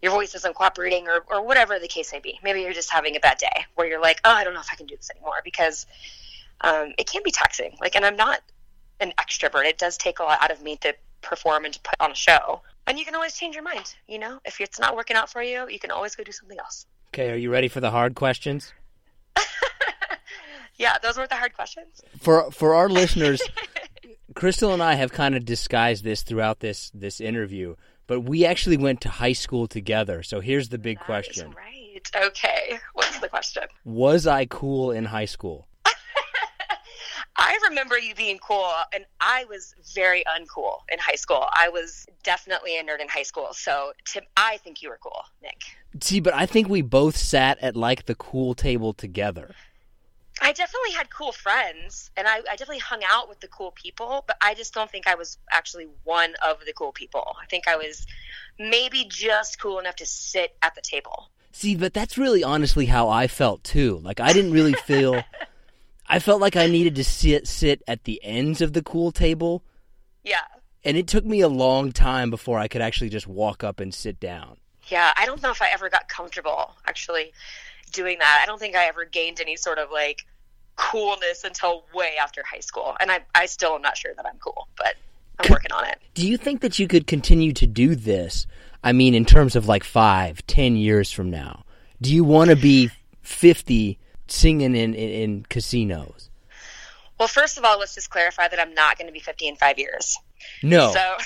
your 0.00 0.12
voice 0.12 0.34
isn't 0.36 0.54
cooperating, 0.54 1.08
or 1.08 1.24
or 1.28 1.44
whatever 1.44 1.78
the 1.78 1.88
case 1.88 2.12
may 2.12 2.20
be. 2.20 2.38
Maybe 2.42 2.62
you're 2.62 2.72
just 2.72 2.90
having 2.90 3.16
a 3.16 3.20
bad 3.20 3.38
day 3.38 3.66
where 3.74 3.86
you're 3.86 4.00
like, 4.00 4.20
oh, 4.24 4.30
I 4.30 4.44
don't 4.44 4.54
know 4.54 4.60
if 4.60 4.68
I 4.72 4.76
can 4.76 4.86
do 4.86 4.96
this 4.96 5.10
anymore 5.10 5.40
because 5.42 5.86
um, 6.60 6.94
it 6.98 7.10
can 7.10 7.22
be 7.24 7.32
taxing. 7.32 7.76
Like, 7.80 7.96
and 7.96 8.06
I'm 8.06 8.16
not 8.16 8.40
an 9.00 9.12
extrovert. 9.18 9.64
It 9.64 9.76
does 9.76 9.96
take 9.96 10.20
a 10.20 10.22
lot 10.22 10.40
out 10.40 10.52
of 10.52 10.62
me 10.62 10.76
to 10.76 10.94
perform 11.20 11.64
and 11.64 11.74
to 11.74 11.80
put 11.80 11.96
on 12.00 12.12
a 12.12 12.14
show. 12.14 12.62
And 12.86 12.96
you 12.96 13.04
can 13.04 13.16
always 13.16 13.34
change 13.34 13.56
your 13.56 13.64
mind. 13.64 13.92
You 14.06 14.20
know, 14.20 14.38
if 14.44 14.60
it's 14.60 14.78
not 14.78 14.94
working 14.94 15.16
out 15.16 15.28
for 15.28 15.42
you, 15.42 15.68
you 15.68 15.80
can 15.80 15.90
always 15.90 16.14
go 16.14 16.22
do 16.22 16.32
something 16.32 16.58
else. 16.58 16.86
Okay, 17.12 17.32
are 17.32 17.36
you 17.36 17.50
ready 17.50 17.66
for 17.66 17.80
the 17.80 17.90
hard 17.90 18.14
questions? 18.14 18.72
yeah, 20.76 20.96
those 21.02 21.18
were 21.18 21.26
the 21.26 21.34
hard 21.34 21.54
questions. 21.54 22.02
For 22.20 22.50
for 22.50 22.74
our 22.74 22.88
listeners, 22.88 23.42
Crystal 24.34 24.72
and 24.72 24.82
I 24.82 24.94
have 24.94 25.12
kind 25.12 25.34
of 25.34 25.44
disguised 25.44 26.04
this 26.04 26.22
throughout 26.22 26.60
this 26.60 26.90
this 26.94 27.20
interview, 27.20 27.76
but 28.06 28.20
we 28.20 28.44
actually 28.44 28.76
went 28.76 29.00
to 29.02 29.08
high 29.08 29.32
school 29.32 29.66
together. 29.66 30.22
So 30.22 30.40
here's 30.40 30.68
the 30.68 30.78
big 30.78 30.98
That 30.98 31.06
question: 31.06 31.54
right. 31.56 32.26
Okay. 32.26 32.78
What's 32.94 33.18
the 33.18 33.28
question? 33.28 33.64
Was 33.84 34.26
I 34.26 34.46
cool 34.46 34.92
in 34.92 35.06
high 35.06 35.24
school? 35.24 35.66
I 37.36 37.58
remember 37.68 37.98
you 37.98 38.14
being 38.14 38.38
cool, 38.38 38.70
and 38.92 39.04
I 39.20 39.44
was 39.48 39.74
very 39.94 40.24
uncool 40.24 40.80
in 40.92 40.98
high 40.98 41.14
school. 41.14 41.46
I 41.52 41.68
was 41.68 42.06
definitely 42.22 42.78
a 42.78 42.82
nerd 42.82 43.00
in 43.00 43.08
high 43.08 43.22
school, 43.22 43.48
so 43.52 43.92
to, 44.12 44.22
I 44.36 44.58
think 44.58 44.82
you 44.82 44.88
were 44.88 44.98
cool, 45.02 45.22
Nick. 45.42 45.62
See, 46.02 46.20
but 46.20 46.34
I 46.34 46.46
think 46.46 46.68
we 46.68 46.82
both 46.82 47.16
sat 47.16 47.58
at 47.60 47.76
like 47.76 48.06
the 48.06 48.14
cool 48.14 48.54
table 48.54 48.92
together. 48.92 49.54
I 50.40 50.52
definitely 50.52 50.92
had 50.92 51.10
cool 51.10 51.32
friends, 51.32 52.10
and 52.16 52.26
I, 52.28 52.36
I 52.38 52.56
definitely 52.56 52.78
hung 52.78 53.02
out 53.08 53.28
with 53.28 53.40
the 53.40 53.48
cool 53.48 53.72
people, 53.72 54.24
but 54.26 54.36
I 54.40 54.54
just 54.54 54.72
don't 54.72 54.90
think 54.90 55.06
I 55.06 55.14
was 55.16 55.36
actually 55.50 55.88
one 56.04 56.34
of 56.46 56.64
the 56.64 56.72
cool 56.72 56.92
people. 56.92 57.36
I 57.42 57.46
think 57.46 57.66
I 57.66 57.76
was 57.76 58.06
maybe 58.58 59.04
just 59.08 59.60
cool 59.60 59.78
enough 59.78 59.96
to 59.96 60.06
sit 60.06 60.56
at 60.62 60.74
the 60.74 60.80
table. 60.80 61.30
See, 61.52 61.74
but 61.76 61.92
that's 61.92 62.16
really 62.16 62.44
honestly 62.44 62.86
how 62.86 63.08
I 63.08 63.26
felt 63.26 63.64
too. 63.64 63.98
Like 64.02 64.20
I 64.20 64.32
didn't 64.32 64.52
really 64.52 64.74
feel 64.74 65.22
I 66.06 66.20
felt 66.20 66.40
like 66.40 66.56
I 66.56 66.66
needed 66.66 66.94
to 66.96 67.04
sit 67.04 67.46
sit 67.48 67.82
at 67.88 68.04
the 68.04 68.20
ends 68.22 68.60
of 68.60 68.72
the 68.74 68.82
cool 68.82 69.10
table, 69.12 69.62
Yeah. 70.24 70.42
and 70.84 70.96
it 70.96 71.06
took 71.08 71.24
me 71.24 71.40
a 71.40 71.48
long 71.48 71.90
time 71.92 72.30
before 72.30 72.58
I 72.58 72.68
could 72.68 72.80
actually 72.80 73.10
just 73.10 73.26
walk 73.26 73.64
up 73.64 73.80
and 73.80 73.92
sit 73.92 74.20
down. 74.20 74.56
Yeah, 74.86 75.12
I 75.16 75.26
don't 75.26 75.42
know 75.42 75.50
if 75.50 75.60
I 75.60 75.68
ever 75.68 75.90
got 75.90 76.08
comfortable 76.08 76.74
actually 76.86 77.32
doing 77.92 78.18
that. 78.20 78.40
I 78.42 78.46
don't 78.46 78.58
think 78.58 78.74
I 78.76 78.86
ever 78.86 79.04
gained 79.04 79.40
any 79.40 79.56
sort 79.56 79.78
of 79.78 79.90
like 79.90 80.24
coolness 80.78 81.44
until 81.44 81.84
way 81.92 82.14
after 82.20 82.42
high 82.50 82.60
school. 82.60 82.96
And 83.00 83.10
I, 83.12 83.20
I 83.34 83.44
still 83.46 83.74
am 83.74 83.82
not 83.82 83.98
sure 83.98 84.12
that 84.16 84.24
I'm 84.24 84.38
cool, 84.38 84.68
but 84.78 84.94
I'm 85.38 85.50
working 85.50 85.72
on 85.72 85.84
it. 85.86 85.98
Do 86.14 86.26
you 86.26 86.38
think 86.38 86.62
that 86.62 86.78
you 86.78 86.88
could 86.88 87.06
continue 87.06 87.52
to 87.52 87.66
do 87.66 87.94
this? 87.94 88.46
I 88.82 88.92
mean, 88.92 89.14
in 89.14 89.26
terms 89.26 89.56
of 89.56 89.66
like 89.66 89.84
five, 89.84 90.46
ten 90.46 90.76
years 90.76 91.12
from 91.12 91.28
now, 91.30 91.64
do 92.00 92.14
you 92.14 92.22
want 92.24 92.48
to 92.50 92.56
be 92.56 92.90
fifty 93.22 93.98
singing 94.28 94.76
in, 94.76 94.94
in, 94.94 95.10
in 95.10 95.46
casinos? 95.48 96.30
Well, 97.18 97.28
first 97.28 97.58
of 97.58 97.64
all, 97.64 97.80
let's 97.80 97.96
just 97.96 98.10
clarify 98.10 98.46
that 98.46 98.60
I'm 98.60 98.74
not 98.74 98.96
going 98.96 99.08
to 99.08 99.12
be 99.12 99.18
50 99.18 99.48
in 99.48 99.56
five 99.56 99.76
years. 99.76 100.16
No, 100.62 100.92
So, 100.92 101.16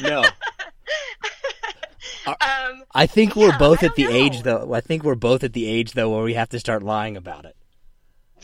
no. 0.00 0.20
um, 2.26 2.84
I 2.94 3.06
think 3.06 3.36
we're 3.36 3.48
Yeah, 3.50 3.58
both 3.58 3.82
at 3.82 3.94
the 3.94 4.04
don't 4.04 4.12
age 4.14 4.42
though. 4.42 4.72
I 4.72 4.80
think 4.80 5.04
we're 5.04 5.14
both 5.14 5.44
at 5.44 5.52
the 5.52 5.66
age 5.66 5.92
though 5.92 6.08
where 6.14 6.24
we 6.24 6.32
have 6.34 6.48
to 6.50 6.58
start 6.60 6.82
lying 6.82 7.16
about 7.18 7.44
it. 7.44 7.56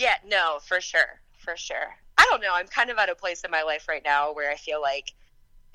Yeah, 0.00 0.14
no, 0.26 0.58
for 0.64 0.80
sure. 0.80 1.20
For 1.38 1.56
sure. 1.56 1.94
I 2.16 2.26
don't 2.30 2.40
know. 2.40 2.52
I'm 2.54 2.66
kind 2.66 2.90
of 2.90 2.96
at 2.96 3.10
a 3.10 3.14
place 3.14 3.42
in 3.42 3.50
my 3.50 3.62
life 3.62 3.86
right 3.86 4.02
now 4.02 4.32
where 4.32 4.50
I 4.50 4.56
feel 4.56 4.80
like 4.80 5.12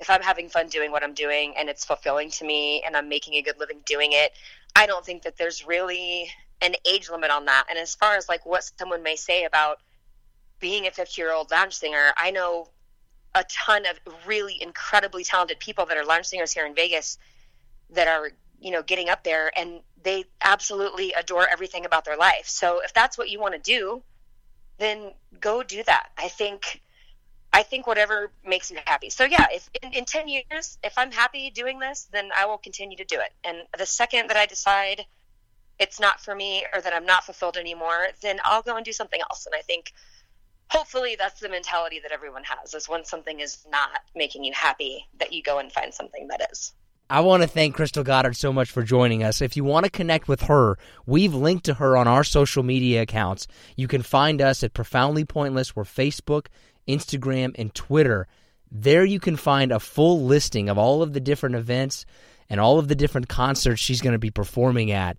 if 0.00 0.10
I'm 0.10 0.20
having 0.20 0.48
fun 0.48 0.66
doing 0.68 0.90
what 0.90 1.04
I'm 1.04 1.14
doing 1.14 1.54
and 1.56 1.68
it's 1.68 1.84
fulfilling 1.84 2.30
to 2.32 2.44
me 2.44 2.82
and 2.84 2.96
I'm 2.96 3.08
making 3.08 3.34
a 3.34 3.42
good 3.42 3.58
living 3.58 3.80
doing 3.86 4.10
it, 4.12 4.32
I 4.74 4.86
don't 4.86 5.04
think 5.04 5.22
that 5.22 5.36
there's 5.36 5.64
really 5.66 6.28
an 6.60 6.74
age 6.84 7.08
limit 7.08 7.30
on 7.30 7.44
that. 7.44 7.66
And 7.70 7.78
as 7.78 7.94
far 7.94 8.16
as 8.16 8.28
like 8.28 8.44
what 8.44 8.68
someone 8.78 9.04
may 9.04 9.14
say 9.14 9.44
about 9.44 9.78
being 10.58 10.86
a 10.86 10.90
50 10.90 11.20
year 11.20 11.32
old 11.32 11.52
lounge 11.52 11.74
singer, 11.74 12.12
I 12.16 12.32
know 12.32 12.68
a 13.34 13.44
ton 13.44 13.84
of 13.86 13.98
really 14.26 14.60
incredibly 14.60 15.22
talented 15.22 15.60
people 15.60 15.86
that 15.86 15.96
are 15.96 16.04
lounge 16.04 16.26
singers 16.26 16.52
here 16.52 16.66
in 16.66 16.74
Vegas 16.74 17.16
that 17.90 18.08
are, 18.08 18.30
you 18.60 18.72
know, 18.72 18.82
getting 18.82 19.08
up 19.08 19.22
there 19.22 19.56
and 19.56 19.80
they 20.02 20.24
absolutely 20.42 21.12
adore 21.12 21.46
everything 21.48 21.84
about 21.84 22.04
their 22.04 22.16
life. 22.16 22.46
So 22.46 22.80
if 22.82 22.92
that's 22.92 23.16
what 23.16 23.30
you 23.30 23.40
want 23.40 23.54
to 23.54 23.60
do, 23.60 24.02
then 24.78 25.12
go 25.40 25.62
do 25.62 25.82
that. 25.84 26.10
I 26.16 26.28
think 26.28 26.82
I 27.52 27.62
think 27.62 27.86
whatever 27.86 28.30
makes 28.44 28.70
you 28.70 28.78
happy. 28.84 29.08
So 29.08 29.24
yeah, 29.24 29.46
if 29.50 29.70
in, 29.82 29.92
in 29.92 30.04
10 30.04 30.28
years 30.28 30.78
if 30.82 30.94
I'm 30.98 31.10
happy 31.10 31.50
doing 31.50 31.78
this, 31.78 32.08
then 32.12 32.30
I 32.36 32.46
will 32.46 32.58
continue 32.58 32.96
to 32.98 33.04
do 33.04 33.18
it. 33.20 33.32
And 33.44 33.58
the 33.78 33.86
second 33.86 34.28
that 34.28 34.36
I 34.36 34.46
decide 34.46 35.06
it's 35.78 36.00
not 36.00 36.20
for 36.20 36.34
me 36.34 36.64
or 36.72 36.80
that 36.80 36.94
I'm 36.94 37.06
not 37.06 37.24
fulfilled 37.24 37.56
anymore, 37.56 38.08
then 38.22 38.40
I'll 38.44 38.62
go 38.62 38.76
and 38.76 38.84
do 38.84 38.92
something 38.92 39.20
else. 39.20 39.46
And 39.46 39.54
I 39.54 39.62
think 39.62 39.92
hopefully 40.68 41.16
that's 41.18 41.40
the 41.40 41.48
mentality 41.48 42.00
that 42.00 42.12
everyone 42.12 42.44
has 42.44 42.74
is 42.74 42.88
when 42.88 43.04
something 43.04 43.40
is 43.40 43.58
not 43.70 44.00
making 44.14 44.44
you 44.44 44.52
happy 44.54 45.06
that 45.18 45.32
you 45.32 45.42
go 45.42 45.58
and 45.58 45.70
find 45.70 45.92
something 45.92 46.28
that 46.28 46.48
is. 46.50 46.72
I 47.08 47.20
want 47.20 47.44
to 47.44 47.48
thank 47.48 47.76
Crystal 47.76 48.02
Goddard 48.02 48.34
so 48.34 48.52
much 48.52 48.72
for 48.72 48.82
joining 48.82 49.22
us. 49.22 49.40
If 49.40 49.56
you 49.56 49.62
want 49.62 49.84
to 49.84 49.90
connect 49.90 50.26
with 50.26 50.42
her, 50.42 50.76
we've 51.06 51.34
linked 51.34 51.66
to 51.66 51.74
her 51.74 51.96
on 51.96 52.08
our 52.08 52.24
social 52.24 52.64
media 52.64 53.02
accounts. 53.02 53.46
You 53.76 53.86
can 53.86 54.02
find 54.02 54.42
us 54.42 54.64
at 54.64 54.74
Profoundly 54.74 55.24
Pointless. 55.24 55.76
We're 55.76 55.84
Facebook, 55.84 56.46
Instagram, 56.88 57.54
and 57.56 57.72
Twitter. 57.72 58.26
There 58.72 59.04
you 59.04 59.20
can 59.20 59.36
find 59.36 59.70
a 59.70 59.78
full 59.78 60.24
listing 60.24 60.68
of 60.68 60.78
all 60.78 61.00
of 61.00 61.12
the 61.12 61.20
different 61.20 61.54
events 61.54 62.06
and 62.50 62.58
all 62.58 62.80
of 62.80 62.88
the 62.88 62.96
different 62.96 63.28
concerts 63.28 63.80
she's 63.80 64.02
going 64.02 64.14
to 64.14 64.18
be 64.18 64.32
performing 64.32 64.90
at. 64.90 65.16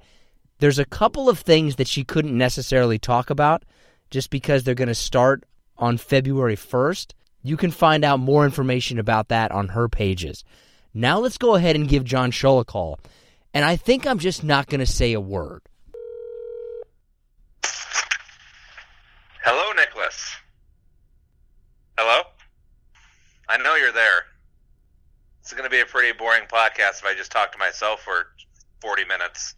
There's 0.59 0.79
a 0.79 0.85
couple 0.85 1.29
of 1.29 1.39
things 1.39 1.77
that 1.77 1.87
she 1.87 2.03
couldn't 2.03 2.37
necessarily 2.37 2.99
talk 2.99 3.29
about 3.29 3.63
just 4.09 4.29
because 4.29 4.63
they're 4.63 4.75
going 4.75 4.87
to 4.89 4.95
start 4.95 5.45
on 5.77 5.97
February 5.97 6.57
1st. 6.57 7.13
You 7.43 7.55
can 7.55 7.71
find 7.71 8.03
out 8.03 8.19
more 8.19 8.43
information 8.43 8.99
about 8.99 9.29
that 9.29 9.53
on 9.53 9.69
her 9.69 9.87
pages. 9.87 10.43
Now 10.97 11.19
let's 11.19 11.37
go 11.37 11.53
ahead 11.53 11.75
and 11.75 11.87
give 11.87 12.03
John 12.03 12.31
Shull 12.31 12.59
a 12.59 12.65
call. 12.65 12.99
And 13.53 13.63
I 13.63 13.75
think 13.75 14.07
I'm 14.07 14.17
just 14.17 14.43
not 14.43 14.65
going 14.65 14.79
to 14.79 14.87
say 14.87 15.13
a 15.13 15.21
word. 15.21 15.61
Hello, 19.43 19.73
Nicholas. 19.73 20.35
Hello? 21.99 22.23
I 23.47 23.59
know 23.59 23.75
you're 23.75 23.91
there. 23.91 24.25
It's 25.41 25.53
going 25.53 25.65
to 25.65 25.69
be 25.69 25.81
a 25.81 25.85
pretty 25.85 26.17
boring 26.17 26.45
podcast 26.51 27.01
if 27.01 27.05
I 27.05 27.13
just 27.13 27.31
talk 27.31 27.51
to 27.51 27.59
myself 27.59 28.01
for 28.01 28.29
40 28.81 29.05
minutes. 29.05 29.53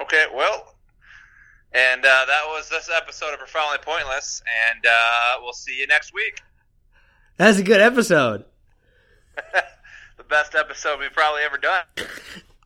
Okay, 0.00 0.24
well, 0.34 0.76
and 1.72 2.02
uh, 2.02 2.24
that 2.26 2.42
was 2.46 2.70
this 2.70 2.88
episode 2.94 3.34
of 3.34 3.38
Profoundly 3.38 3.78
Pointless, 3.82 4.42
and 4.70 4.86
uh, 4.86 5.40
we'll 5.42 5.52
see 5.52 5.78
you 5.78 5.86
next 5.86 6.14
week. 6.14 6.40
That's 7.36 7.58
a 7.58 7.62
good 7.62 7.82
episode. 7.82 8.46
best 10.28 10.54
episode 10.54 11.00
we've 11.00 11.12
probably 11.12 11.42
ever 11.42 11.58
done. 11.58 11.84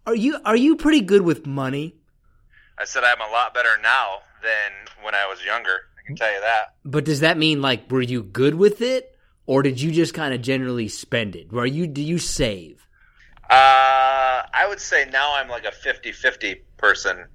Are 0.06 0.14
you 0.14 0.38
are 0.46 0.56
you 0.56 0.76
pretty 0.76 1.02
good 1.02 1.22
with 1.22 1.46
money? 1.46 1.94
I 2.78 2.84
said 2.84 3.04
I'm 3.04 3.20
a 3.20 3.30
lot 3.30 3.52
better 3.52 3.78
now 3.82 4.20
than 4.42 4.72
when 5.04 5.14
I 5.14 5.26
was 5.26 5.44
younger. 5.44 5.70
I 5.70 6.06
can 6.06 6.16
tell 6.16 6.32
you 6.32 6.40
that. 6.40 6.74
But 6.84 7.04
does 7.04 7.20
that 7.20 7.36
mean 7.36 7.60
like 7.60 7.90
were 7.90 8.00
you 8.00 8.22
good 8.22 8.54
with 8.54 8.80
it, 8.80 9.14
or 9.46 9.62
did 9.62 9.80
you 9.80 9.92
just 9.92 10.14
kind 10.14 10.32
of 10.32 10.40
generally 10.40 10.88
spend 10.88 11.36
it? 11.36 11.52
Were 11.52 11.66
you 11.66 11.86
do 11.86 12.02
you 12.02 12.18
save? 12.18 12.86
Uh, 13.50 14.42
I 14.52 14.64
would 14.68 14.80
say 14.80 15.08
now 15.12 15.34
I'm 15.34 15.48
like 15.48 15.64
a 15.64 15.72
50-50 15.72 16.60
person. 16.78 17.26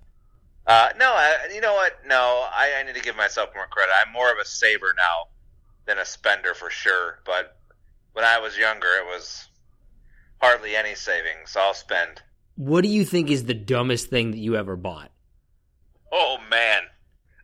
Uh, 0.66 0.90
no, 0.98 1.14
I, 1.14 1.50
you 1.54 1.62
know 1.62 1.74
what? 1.74 1.94
No, 2.06 2.48
I, 2.52 2.74
I 2.80 2.84
need 2.84 2.96
to 2.96 3.02
give 3.02 3.16
myself 3.16 3.50
more 3.54 3.68
credit. 3.68 3.94
I'm 4.04 4.12
more 4.12 4.32
of 4.32 4.40
a 4.40 4.46
saver 4.46 4.94
now 4.98 5.30
than 5.86 6.00
a 6.00 6.06
spender 6.06 6.54
for 6.56 6.70
sure. 6.70 7.20
But 7.26 7.58
when 8.14 8.26
I 8.26 8.40
was 8.40 8.58
younger, 8.58 8.88
it 8.88 9.06
was 9.06 9.48
hardly 10.46 10.76
any 10.76 10.94
savings. 10.96 11.56
I'll 11.58 11.74
spend. 11.74 12.22
What 12.56 12.82
do 12.84 12.88
you 12.90 13.04
think 13.04 13.30
is 13.32 13.46
the 13.46 13.54
dumbest 13.56 14.10
thing 14.10 14.30
that 14.32 14.38
you 14.38 14.56
ever 14.56 14.76
bought? 14.76 15.12
Oh 16.12 16.38
man, 16.50 16.84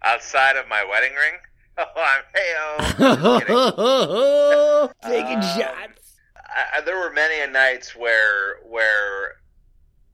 outside 0.04 0.56
of 0.56 0.68
my 0.70 0.86
wedding 0.90 1.14
ring. 1.16 1.34
Oh, 1.78 1.86
I'm 1.96 2.24
heyo. 3.02 4.92
Taking 5.04 5.38
Um, 5.38 5.42
shots. 5.42 6.18
I, 6.36 6.78
I- 6.78 6.82
there 6.82 7.00
were 7.00 7.12
many 7.12 7.40
a 7.42 7.48
nights 7.48 7.96
where 7.96 8.58
where 8.70 9.38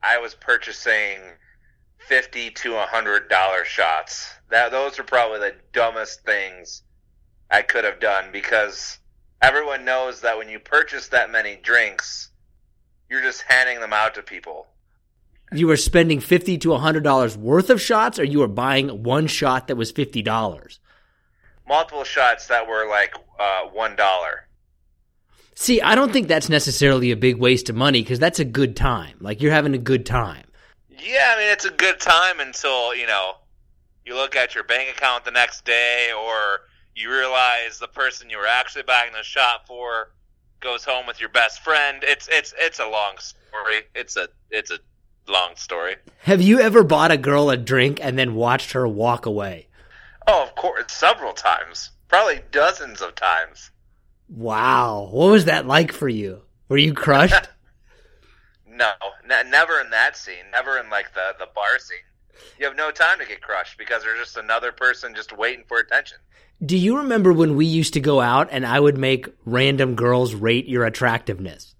I 0.04 0.19
was 0.19 0.34
purchasing 0.36 1.19
fifty 1.97 2.52
to 2.52 2.76
a 2.76 2.86
hundred 2.86 3.28
dollar 3.28 3.65
shots. 3.65 4.32
That 4.50 4.71
those 4.71 4.97
are 5.00 5.04
probably 5.04 5.39
the 5.39 5.56
dumbest 5.73 6.23
things 6.23 6.84
I 7.52 7.63
could 7.63 7.84
have 7.84 8.00
done 8.00 8.26
because 8.32 9.00
everyone 9.41 9.84
knows 9.84 10.21
that 10.21 10.38
when 10.38 10.47
you 10.50 10.60
purchase 10.60 11.08
that 11.10 11.32
many 11.32 11.58
drinks, 11.58 12.30
you're 13.10 13.22
just 13.22 13.43
handing 13.43 13.80
them 13.80 13.93
out 13.93 14.15
to 14.15 14.22
people. 14.22 14.67
You 15.52 15.67
were 15.67 15.78
spending 15.78 16.20
fifty 16.20 16.58
to 16.60 16.74
hundred 16.76 17.04
dollars 17.04 17.38
worth 17.38 17.70
of 17.70 17.82
shots, 17.82 18.20
or 18.20 18.24
you 18.24 18.39
were 18.39 18.48
buying 18.48 19.04
one 19.04 19.28
shot 19.28 19.67
that 19.67 19.78
was 19.78 19.91
fifty 19.91 20.22
dollars. 20.22 20.80
Multiple 21.67 22.04
shots 22.04 22.48
that 22.48 22.67
were 22.67 22.88
like 22.89 23.15
uh, 23.39 23.63
one 23.72 23.96
dollar. 23.96 24.48
See, 25.56 25.82
I 25.82 25.96
don't 25.96 26.13
think 26.13 26.28
that's 26.28 26.50
necessarily 26.50 27.12
a 27.12 27.15
big 27.15 27.38
waste 27.38 27.70
of 27.70 27.76
money 27.76 28.02
because 28.02 28.20
that's 28.20 28.39
a 28.39 28.46
good 28.46 28.76
time. 28.76 29.17
Like 29.22 29.41
you're 29.41 29.54
having 29.54 29.74
a 29.74 29.80
good 29.80 30.06
time. 30.06 30.43
Yeah, 30.89 31.34
I 31.36 31.39
mean 31.39 31.52
it's 31.52 31.65
a 31.65 31.72
good 31.72 32.00
time 32.00 32.39
until 32.39 32.93
you 32.93 33.08
know 33.08 33.36
you 34.06 34.15
look 34.15 34.36
at 34.36 34.54
your 34.54 34.65
bank 34.65 34.98
account 34.98 35.24
the 35.24 35.32
next 35.32 35.63
day, 35.63 36.12
or 36.17 36.62
you 36.96 37.10
realize 37.10 37.80
the 37.80 37.88
person 37.88 38.30
you 38.30 38.38
were 38.38 38.48
actually 38.48 38.84
buying 38.84 39.13
the 39.13 39.24
shot 39.24 39.65
for 39.65 40.12
goes 40.60 40.84
home 40.84 41.08
with 41.08 41.20
your 41.20 41.30
best 41.30 41.62
friend. 41.62 42.04
It's 42.04 42.28
it's 42.32 42.54
it's 42.58 42.80
a 42.80 42.88
long 42.88 43.15
story. 43.20 43.82
It's 43.96 44.15
a 44.17 44.28
it's 44.50 44.72
a 44.72 44.80
long 45.28 45.56
story. 45.56 45.96
Have 46.20 46.41
you 46.41 46.60
ever 46.60 46.84
bought 46.84 47.12
a 47.12 47.17
girl 47.17 47.50
a 47.50 47.58
drink 47.58 48.00
and 48.02 48.17
then 48.17 48.36
watched 48.36 48.72
her 48.74 48.88
walk 48.88 49.26
away? 49.26 49.67
Oh, 50.28 50.43
of 50.43 50.56
course, 50.56 50.91
several 50.91 51.34
times, 51.34 51.91
probably 52.08 52.41
dozens 52.52 53.02
of 53.02 53.15
times. 53.15 53.72
Wow, 54.30 55.10
what 55.12 55.32
was 55.32 55.46
that 55.46 55.65
like 55.67 55.93
for 55.93 56.10
you? 56.10 56.41
Were 56.70 56.78
you 56.78 56.93
crushed? 56.93 57.50
No, 58.70 58.91
n- 59.28 59.50
never 59.50 59.80
in 59.80 59.89
that 59.89 60.15
scene. 60.15 60.52
Never 60.52 60.78
in 60.78 60.88
like 60.91 61.12
the 61.15 61.34
the 61.39 61.48
bar 61.56 61.80
scene. 61.80 61.98
You 62.60 62.65
have 62.65 62.76
no 62.76 62.91
time 62.91 63.19
to 63.19 63.26
get 63.26 63.41
crushed 63.41 63.78
because 63.78 64.04
there's 64.04 64.19
just 64.19 64.38
another 64.38 64.71
person 64.71 65.13
just 65.15 65.36
waiting 65.38 65.63
for 65.67 65.80
attention. 65.80 66.17
Do 66.65 66.76
you 66.76 66.97
remember 66.97 67.32
when 67.32 67.56
we 67.56 67.65
used 67.65 67.93
to 67.93 68.00
go 68.00 68.19
out 68.19 68.50
and 68.52 68.65
I 68.65 68.80
would 68.80 68.97
make 68.97 69.28
random 69.45 69.95
girls 69.95 70.34
rate 70.34 70.67
your 70.67 70.86
attractiveness? 70.86 71.76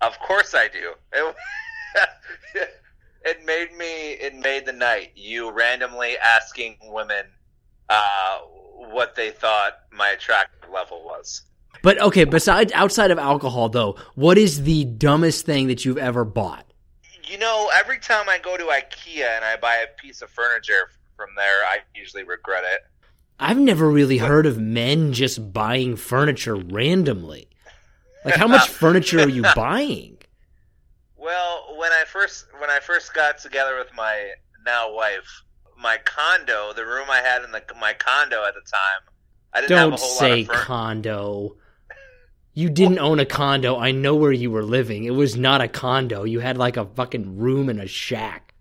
Of 0.00 0.18
course 0.20 0.54
I 0.54 0.68
do. 0.68 0.92
It, 1.12 1.34
it 3.24 3.44
made 3.44 3.76
me. 3.76 4.12
It 4.12 4.36
made 4.36 4.64
the 4.64 4.72
night. 4.72 5.12
You 5.16 5.50
randomly 5.50 6.16
asking 6.18 6.76
women 6.82 7.26
uh, 7.88 8.38
what 8.38 9.16
they 9.16 9.30
thought 9.30 9.80
my 9.92 10.10
attractive 10.10 10.70
level 10.70 11.02
was. 11.04 11.42
But 11.82 12.00
okay, 12.00 12.24
besides 12.24 12.72
outside 12.72 13.10
of 13.10 13.18
alcohol 13.18 13.68
though, 13.68 13.96
what 14.14 14.38
is 14.38 14.62
the 14.62 14.84
dumbest 14.84 15.46
thing 15.46 15.66
that 15.68 15.84
you've 15.84 15.98
ever 15.98 16.24
bought? 16.24 16.69
You 17.30 17.38
know, 17.38 17.70
every 17.72 17.98
time 18.00 18.28
I 18.28 18.38
go 18.38 18.56
to 18.56 18.64
IKEA 18.64 19.36
and 19.36 19.44
I 19.44 19.56
buy 19.56 19.76
a 19.76 20.02
piece 20.02 20.20
of 20.20 20.30
furniture 20.30 20.90
from 21.16 21.28
there, 21.36 21.64
I 21.64 21.78
usually 21.94 22.24
regret 22.24 22.64
it. 22.64 22.80
I've 23.38 23.56
never 23.56 23.88
really 23.88 24.18
heard 24.18 24.46
of 24.46 24.58
men 24.58 25.12
just 25.12 25.52
buying 25.52 25.94
furniture 25.94 26.56
randomly. 26.56 27.48
Like 28.24 28.34
how 28.34 28.48
much 28.48 28.68
furniture 28.82 29.20
are 29.20 29.28
you 29.28 29.44
buying? 29.54 30.18
Well, 31.16 31.76
when 31.78 31.92
I 31.92 32.02
first 32.04 32.46
when 32.58 32.68
I 32.68 32.80
first 32.80 33.14
got 33.14 33.38
together 33.38 33.78
with 33.78 33.94
my 33.94 34.30
now 34.66 34.92
wife, 34.92 35.44
my 35.80 35.98
condo, 36.04 36.72
the 36.74 36.84
room 36.84 37.06
I 37.08 37.18
had 37.18 37.44
in 37.44 37.52
the 37.52 37.62
my 37.80 37.92
condo 37.92 38.44
at 38.44 38.54
the 38.54 38.60
time, 38.60 39.14
I 39.54 39.60
didn't 39.60 39.70
Don't 39.70 39.92
have 39.92 40.00
a 40.00 40.02
whole 40.02 40.18
say 40.18 40.30
lot 40.30 40.40
of 40.40 40.46
furniture. 40.46 40.64
condo. 40.64 41.56
You 42.52 42.68
didn't 42.68 42.98
own 42.98 43.20
a 43.20 43.26
condo. 43.26 43.76
I 43.76 43.92
know 43.92 44.16
where 44.16 44.32
you 44.32 44.50
were 44.50 44.64
living. 44.64 45.04
It 45.04 45.14
was 45.14 45.36
not 45.36 45.60
a 45.60 45.68
condo. 45.68 46.24
You 46.24 46.40
had 46.40 46.58
like 46.58 46.76
a 46.76 46.84
fucking 46.84 47.38
room 47.38 47.68
in 47.68 47.78
a 47.78 47.86
shack. 47.86 48.54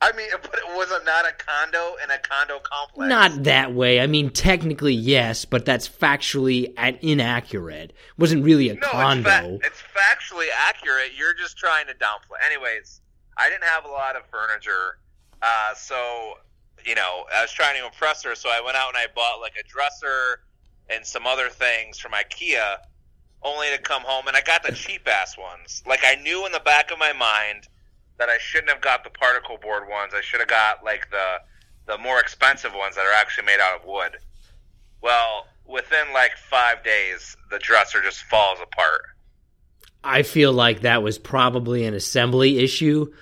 I 0.00 0.12
mean, 0.12 0.28
but 0.42 0.54
it 0.54 0.76
wasn't 0.76 1.04
not 1.04 1.26
a 1.26 1.32
condo 1.32 1.96
in 2.02 2.10
a 2.10 2.18
condo 2.18 2.60
complex. 2.60 3.08
Not 3.08 3.44
that 3.44 3.74
way. 3.74 4.00
I 4.00 4.06
mean, 4.06 4.30
technically, 4.30 4.94
yes, 4.94 5.44
but 5.44 5.64
that's 5.64 5.88
factually 5.88 6.72
inaccurate. 7.02 7.90
It 7.90 8.18
wasn't 8.18 8.44
really 8.44 8.70
a 8.70 8.74
no, 8.74 8.88
condo. 8.88 9.28
It's, 9.28 9.36
fa- 9.36 9.58
it's 9.66 9.82
factually 9.94 10.48
accurate. 10.56 11.12
You're 11.16 11.34
just 11.34 11.58
trying 11.58 11.86
to 11.88 11.94
downplay. 11.94 12.44
Anyways, 12.46 13.00
I 13.36 13.50
didn't 13.50 13.64
have 13.64 13.84
a 13.84 13.88
lot 13.88 14.16
of 14.16 14.22
furniture, 14.30 14.98
uh, 15.42 15.74
so 15.74 16.34
you 16.86 16.94
know, 16.94 17.24
I 17.34 17.42
was 17.42 17.52
trying 17.52 17.78
to 17.78 17.84
impress 17.84 18.22
her. 18.24 18.34
So 18.34 18.48
I 18.48 18.60
went 18.64 18.76
out 18.76 18.88
and 18.88 18.96
I 18.96 19.06
bought 19.14 19.40
like 19.40 19.54
a 19.58 19.66
dresser 19.68 20.40
and 20.90 21.04
some 21.04 21.26
other 21.26 21.48
things 21.48 21.98
from 21.98 22.12
IKEA, 22.12 22.76
only 23.42 23.68
to 23.74 23.78
come 23.82 24.02
home 24.02 24.26
and 24.26 24.36
I 24.36 24.40
got 24.40 24.62
the 24.62 24.72
cheap 24.72 25.08
ass 25.08 25.36
ones. 25.38 25.82
Like 25.86 26.00
I 26.04 26.16
knew 26.16 26.46
in 26.46 26.52
the 26.52 26.60
back 26.60 26.90
of 26.90 26.98
my 26.98 27.12
mind 27.12 27.68
that 28.18 28.28
I 28.28 28.38
shouldn't 28.38 28.70
have 28.70 28.80
got 28.80 29.04
the 29.04 29.10
particle 29.10 29.58
board 29.58 29.88
ones. 29.88 30.12
I 30.14 30.20
should 30.20 30.40
have 30.40 30.48
got 30.48 30.84
like 30.84 31.08
the 31.10 31.40
the 31.86 31.98
more 31.98 32.20
expensive 32.20 32.74
ones 32.74 32.96
that 32.96 33.06
are 33.06 33.12
actually 33.12 33.46
made 33.46 33.60
out 33.60 33.80
of 33.80 33.86
wood. 33.86 34.18
Well, 35.00 35.46
within 35.66 36.12
like 36.12 36.32
five 36.36 36.82
days, 36.84 37.36
the 37.50 37.58
dresser 37.58 38.02
just 38.02 38.24
falls 38.24 38.58
apart. 38.60 39.02
I 40.04 40.22
feel 40.22 40.52
like 40.52 40.82
that 40.82 41.02
was 41.02 41.18
probably 41.18 41.84
an 41.84 41.94
assembly 41.94 42.58
issue, 42.58 43.12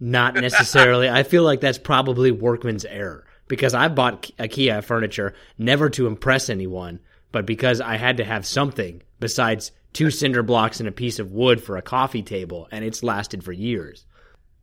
not 0.00 0.34
necessarily. 0.34 1.08
I 1.10 1.24
feel 1.24 1.42
like 1.42 1.60
that's 1.60 1.78
probably 1.78 2.30
workman's 2.30 2.84
error 2.84 3.25
because 3.48 3.74
I 3.74 3.88
bought 3.88 4.30
IKEA 4.38 4.82
furniture 4.82 5.34
never 5.58 5.88
to 5.90 6.06
impress 6.06 6.48
anyone, 6.48 7.00
but 7.32 7.46
because 7.46 7.80
I 7.80 7.96
had 7.96 8.16
to 8.18 8.24
have 8.24 8.46
something 8.46 9.02
besides 9.20 9.72
two 9.92 10.10
cinder 10.10 10.42
blocks 10.42 10.80
and 10.80 10.88
a 10.88 10.92
piece 10.92 11.18
of 11.18 11.32
wood 11.32 11.62
for 11.62 11.76
a 11.76 11.82
coffee 11.82 12.22
table, 12.22 12.68
and 12.70 12.84
it's 12.84 13.02
lasted 13.02 13.42
for 13.42 13.52
years. 13.52 14.06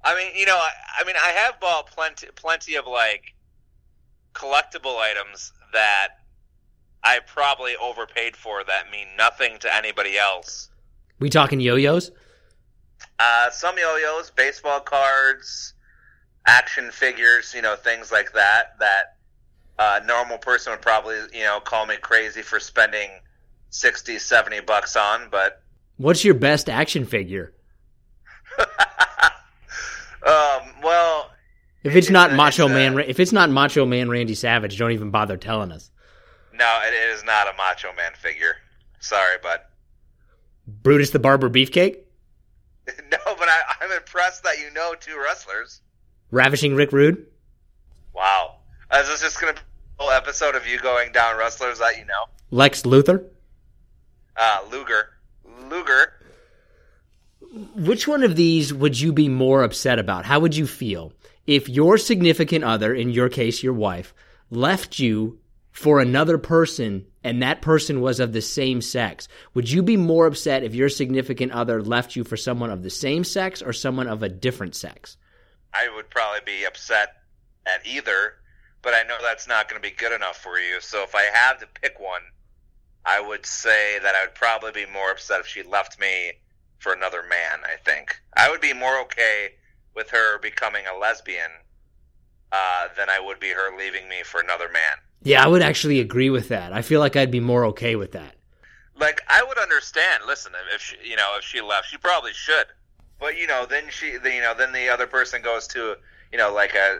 I 0.03 0.15
mean, 0.15 0.35
you 0.35 0.45
know, 0.45 0.55
I, 0.57 0.69
I 0.99 1.03
mean, 1.05 1.15
I 1.15 1.29
have 1.29 1.59
bought 1.59 1.87
plenty, 1.87 2.27
plenty 2.35 2.75
of 2.75 2.85
like 2.85 3.33
collectible 4.33 4.97
items 4.97 5.53
that 5.71 6.09
I 7.03 7.19
probably 7.25 7.75
overpaid 7.81 8.35
for 8.35 8.63
that 8.63 8.91
mean 8.91 9.07
nothing 9.17 9.57
to 9.59 9.75
anybody 9.75 10.17
else. 10.17 10.69
We 11.19 11.29
talking 11.29 11.59
yo-yos? 11.59 12.11
Uh, 13.19 13.49
some 13.51 13.77
yo-yos, 13.77 14.31
baseball 14.31 14.79
cards, 14.79 15.72
action 16.45 16.91
figures, 16.91 17.53
you 17.55 17.61
know, 17.61 17.75
things 17.75 18.11
like 18.11 18.33
that. 18.33 18.77
That 18.79 19.15
a 19.79 20.05
normal 20.05 20.37
person 20.37 20.71
would 20.71 20.81
probably, 20.81 21.17
you 21.33 21.43
know, 21.43 21.59
call 21.59 21.85
me 21.85 21.95
crazy 21.97 22.41
for 22.41 22.59
spending 22.59 23.09
60, 23.69 24.19
70 24.19 24.61
bucks 24.61 24.95
on. 24.95 25.27
But 25.31 25.61
What's 25.97 26.23
your 26.25 26.35
best 26.35 26.69
action 26.69 27.05
figure? 27.05 27.53
um, 28.59 28.65
well, 30.83 31.31
If 31.83 31.95
it's 31.95 32.09
not 32.09 32.31
It's 32.31 32.37
Macho 32.37 32.65
it's 32.65 32.73
Man, 32.73 32.99
if 32.99 33.19
it's 33.19 33.31
not 33.31 33.49
Macho 33.49 33.85
Man 33.85 34.09
Randy 34.09 34.35
Savage, 34.35 34.77
don't 34.77 34.91
even 34.91 35.11
bother 35.11 35.37
telling 35.37 35.71
us. 35.71 35.89
no, 36.53 36.79
it 36.85 36.93
is 36.93 37.23
not 37.23 37.47
a 37.47 37.53
Macho 37.57 37.89
Man 37.95 38.11
figure. 38.15 38.55
Sorry, 38.99 39.37
but 39.41 39.69
Brutus 40.67 41.09
the 41.09 41.19
Barber 41.19 41.49
Beefcake, 41.49 41.97
no. 42.87 43.17
But 43.25 43.49
I, 43.49 43.59
I'm 43.81 43.91
impressed 43.91 44.43
that 44.43 44.59
you 44.59 44.71
know 44.71 44.93
two 44.99 45.17
wrestlers. 45.21 45.81
Ravishing 46.33 46.73
Rick 46.73 46.91
Rude. 46.91 47.27
Wow. 48.11 48.55
Is 48.91 49.07
this 49.07 49.21
just 49.21 49.39
going 49.39 49.53
to 49.53 49.61
be 49.61 49.65
a 49.99 50.03
whole 50.03 50.11
episode 50.11 50.55
of 50.55 50.65
you 50.65 50.79
going 50.79 51.11
down 51.11 51.37
wrestlers 51.37 51.77
that 51.77 51.95
you 51.99 52.05
know? 52.05 52.25
Lex 52.49 52.81
Luthor. 52.81 53.23
Uh, 54.35 54.59
Luger. 54.71 55.09
Luger. 55.69 56.13
Which 57.75 58.07
one 58.07 58.23
of 58.23 58.35
these 58.35 58.73
would 58.73 58.99
you 58.99 59.13
be 59.13 59.29
more 59.29 59.61
upset 59.61 59.99
about? 59.99 60.25
How 60.25 60.39
would 60.39 60.55
you 60.55 60.65
feel 60.65 61.13
if 61.45 61.69
your 61.69 61.99
significant 61.99 62.63
other, 62.63 62.95
in 62.95 63.11
your 63.11 63.29
case, 63.29 63.61
your 63.61 63.73
wife, 63.73 64.11
left 64.49 64.97
you 64.97 65.37
for 65.71 65.99
another 65.99 66.39
person 66.39 67.05
and 67.23 67.43
that 67.43 67.61
person 67.61 68.01
was 68.01 68.19
of 68.19 68.33
the 68.33 68.41
same 68.41 68.81
sex? 68.81 69.27
Would 69.53 69.69
you 69.69 69.83
be 69.83 69.97
more 69.97 70.25
upset 70.25 70.63
if 70.63 70.73
your 70.73 70.89
significant 70.89 71.51
other 71.51 71.83
left 71.83 72.15
you 72.15 72.23
for 72.23 72.37
someone 72.37 72.71
of 72.71 72.81
the 72.81 72.89
same 72.89 73.23
sex 73.23 73.61
or 73.61 73.71
someone 73.71 74.07
of 74.07 74.23
a 74.23 74.29
different 74.29 74.73
sex? 74.73 75.15
I 75.73 75.89
would 75.95 76.09
probably 76.09 76.41
be 76.45 76.65
upset 76.65 77.15
at 77.65 77.85
either, 77.85 78.35
but 78.81 78.93
I 78.93 79.03
know 79.03 79.17
that's 79.21 79.47
not 79.47 79.69
going 79.69 79.81
to 79.81 79.89
be 79.89 79.95
good 79.95 80.11
enough 80.11 80.37
for 80.37 80.59
you. 80.59 80.79
So 80.81 81.03
if 81.03 81.15
I 81.15 81.23
had 81.23 81.59
to 81.59 81.67
pick 81.81 81.99
one, 81.99 82.21
I 83.05 83.19
would 83.19 83.45
say 83.45 83.99
that 83.99 84.15
I 84.15 84.25
would 84.25 84.35
probably 84.35 84.71
be 84.71 84.85
more 84.91 85.11
upset 85.11 85.39
if 85.41 85.47
she 85.47 85.63
left 85.63 85.99
me 85.99 86.33
for 86.79 86.93
another 86.93 87.23
man, 87.23 87.59
I 87.65 87.77
think. 87.83 88.21
I 88.35 88.49
would 88.49 88.61
be 88.61 88.73
more 88.73 88.99
okay 89.01 89.53
with 89.95 90.09
her 90.09 90.39
becoming 90.39 90.83
a 90.85 90.97
lesbian 90.97 91.51
uh, 92.51 92.87
than 92.97 93.09
I 93.09 93.19
would 93.19 93.39
be 93.39 93.49
her 93.49 93.77
leaving 93.77 94.07
me 94.09 94.23
for 94.23 94.39
another 94.41 94.69
man. 94.71 94.97
Yeah, 95.23 95.43
I 95.43 95.47
would 95.47 95.61
actually 95.61 95.99
agree 95.99 96.29
with 96.29 96.49
that. 96.49 96.73
I 96.73 96.81
feel 96.81 96.99
like 96.99 97.15
I'd 97.15 97.31
be 97.31 97.39
more 97.39 97.65
okay 97.65 97.95
with 97.95 98.11
that. 98.11 98.35
like 98.99 99.21
I 99.29 99.43
would 99.43 99.57
understand. 99.57 100.23
Listen, 100.27 100.51
if 100.75 100.81
she, 100.81 100.97
you 101.03 101.15
know, 101.15 101.35
if 101.37 101.45
she 101.45 101.61
left, 101.61 101.87
she 101.89 101.97
probably 101.97 102.33
should. 102.33 102.67
But 103.19 103.37
you 103.37 103.47
know, 103.47 103.65
then 103.69 103.83
she, 103.89 104.11
you 104.11 104.41
know, 104.41 104.53
then 104.57 104.71
the 104.73 104.89
other 104.89 105.07
person 105.07 105.41
goes 105.41 105.67
to, 105.67 105.95
you 106.31 106.37
know, 106.37 106.53
like 106.53 106.75
a, 106.75 106.99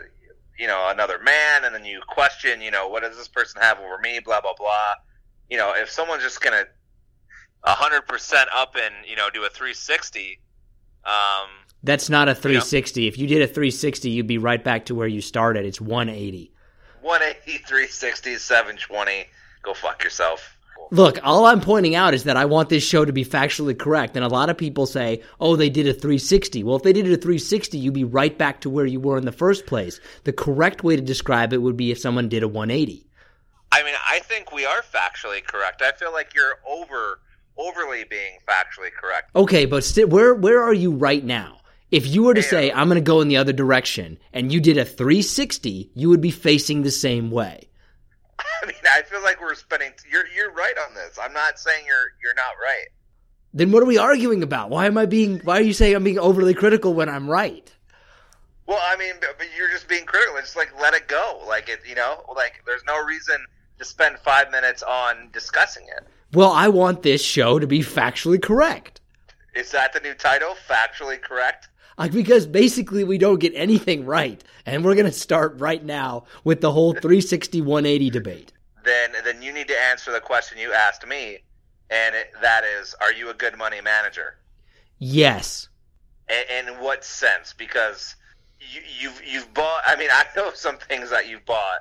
you 0.58 0.66
know, 0.66 0.88
another 0.88 1.18
man, 1.18 1.64
and 1.64 1.74
then 1.74 1.84
you 1.84 2.00
question, 2.06 2.60
you 2.62 2.70
know, 2.70 2.88
what 2.88 3.02
does 3.02 3.16
this 3.16 3.28
person 3.28 3.60
have 3.60 3.78
over 3.78 3.98
me? 3.98 4.20
Blah 4.20 4.40
blah 4.40 4.54
blah. 4.56 4.94
You 5.50 5.58
know, 5.58 5.72
if 5.74 5.90
someone's 5.90 6.22
just 6.22 6.40
gonna 6.40 6.64
a 7.64 7.72
hundred 7.72 8.06
percent 8.06 8.48
up 8.54 8.74
and 8.76 8.94
you 9.06 9.16
know 9.16 9.28
do 9.32 9.44
a 9.44 9.50
three 9.50 9.74
sixty, 9.74 10.40
um, 11.04 11.50
That's 11.82 12.08
not 12.08 12.28
a 12.28 12.34
360. 12.34 13.06
If 13.06 13.18
you 13.18 13.26
did 13.26 13.42
a 13.42 13.46
360, 13.46 14.08
you'd 14.08 14.26
be 14.26 14.38
right 14.38 14.62
back 14.62 14.86
to 14.86 14.94
where 14.94 15.06
you 15.06 15.20
started. 15.20 15.66
It's 15.66 15.80
180. 15.80 16.50
180, 17.02 17.58
360, 17.58 18.38
720, 18.38 19.26
go 19.62 19.74
fuck 19.74 20.02
yourself. 20.02 20.53
Look, 20.90 21.18
all 21.24 21.46
I'm 21.46 21.60
pointing 21.60 21.94
out 21.94 22.14
is 22.14 22.24
that 22.24 22.36
I 22.36 22.44
want 22.44 22.68
this 22.68 22.84
show 22.84 23.04
to 23.04 23.12
be 23.12 23.24
factually 23.24 23.76
correct. 23.76 24.16
And 24.16 24.24
a 24.24 24.28
lot 24.28 24.50
of 24.50 24.56
people 24.56 24.86
say, 24.86 25.22
oh, 25.40 25.56
they 25.56 25.70
did 25.70 25.88
a 25.88 25.92
360. 25.92 26.62
Well, 26.62 26.76
if 26.76 26.82
they 26.82 26.92
did 26.92 27.06
a 27.06 27.16
360, 27.16 27.78
you'd 27.78 27.94
be 27.94 28.04
right 28.04 28.36
back 28.36 28.60
to 28.60 28.70
where 28.70 28.86
you 28.86 29.00
were 29.00 29.18
in 29.18 29.24
the 29.24 29.32
first 29.32 29.66
place. 29.66 29.98
The 30.24 30.32
correct 30.32 30.84
way 30.84 30.96
to 30.96 31.02
describe 31.02 31.52
it 31.52 31.62
would 31.62 31.76
be 31.76 31.90
if 31.90 31.98
someone 31.98 32.28
did 32.28 32.42
a 32.42 32.48
180. 32.48 33.06
I 33.72 33.82
mean, 33.82 33.94
I 34.06 34.20
think 34.20 34.52
we 34.52 34.64
are 34.64 34.82
factually 34.82 35.44
correct. 35.44 35.82
I 35.82 35.92
feel 35.92 36.12
like 36.12 36.32
you're 36.34 36.58
over 36.68 37.20
overly 37.56 38.04
being 38.04 38.38
factually 38.48 38.92
correct. 38.92 39.30
Okay, 39.34 39.64
but 39.64 39.84
sti- 39.84 40.04
where 40.04 40.34
where 40.34 40.62
are 40.62 40.74
you 40.74 40.92
right 40.92 41.24
now? 41.24 41.58
If 41.90 42.06
you 42.06 42.24
were 42.24 42.34
to 42.34 42.42
say 42.42 42.70
uh, 42.70 42.80
I'm 42.80 42.88
going 42.88 42.96
to 42.96 43.00
go 43.00 43.20
in 43.20 43.28
the 43.28 43.36
other 43.36 43.52
direction 43.52 44.18
and 44.32 44.52
you 44.52 44.60
did 44.60 44.78
a 44.78 44.84
360, 44.84 45.90
you 45.94 46.08
would 46.08 46.20
be 46.20 46.30
facing 46.30 46.82
the 46.82 46.90
same 46.90 47.30
way. 47.30 47.68
I 48.64 48.66
mean, 48.66 48.76
I 48.90 49.02
feel 49.02 49.22
like 49.22 49.40
we're 49.42 49.54
spending. 49.54 49.92
You're 50.10 50.26
you're 50.28 50.50
right 50.52 50.74
on 50.88 50.94
this. 50.94 51.18
I'm 51.22 51.34
not 51.34 51.58
saying 51.58 51.84
you're 51.86 52.12
you're 52.22 52.34
not 52.34 52.54
right. 52.62 52.88
Then 53.52 53.70
what 53.70 53.82
are 53.82 53.86
we 53.86 53.98
arguing 53.98 54.42
about? 54.42 54.70
Why 54.70 54.86
am 54.86 54.96
I 54.96 55.04
being 55.04 55.40
why 55.40 55.58
are 55.58 55.62
you 55.62 55.74
saying 55.74 55.94
I'm 55.94 56.02
being 56.02 56.18
overly 56.18 56.54
critical 56.54 56.94
when 56.94 57.10
I'm 57.10 57.28
right? 57.28 57.70
Well, 58.66 58.80
I 58.82 58.96
mean, 58.96 59.12
but, 59.20 59.36
but 59.36 59.48
you're 59.54 59.68
just 59.68 59.86
being 59.86 60.06
critical. 60.06 60.40
Just 60.40 60.56
like 60.56 60.72
let 60.80 60.94
it 60.94 61.08
go. 61.08 61.42
Like 61.46 61.68
it, 61.68 61.80
you 61.86 61.94
know, 61.94 62.24
like 62.34 62.62
there's 62.64 62.84
no 62.86 63.04
reason 63.04 63.36
to 63.78 63.84
spend 63.84 64.18
five 64.20 64.50
minutes 64.50 64.82
on 64.82 65.28
discussing 65.32 65.84
it. 65.84 66.06
Well, 66.32 66.50
I 66.50 66.68
want 66.68 67.02
this 67.02 67.22
show 67.22 67.58
to 67.58 67.66
be 67.66 67.80
factually 67.80 68.40
correct. 68.40 69.02
Is 69.54 69.70
that 69.72 69.92
the 69.92 70.00
new 70.00 70.14
title? 70.14 70.54
Factually 70.68 71.20
correct. 71.20 71.68
Like, 71.96 72.12
because 72.12 72.46
basically 72.46 73.04
we 73.04 73.18
don't 73.18 73.38
get 73.38 73.52
anything 73.54 74.04
right. 74.04 74.42
And 74.66 74.84
we're 74.84 74.94
going 74.94 75.06
to 75.06 75.12
start 75.12 75.60
right 75.60 75.84
now 75.84 76.24
with 76.42 76.60
the 76.60 76.72
whole 76.72 76.92
360 76.92 77.60
180 77.60 78.10
debate. 78.10 78.52
Then 78.84 79.12
then 79.24 79.42
you 79.42 79.52
need 79.52 79.68
to 79.68 79.82
answer 79.90 80.12
the 80.12 80.20
question 80.20 80.58
you 80.58 80.72
asked 80.72 81.06
me, 81.06 81.38
and 81.90 82.14
it, 82.14 82.32
that 82.42 82.64
is, 82.64 82.94
are 83.00 83.12
you 83.12 83.30
a 83.30 83.34
good 83.34 83.56
money 83.56 83.80
manager? 83.80 84.36
Yes. 84.98 85.68
In, 86.28 86.68
in 86.68 86.74
what 86.80 87.04
sense? 87.04 87.52
Because 87.52 88.14
you, 88.60 88.80
you've 89.00 89.22
you've 89.24 89.54
bought. 89.54 89.82
I 89.86 89.96
mean, 89.96 90.10
I 90.12 90.24
know 90.36 90.50
some 90.54 90.78
things 90.78 91.10
that 91.10 91.28
you've 91.28 91.44
bought 91.46 91.80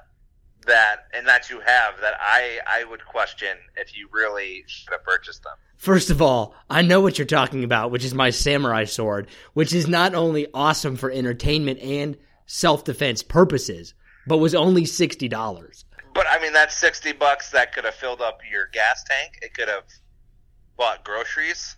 that 0.66 1.08
and 1.14 1.28
that 1.28 1.50
you 1.50 1.60
have 1.60 1.96
that 2.02 2.14
I 2.20 2.60
I 2.68 2.84
would 2.86 3.06
question 3.06 3.58
if 3.76 3.98
you 3.98 4.08
really 4.12 4.64
should 4.68 4.92
have 4.92 5.04
purchased 5.04 5.44
them. 5.44 5.54
First 5.78 6.10
of 6.10 6.22
all, 6.22 6.56
I 6.70 6.82
know 6.82 7.02
what 7.02 7.18
you're 7.18 7.26
talking 7.26 7.66
about, 7.66 7.92
which 7.92 8.06
is 8.06 8.14
my 8.14 8.30
samurai 8.30 8.86
sword, 8.86 9.28
which 9.54 9.74
is 9.74 9.88
not 9.88 10.16
only 10.16 10.48
awesome 10.54 10.96
for 10.96 11.12
entertainment 11.12 11.80
and 11.80 12.18
self 12.46 12.86
defense 12.86 13.22
purposes, 13.22 13.94
but 14.26 14.38
was 14.38 14.56
only 14.56 14.84
$60. 14.84 15.84
Mean, 16.44 16.52
that's 16.52 16.76
sixty 16.78 17.14
bucks 17.14 17.52
that 17.52 17.74
could 17.74 17.86
have 17.86 17.96
filled 17.96 18.20
up 18.20 18.42
your 18.52 18.68
gas 18.74 19.06
tank. 19.10 19.40
It 19.42 19.54
could 19.54 19.70
have 19.70 19.86
bought 20.76 21.06
groceries. 21.06 21.78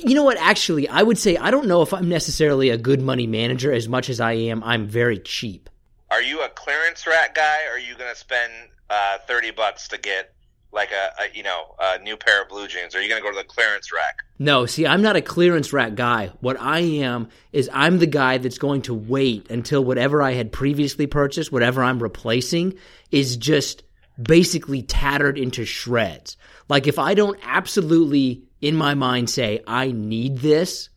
You 0.00 0.16
know 0.16 0.24
what? 0.24 0.36
Actually, 0.36 0.88
I 0.88 1.04
would 1.04 1.16
say 1.16 1.36
I 1.36 1.52
don't 1.52 1.68
know 1.68 1.82
if 1.82 1.94
I'm 1.94 2.08
necessarily 2.08 2.70
a 2.70 2.76
good 2.76 3.00
money 3.00 3.28
manager 3.28 3.72
as 3.72 3.88
much 3.88 4.10
as 4.10 4.20
I 4.20 4.32
am. 4.32 4.64
I'm 4.64 4.88
very 4.88 5.20
cheap. 5.20 5.70
Are 6.10 6.20
you 6.20 6.40
a 6.40 6.48
clearance 6.48 7.06
rack 7.06 7.36
guy? 7.36 7.66
Or 7.68 7.76
are 7.76 7.78
you 7.78 7.94
going 7.94 8.10
to 8.12 8.18
spend 8.18 8.52
uh, 8.90 9.18
thirty 9.28 9.52
bucks 9.52 9.86
to 9.88 9.98
get 9.98 10.34
like 10.72 10.90
a, 10.90 11.22
a 11.22 11.36
you 11.36 11.44
know 11.44 11.76
a 11.78 11.98
new 12.00 12.16
pair 12.16 12.42
of 12.42 12.48
blue 12.48 12.66
jeans? 12.66 12.96
Are 12.96 13.00
you 13.00 13.08
going 13.08 13.22
to 13.22 13.24
go 13.24 13.30
to 13.30 13.38
the 13.38 13.48
clearance 13.48 13.92
rack? 13.92 14.16
No, 14.40 14.66
see, 14.66 14.88
I'm 14.88 15.02
not 15.02 15.14
a 15.14 15.22
clearance 15.22 15.72
rack 15.72 15.94
guy. 15.94 16.32
What 16.40 16.60
I 16.60 16.80
am 16.80 17.28
is 17.52 17.70
I'm 17.72 18.00
the 18.00 18.06
guy 18.06 18.38
that's 18.38 18.58
going 18.58 18.82
to 18.82 18.94
wait 18.94 19.50
until 19.50 19.84
whatever 19.84 20.20
I 20.20 20.32
had 20.32 20.50
previously 20.50 21.06
purchased, 21.06 21.52
whatever 21.52 21.84
I'm 21.84 22.02
replacing, 22.02 22.74
is 23.12 23.36
just 23.36 23.84
basically 24.22 24.82
tattered 24.82 25.38
into 25.38 25.64
shreds. 25.64 26.36
Like 26.68 26.86
if 26.86 26.98
I 26.98 27.14
don't 27.14 27.38
absolutely, 27.42 28.44
in 28.60 28.76
my 28.76 28.94
mind, 28.94 29.30
say, 29.30 29.62
I 29.66 29.92
need 29.92 30.38
this, 30.38 30.88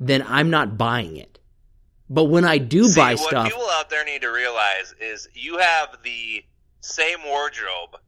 then 0.00 0.24
I'm 0.26 0.50
not 0.50 0.78
buying 0.78 1.16
it. 1.16 1.38
But 2.10 2.24
when 2.24 2.44
I 2.44 2.58
do 2.58 2.84
See, 2.84 3.00
buy 3.00 3.14
what 3.14 3.28
stuff, 3.28 3.48
people 3.48 3.68
out 3.72 3.90
there 3.90 4.04
need 4.04 4.22
to 4.22 4.28
realize 4.28 4.94
is 5.00 5.28
you 5.34 5.58
have 5.58 5.98
the 6.02 6.44
same 6.80 7.18
wardrobe, 7.26 8.00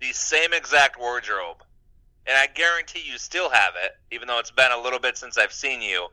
the 0.00 0.12
same 0.12 0.52
exact 0.52 0.98
wardrobe, 0.98 1.56
and 2.26 2.36
I 2.36 2.46
guarantee 2.46 3.02
you 3.04 3.18
still 3.18 3.50
have 3.50 3.72
it, 3.82 3.92
even 4.14 4.28
though 4.28 4.38
it's 4.38 4.50
been 4.50 4.70
a 4.70 4.80
little 4.80 5.00
bit 5.00 5.16
since 5.16 5.38
I've 5.38 5.52
seen 5.52 5.82
you, 5.82 6.08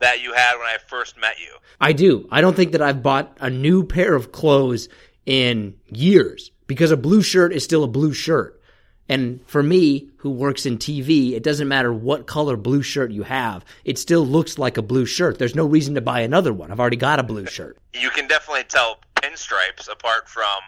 that 0.00 0.20
you 0.20 0.32
had 0.32 0.56
when 0.56 0.66
I 0.66 0.78
first 0.88 1.16
met 1.16 1.38
you. 1.38 1.54
I 1.80 1.92
do. 1.92 2.26
I 2.30 2.40
don't 2.40 2.56
think 2.56 2.72
that 2.72 2.82
I've 2.82 3.02
bought 3.02 3.36
a 3.40 3.50
new 3.50 3.84
pair 3.84 4.14
of 4.14 4.32
clothes 4.32 4.88
in 5.26 5.76
years 5.86 6.50
because 6.66 6.90
a 6.90 6.96
blue 6.96 7.22
shirt 7.22 7.52
is 7.52 7.64
still 7.64 7.84
a 7.84 7.88
blue 7.88 8.12
shirt. 8.12 8.60
And 9.08 9.46
for 9.46 9.62
me, 9.62 10.08
who 10.18 10.30
works 10.30 10.64
in 10.64 10.78
TV, 10.78 11.32
it 11.32 11.42
doesn't 11.42 11.68
matter 11.68 11.92
what 11.92 12.26
color 12.26 12.56
blue 12.56 12.82
shirt 12.82 13.10
you 13.10 13.22
have. 13.24 13.64
It 13.84 13.98
still 13.98 14.26
looks 14.26 14.58
like 14.58 14.78
a 14.78 14.82
blue 14.82 15.04
shirt. 15.04 15.38
There's 15.38 15.54
no 15.54 15.66
reason 15.66 15.94
to 15.94 16.00
buy 16.00 16.20
another 16.20 16.54
one. 16.54 16.70
I've 16.70 16.80
already 16.80 16.96
got 16.96 17.20
a 17.20 17.22
blue 17.22 17.46
shirt. 17.46 17.76
You 17.92 18.08
can 18.08 18.26
definitely 18.28 18.64
tell 18.64 19.00
pinstripes 19.16 19.92
apart 19.92 20.28
from 20.28 20.60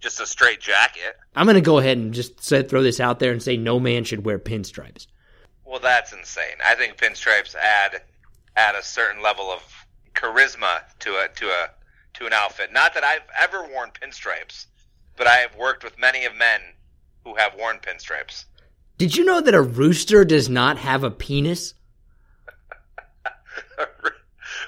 just 0.00 0.20
a 0.20 0.26
straight 0.26 0.60
jacket. 0.60 1.16
I'm 1.34 1.46
going 1.46 1.54
to 1.54 1.62
go 1.62 1.78
ahead 1.78 1.96
and 1.96 2.12
just 2.12 2.42
say, 2.44 2.62
throw 2.62 2.82
this 2.82 3.00
out 3.00 3.18
there 3.18 3.32
and 3.32 3.42
say 3.42 3.56
no 3.56 3.80
man 3.80 4.04
should 4.04 4.26
wear 4.26 4.38
pinstripes. 4.38 5.06
Well, 5.64 5.80
that's 5.80 6.12
insane. 6.12 6.56
I 6.64 6.74
think 6.74 6.96
pinstripes 6.96 7.54
add 7.54 8.02
add 8.56 8.74
a 8.74 8.82
certain 8.82 9.22
level 9.22 9.50
of 9.50 9.62
charisma 10.14 10.80
to 10.98 11.10
a 11.14 11.28
to 11.36 11.46
a 11.46 11.70
to 12.14 12.26
an 12.26 12.32
outfit. 12.32 12.72
Not 12.72 12.94
that 12.94 13.04
I've 13.04 13.22
ever 13.40 13.62
worn 13.72 13.90
pinstripes, 13.90 14.66
but 15.16 15.26
I 15.26 15.36
have 15.36 15.56
worked 15.56 15.84
with 15.84 15.98
many 15.98 16.24
of 16.24 16.34
men 16.34 16.60
who 17.24 17.36
have 17.36 17.54
worn 17.54 17.78
pinstripes. 17.78 18.46
Did 18.98 19.16
you 19.16 19.24
know 19.24 19.40
that 19.40 19.54
a 19.54 19.62
rooster 19.62 20.24
does 20.24 20.48
not 20.48 20.78
have 20.78 21.04
a 21.04 21.10
penis? 21.10 21.74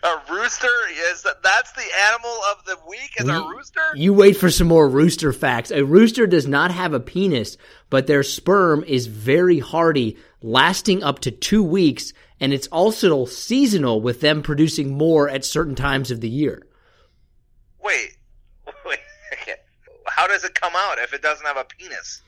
A 0.05 0.21
rooster 0.33 0.67
is 1.13 1.25
that's 1.45 1.71
the 1.73 1.85
animal 2.09 2.37
of 2.51 2.65
the 2.65 2.77
week 2.89 3.13
is 3.19 3.29
a 3.29 3.41
rooster? 3.41 3.81
You 3.95 4.13
wait 4.13 4.37
for 4.37 4.51
some 4.51 4.67
more 4.67 4.89
rooster 4.89 5.33
facts. 5.33 5.71
A 5.71 5.85
rooster 5.85 6.27
does 6.27 6.49
not 6.49 6.73
have 6.73 6.93
a 6.93 6.99
penis, 6.99 7.57
but 7.89 8.09
their 8.09 8.25
sperm 8.25 8.83
is 8.83 9.07
very 9.07 9.61
hardy, 9.61 10.17
lasting 10.43 11.05
up 11.05 11.21
to 11.21 11.31
two 11.31 11.63
weeks, 11.63 12.13
and 12.41 12.53
it's 12.53 12.67
also 12.69 13.27
seasonal 13.27 14.01
with 14.01 14.21
them 14.21 14.43
producing 14.43 14.99
more 14.99 15.29
at 15.29 15.45
certain 15.45 15.77
times 15.77 16.11
of 16.11 16.21
the 16.21 16.29
year. 16.29 16.67
Wait. 17.81 18.17
How 20.23 20.29
does 20.29 20.45
it 20.45 20.55
come 20.55 20.75
out 20.77 21.01
if 21.01 21.13
it 21.13 21.21
doesn't 21.21 21.45
have 21.45 21.57
a 21.57 21.65
penis? 21.65 22.23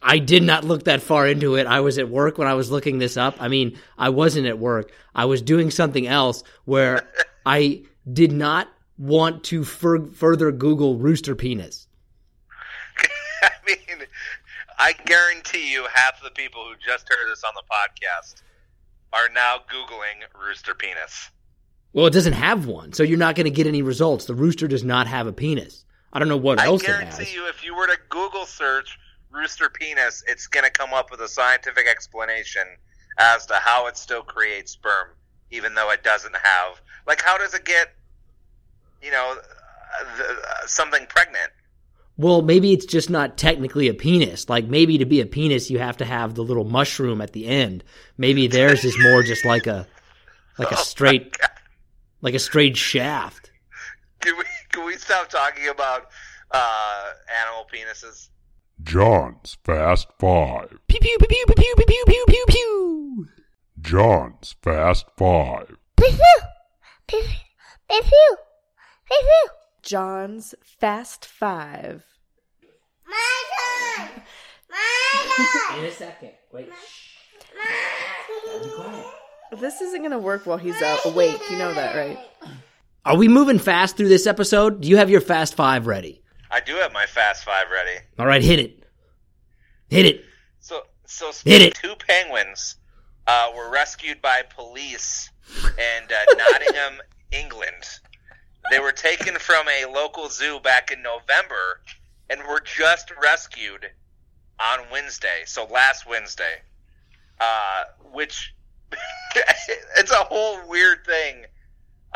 I 0.00 0.16
did 0.16 0.42
not 0.42 0.64
look 0.64 0.84
that 0.84 1.02
far 1.02 1.28
into 1.28 1.56
it. 1.56 1.66
I 1.66 1.80
was 1.80 1.98
at 1.98 2.08
work 2.08 2.38
when 2.38 2.48
I 2.48 2.54
was 2.54 2.70
looking 2.70 2.98
this 2.98 3.18
up. 3.18 3.36
I 3.38 3.48
mean, 3.48 3.78
I 3.98 4.08
wasn't 4.08 4.46
at 4.46 4.58
work. 4.58 4.90
I 5.14 5.26
was 5.26 5.42
doing 5.42 5.70
something 5.70 6.06
else 6.06 6.42
where 6.64 7.06
I 7.46 7.82
did 8.10 8.32
not 8.32 8.68
want 8.96 9.44
to 9.44 9.64
fur- 9.64 10.06
further 10.12 10.50
Google 10.50 10.96
rooster 10.96 11.34
penis. 11.34 11.88
I 13.42 13.50
mean, 13.66 14.06
I 14.78 14.94
guarantee 15.04 15.70
you 15.70 15.86
half 15.92 16.22
the 16.22 16.30
people 16.30 16.64
who 16.64 16.74
just 16.76 17.06
heard 17.06 17.30
this 17.30 17.44
on 17.44 17.52
the 17.54 17.64
podcast 17.70 18.42
are 19.12 19.28
now 19.34 19.58
Googling 19.70 20.24
rooster 20.42 20.72
penis. 20.74 21.28
Well, 21.92 22.06
it 22.06 22.14
doesn't 22.14 22.32
have 22.32 22.64
one, 22.64 22.94
so 22.94 23.02
you're 23.02 23.18
not 23.18 23.34
going 23.34 23.44
to 23.44 23.50
get 23.50 23.66
any 23.66 23.82
results. 23.82 24.24
The 24.24 24.34
rooster 24.34 24.66
does 24.66 24.84
not 24.84 25.06
have 25.06 25.26
a 25.26 25.34
penis. 25.34 25.84
I 26.16 26.18
don't 26.18 26.28
know 26.28 26.38
what 26.38 26.58
I 26.58 26.64
else 26.64 26.82
it 26.82 26.86
guarantee 26.86 27.34
you, 27.34 27.46
if 27.46 27.62
you 27.62 27.76
were 27.76 27.86
to 27.86 27.98
Google 28.08 28.46
search 28.46 28.98
rooster 29.30 29.68
penis, 29.68 30.24
it's 30.26 30.46
going 30.46 30.64
to 30.64 30.70
come 30.70 30.94
up 30.94 31.10
with 31.10 31.20
a 31.20 31.28
scientific 31.28 31.86
explanation 31.86 32.66
as 33.18 33.44
to 33.44 33.54
how 33.56 33.86
it 33.86 33.98
still 33.98 34.22
creates 34.22 34.72
sperm, 34.72 35.08
even 35.50 35.74
though 35.74 35.90
it 35.90 36.02
doesn't 36.02 36.34
have. 36.34 36.80
Like, 37.06 37.20
how 37.20 37.36
does 37.36 37.52
it 37.52 37.66
get, 37.66 37.92
you 39.02 39.10
know, 39.10 39.36
uh, 39.36 40.22
uh, 40.22 40.66
something 40.66 41.04
pregnant? 41.06 41.50
Well, 42.16 42.40
maybe 42.40 42.72
it's 42.72 42.86
just 42.86 43.10
not 43.10 43.36
technically 43.36 43.88
a 43.88 43.94
penis. 43.94 44.48
Like 44.48 44.64
maybe 44.68 44.96
to 44.96 45.04
be 45.04 45.20
a 45.20 45.26
penis, 45.26 45.70
you 45.70 45.80
have 45.80 45.98
to 45.98 46.06
have 46.06 46.34
the 46.34 46.42
little 46.42 46.64
mushroom 46.64 47.20
at 47.20 47.34
the 47.34 47.46
end. 47.46 47.84
Maybe 48.16 48.46
theirs 48.46 48.86
is 48.86 48.96
more 48.98 49.22
just 49.22 49.44
like 49.44 49.66
a 49.66 49.86
like 50.58 50.70
a 50.70 50.76
straight 50.78 51.36
like 52.22 52.32
a 52.32 52.38
straight 52.38 52.78
shaft. 52.78 53.50
Can 54.20 54.34
we 54.38 54.44
can 54.76 54.84
we 54.84 54.96
stop 54.96 55.30
talking 55.30 55.68
about 55.68 56.08
uh, 56.50 57.10
animal 57.42 57.66
penises? 57.72 58.28
John's 58.82 59.56
Fast 59.64 60.08
Five. 60.18 60.78
Pew 60.86 61.00
pew 61.00 61.16
pew 61.18 61.26
pew 61.28 61.44
pew 61.56 61.74
pew 61.76 61.86
pew 61.86 62.04
pew 62.06 62.24
pew 62.28 62.44
pew. 62.46 63.28
John's 63.80 64.54
Fast 64.62 65.06
Five. 65.16 65.76
Pew 65.96 66.10
pew 66.10 66.42
pew 67.08 67.22
pew 67.88 68.36
pew. 69.08 69.48
John's 69.82 70.54
Fast 70.62 71.24
Five. 71.24 72.04
My 73.08 73.42
turn. 73.96 74.22
My 74.70 75.46
turn. 75.70 75.78
In 75.78 75.84
a 75.86 75.90
second. 75.90 76.32
Wait. 76.52 76.68
This 79.58 79.80
isn't 79.80 80.02
gonna 80.02 80.18
work 80.18 80.44
while 80.44 80.58
he's 80.58 80.82
uh, 80.82 80.98
awake. 81.06 81.40
You 81.50 81.56
know 81.56 81.72
that, 81.72 81.96
right? 81.96 82.18
Are 83.06 83.16
we 83.16 83.28
moving 83.28 83.60
fast 83.60 83.96
through 83.96 84.08
this 84.08 84.26
episode? 84.26 84.80
Do 84.80 84.88
you 84.88 84.96
have 84.96 85.08
your 85.08 85.20
fast 85.20 85.54
five 85.54 85.86
ready? 85.86 86.22
I 86.50 86.58
do 86.58 86.74
have 86.74 86.92
my 86.92 87.06
fast 87.06 87.44
five 87.44 87.66
ready. 87.70 88.00
All 88.18 88.26
right, 88.26 88.42
hit 88.42 88.58
it. 88.58 88.82
Hit 89.88 90.06
it. 90.06 90.24
So, 90.58 90.82
so 91.04 91.30
Hit 91.44 91.62
it. 91.62 91.74
two 91.76 91.94
penguins 91.94 92.74
uh, 93.28 93.52
were 93.56 93.70
rescued 93.70 94.20
by 94.20 94.42
police 94.42 95.30
in 95.78 96.02
uh, 96.10 96.34
Nottingham, 96.36 97.00
England. 97.30 97.84
They 98.72 98.80
were 98.80 98.90
taken 98.90 99.36
from 99.36 99.68
a 99.68 99.88
local 99.88 100.28
zoo 100.28 100.58
back 100.58 100.90
in 100.90 101.00
November 101.00 101.82
and 102.28 102.40
were 102.48 102.60
just 102.60 103.12
rescued 103.22 103.86
on 104.58 104.80
Wednesday, 104.90 105.42
so 105.44 105.64
last 105.66 106.08
Wednesday. 106.08 106.56
Uh, 107.40 107.84
which 108.12 108.52
it's 109.96 110.10
a 110.10 110.24
whole 110.24 110.66
weird 110.68 111.04
thing 111.06 111.44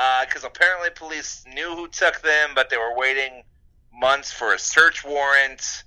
Uh, 0.02 0.24
because 0.24 0.44
apparently 0.44 0.88
police 0.94 1.44
knew 1.52 1.76
who 1.76 1.86
took 1.86 2.22
them, 2.22 2.52
but 2.54 2.70
they 2.70 2.78
were 2.78 2.96
waiting 2.96 3.42
months 3.92 4.32
for 4.32 4.54
a 4.54 4.58
search 4.58 5.04
warrant. 5.04 5.84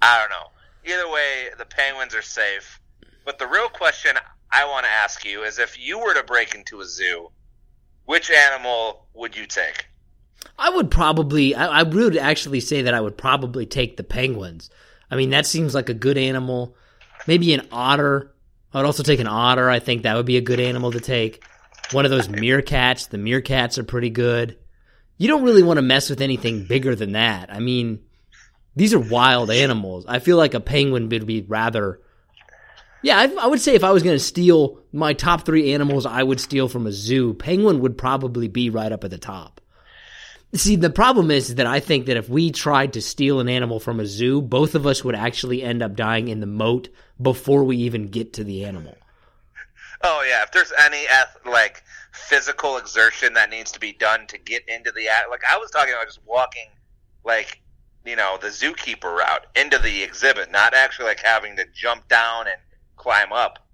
I 0.00 0.20
don't 0.20 0.30
know. 0.30 0.52
Either 0.84 1.10
way, 1.10 1.48
the 1.58 1.64
penguins 1.64 2.14
are 2.14 2.22
safe. 2.22 2.80
But 3.24 3.40
the 3.40 3.46
real 3.48 3.68
question 3.68 4.14
I 4.52 4.66
want 4.66 4.86
to 4.86 4.92
ask 4.92 5.24
you 5.24 5.42
is 5.42 5.58
if 5.58 5.84
you 5.84 5.98
were 5.98 6.14
to 6.14 6.22
break 6.22 6.54
into 6.54 6.80
a 6.80 6.84
zoo, 6.84 7.32
which 8.04 8.30
animal 8.30 9.08
would 9.14 9.36
you 9.36 9.46
take? 9.46 9.86
I 10.56 10.70
would 10.70 10.88
probably, 10.88 11.56
I, 11.56 11.80
I 11.80 11.82
would 11.82 12.16
actually 12.16 12.60
say 12.60 12.82
that 12.82 12.94
I 12.94 13.00
would 13.00 13.18
probably 13.18 13.66
take 13.66 13.96
the 13.96 14.04
penguins. 14.04 14.70
I 15.10 15.16
mean, 15.16 15.30
that 15.30 15.44
seems 15.44 15.74
like 15.74 15.88
a 15.88 15.94
good 15.94 16.18
animal. 16.18 16.76
Maybe 17.26 17.52
an 17.52 17.66
otter. 17.72 18.32
I 18.72 18.78
would 18.78 18.86
also 18.86 19.02
take 19.02 19.18
an 19.18 19.26
otter. 19.26 19.68
I 19.68 19.80
think 19.80 20.04
that 20.04 20.14
would 20.14 20.24
be 20.24 20.36
a 20.36 20.40
good 20.40 20.60
animal 20.60 20.92
to 20.92 21.00
take. 21.00 21.42
One 21.92 22.04
of 22.04 22.10
those 22.10 22.28
meerkats. 22.28 23.08
The 23.08 23.18
meerkats 23.18 23.78
are 23.78 23.84
pretty 23.84 24.10
good. 24.10 24.58
You 25.18 25.28
don't 25.28 25.44
really 25.44 25.62
want 25.62 25.78
to 25.78 25.82
mess 25.82 26.10
with 26.10 26.20
anything 26.20 26.64
bigger 26.64 26.94
than 26.94 27.12
that. 27.12 27.52
I 27.52 27.60
mean, 27.60 28.00
these 28.74 28.92
are 28.92 29.00
wild 29.00 29.50
animals. 29.50 30.04
I 30.06 30.18
feel 30.18 30.36
like 30.36 30.54
a 30.54 30.60
penguin 30.60 31.08
would 31.08 31.26
be 31.26 31.42
rather. 31.42 32.00
Yeah, 33.02 33.18
I, 33.18 33.44
I 33.44 33.46
would 33.46 33.60
say 33.60 33.74
if 33.74 33.84
I 33.84 33.92
was 33.92 34.02
going 34.02 34.16
to 34.16 34.22
steal 34.22 34.80
my 34.92 35.12
top 35.12 35.46
three 35.46 35.72
animals, 35.72 36.06
I 36.06 36.22
would 36.22 36.40
steal 36.40 36.68
from 36.68 36.86
a 36.86 36.92
zoo. 36.92 37.34
Penguin 37.34 37.80
would 37.80 37.96
probably 37.96 38.48
be 38.48 38.68
right 38.68 38.92
up 38.92 39.04
at 39.04 39.10
the 39.10 39.18
top. 39.18 39.60
See, 40.54 40.76
the 40.76 40.90
problem 40.90 41.30
is 41.30 41.56
that 41.56 41.66
I 41.66 41.80
think 41.80 42.06
that 42.06 42.16
if 42.16 42.28
we 42.28 42.50
tried 42.50 42.94
to 42.94 43.02
steal 43.02 43.40
an 43.40 43.48
animal 43.48 43.80
from 43.80 44.00
a 44.00 44.06
zoo, 44.06 44.40
both 44.40 44.74
of 44.74 44.86
us 44.86 45.04
would 45.04 45.14
actually 45.14 45.62
end 45.62 45.82
up 45.82 45.96
dying 45.96 46.28
in 46.28 46.40
the 46.40 46.46
moat 46.46 46.88
before 47.20 47.64
we 47.64 47.78
even 47.78 48.08
get 48.08 48.34
to 48.34 48.44
the 48.44 48.64
animal. 48.64 48.96
Oh 50.02 50.24
yeah, 50.28 50.42
if 50.42 50.52
there's 50.52 50.72
any 50.78 51.04
like 51.44 51.82
physical 52.12 52.76
exertion 52.78 53.34
that 53.34 53.50
needs 53.50 53.72
to 53.72 53.80
be 53.80 53.92
done 53.92 54.26
to 54.28 54.38
get 54.38 54.68
into 54.68 54.90
the 54.92 55.08
like 55.30 55.42
I 55.48 55.58
was 55.58 55.70
talking 55.70 55.92
about 55.92 56.06
just 56.06 56.20
walking 56.26 56.68
like 57.24 57.60
you 58.04 58.16
know 58.16 58.38
the 58.40 58.48
zookeeper 58.48 59.16
route 59.16 59.46
into 59.54 59.78
the 59.78 60.02
exhibit, 60.02 60.50
not 60.50 60.74
actually 60.74 61.06
like 61.06 61.20
having 61.20 61.56
to 61.56 61.64
jump 61.74 62.08
down 62.08 62.46
and 62.46 62.56
climb 62.96 63.32
up. 63.32 63.66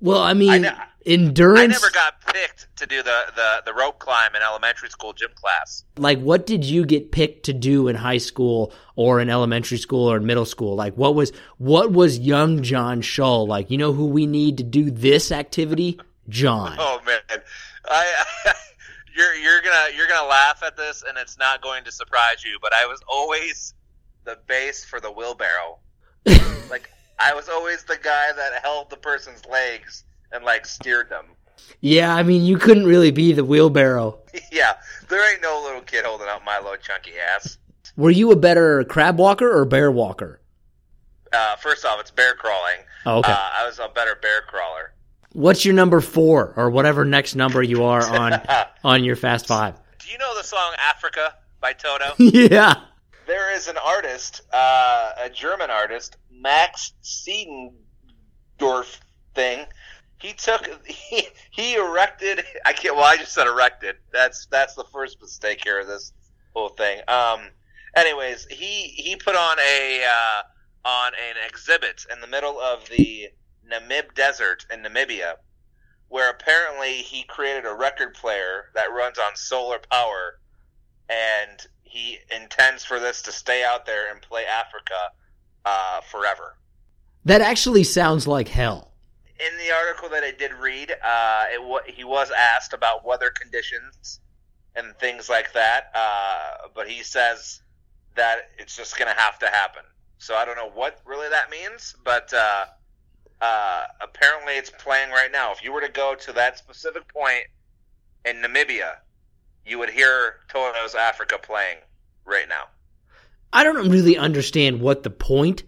Well, 0.00 0.22
I 0.22 0.34
mean, 0.34 0.50
I 0.50 0.58
ne- 0.58 0.76
endurance. 1.06 1.60
I 1.60 1.66
never 1.66 1.90
got 1.90 2.20
picked 2.26 2.68
to 2.76 2.86
do 2.86 3.02
the, 3.02 3.20
the, 3.34 3.62
the 3.64 3.74
rope 3.74 3.98
climb 3.98 4.34
in 4.34 4.42
elementary 4.42 4.90
school 4.90 5.12
gym 5.12 5.30
class. 5.34 5.84
like, 5.96 6.20
what 6.20 6.46
did 6.46 6.64
you 6.64 6.84
get 6.84 7.12
picked 7.12 7.46
to 7.46 7.54
do 7.54 7.88
in 7.88 7.96
high 7.96 8.18
school 8.18 8.72
or 8.96 9.20
in 9.20 9.30
elementary 9.30 9.78
school 9.78 10.10
or 10.10 10.16
in 10.16 10.26
middle 10.26 10.44
school? 10.44 10.74
Like, 10.74 10.94
what 10.94 11.14
was 11.14 11.32
what 11.58 11.92
was 11.92 12.18
young 12.18 12.62
John 12.62 13.00
Shull 13.00 13.46
like? 13.46 13.70
You 13.70 13.78
know 13.78 13.92
who 13.92 14.06
we 14.06 14.26
need 14.26 14.58
to 14.58 14.64
do 14.64 14.90
this 14.90 15.30
activity? 15.30 16.00
John. 16.28 16.76
Oh 16.78 17.00
man, 17.06 17.20
I, 17.84 18.24
you're 19.16 19.34
you're 19.34 19.62
gonna 19.62 19.96
you're 19.96 20.08
gonna 20.08 20.28
laugh 20.28 20.62
at 20.64 20.76
this, 20.76 21.04
and 21.06 21.16
it's 21.16 21.38
not 21.38 21.62
going 21.62 21.84
to 21.84 21.92
surprise 21.92 22.44
you. 22.44 22.58
But 22.60 22.72
I 22.74 22.86
was 22.86 23.00
always 23.08 23.74
the 24.24 24.38
base 24.46 24.84
for 24.84 25.00
the 25.00 25.10
wheelbarrow. 25.10 25.78
like 26.70 26.90
I 27.18 27.34
was 27.34 27.48
always 27.48 27.84
the 27.84 27.98
guy 28.02 28.32
that 28.36 28.62
held 28.62 28.90
the 28.90 28.96
person's 28.96 29.44
legs 29.46 30.04
and 30.32 30.44
like 30.44 30.66
steered 30.66 31.08
them. 31.08 31.26
Yeah, 31.80 32.14
I 32.14 32.22
mean, 32.22 32.42
you 32.42 32.58
couldn't 32.58 32.86
really 32.86 33.10
be 33.10 33.32
the 33.32 33.44
wheelbarrow. 33.44 34.18
yeah, 34.52 34.74
there 35.08 35.32
ain't 35.32 35.42
no 35.42 35.62
little 35.64 35.80
kid 35.82 36.04
holding 36.04 36.28
out 36.28 36.44
my 36.44 36.58
little 36.58 36.76
chunky 36.76 37.12
ass. 37.18 37.58
Were 37.96 38.10
you 38.10 38.30
a 38.30 38.36
better 38.36 38.84
crab 38.84 39.18
walker 39.18 39.50
or 39.50 39.64
bear 39.64 39.90
walker? 39.90 40.40
Uh, 41.32 41.56
first 41.56 41.84
off, 41.84 41.98
it's 42.00 42.10
bear 42.10 42.34
crawling. 42.34 42.78
Oh, 43.04 43.18
okay. 43.18 43.32
Uh, 43.32 43.50
I 43.54 43.66
was 43.66 43.78
a 43.78 43.88
better 43.88 44.16
bear 44.20 44.42
crawler. 44.42 44.92
What's 45.32 45.64
your 45.64 45.74
number 45.74 46.00
four 46.00 46.52
or 46.56 46.70
whatever 46.70 47.04
next 47.04 47.34
number 47.34 47.62
you 47.62 47.84
are 47.84 48.02
on 48.18 48.40
on 48.84 49.04
your 49.04 49.16
Fast 49.16 49.46
Five? 49.46 49.74
Do 49.98 50.10
you 50.10 50.18
know 50.18 50.36
the 50.36 50.44
song 50.44 50.72
"Africa" 50.78 51.34
by 51.60 51.72
Toto? 51.72 52.14
yeah. 52.18 52.74
there 53.26 53.54
is 53.54 53.68
an 53.68 53.76
artist, 53.76 54.42
uh, 54.52 55.12
a 55.24 55.30
German 55.30 55.70
artist, 55.70 56.16
Max 56.30 56.92
Siedentopf 57.02 58.98
thing. 59.34 59.66
He 60.20 60.32
took 60.32 60.68
he, 60.86 61.28
he 61.50 61.74
erected. 61.74 62.44
I 62.64 62.72
can't. 62.72 62.94
Well, 62.96 63.04
I 63.04 63.16
just 63.16 63.32
said 63.32 63.46
erected. 63.46 63.96
That's 64.12 64.46
that's 64.46 64.74
the 64.74 64.84
first 64.92 65.20
mistake 65.20 65.60
here 65.64 65.80
of 65.80 65.86
this 65.86 66.12
whole 66.54 66.70
thing. 66.70 67.00
Um. 67.08 67.40
Anyways, 67.94 68.46
he 68.46 68.88
he 68.96 69.16
put 69.16 69.36
on 69.36 69.58
a 69.58 70.04
uh, 70.04 70.42
on 70.88 71.12
an 71.14 71.36
exhibit 71.46 72.04
in 72.12 72.20
the 72.20 72.26
middle 72.26 72.60
of 72.60 72.88
the 72.88 73.28
Namib 73.70 74.14
Desert 74.14 74.66
in 74.72 74.82
Namibia, 74.82 75.34
where 76.08 76.30
apparently 76.30 77.02
he 77.02 77.22
created 77.24 77.64
a 77.66 77.74
record 77.74 78.14
player 78.14 78.70
that 78.74 78.92
runs 78.92 79.18
on 79.18 79.34
solar 79.34 79.78
power, 79.90 80.38
and 81.08 81.66
he 81.82 82.18
intends 82.34 82.84
for 82.84 83.00
this 83.00 83.22
to 83.22 83.32
stay 83.32 83.64
out 83.64 83.86
there 83.86 84.10
and 84.12 84.20
play 84.22 84.44
Africa 84.44 85.10
uh, 85.64 86.00
forever. 86.02 86.56
That 87.24 87.40
actually 87.40 87.84
sounds 87.84 88.26
like 88.26 88.48
hell. 88.48 88.92
in 89.40 89.58
the 89.58 89.72
article 89.72 90.08
that 90.10 90.22
I 90.24 90.30
did 90.30 90.52
read, 90.54 90.92
uh, 90.92 91.44
it 91.52 91.62
wa 91.62 91.80
he 91.86 92.04
was 92.04 92.30
asked 92.30 92.72
about 92.72 93.04
weather 93.04 93.30
conditions 93.30 94.20
and 94.74 94.94
things 94.98 95.28
like 95.28 95.52
that, 95.54 95.90
uh, 95.94 96.68
but 96.74 96.88
he 96.88 97.02
says 97.02 97.60
that 98.16 98.50
it's 98.58 98.76
just 98.76 98.98
going 98.98 99.12
to 99.12 99.20
have 99.20 99.38
to 99.38 99.46
happen. 99.46 99.82
So 100.18 100.34
I 100.34 100.44
don't 100.44 100.56
know 100.56 100.70
what 100.70 101.00
really 101.04 101.28
that 101.28 101.50
means, 101.50 101.94
but 102.04 102.32
uh, 102.32 102.66
uh, 103.40 103.84
apparently 104.00 104.54
it's 104.54 104.70
playing 104.70 105.10
right 105.10 105.30
now. 105.30 105.52
If 105.52 105.62
you 105.62 105.72
were 105.72 105.80
to 105.80 105.90
go 105.90 106.14
to 106.14 106.32
that 106.32 106.58
specific 106.58 107.06
point 107.12 107.44
in 108.24 108.36
Namibia, 108.36 108.96
you 109.64 109.78
would 109.78 109.90
hear 109.90 110.36
Toto's 110.48 110.94
Africa 110.94 111.38
playing 111.40 111.78
right 112.24 112.48
now. 112.48 112.64
I 113.52 113.64
don't 113.64 113.90
really 113.90 114.16
understand 114.16 114.80
what 114.80 115.02
the 115.02 115.10
point 115.10 115.64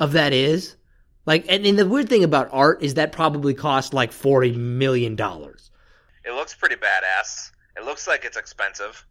of 0.00 0.12
that 0.12 0.32
is. 0.32 0.76
Like, 1.26 1.46
and, 1.48 1.66
and 1.66 1.78
the 1.78 1.86
weird 1.86 2.08
thing 2.08 2.24
about 2.24 2.48
art 2.52 2.82
is 2.82 2.94
that 2.94 3.12
probably 3.12 3.52
cost 3.54 3.92
like 3.92 4.12
forty 4.12 4.52
million 4.56 5.14
dollars. 5.14 5.70
It 6.24 6.32
looks 6.32 6.54
pretty 6.54 6.76
badass. 6.76 7.50
It 7.76 7.84
looks 7.84 8.06
like 8.06 8.24
it's 8.24 8.36
expensive. 8.36 9.04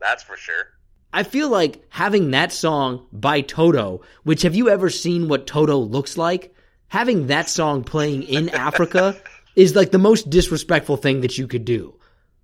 That's 0.00 0.22
for 0.22 0.36
sure. 0.36 0.68
I 1.12 1.24
feel 1.24 1.48
like 1.48 1.84
having 1.88 2.30
that 2.30 2.52
song 2.52 3.06
by 3.12 3.40
Toto, 3.40 4.02
which 4.22 4.42
have 4.42 4.54
you 4.54 4.68
ever 4.68 4.90
seen 4.90 5.28
what 5.28 5.46
Toto 5.46 5.76
looks 5.78 6.16
like? 6.16 6.54
Having 6.88 7.26
that 7.28 7.48
song 7.48 7.82
playing 7.82 8.22
in 8.24 8.48
Africa 8.50 9.16
is 9.56 9.74
like 9.74 9.90
the 9.90 9.98
most 9.98 10.30
disrespectful 10.30 10.96
thing 10.96 11.22
that 11.22 11.36
you 11.36 11.48
could 11.48 11.64
do. 11.64 11.94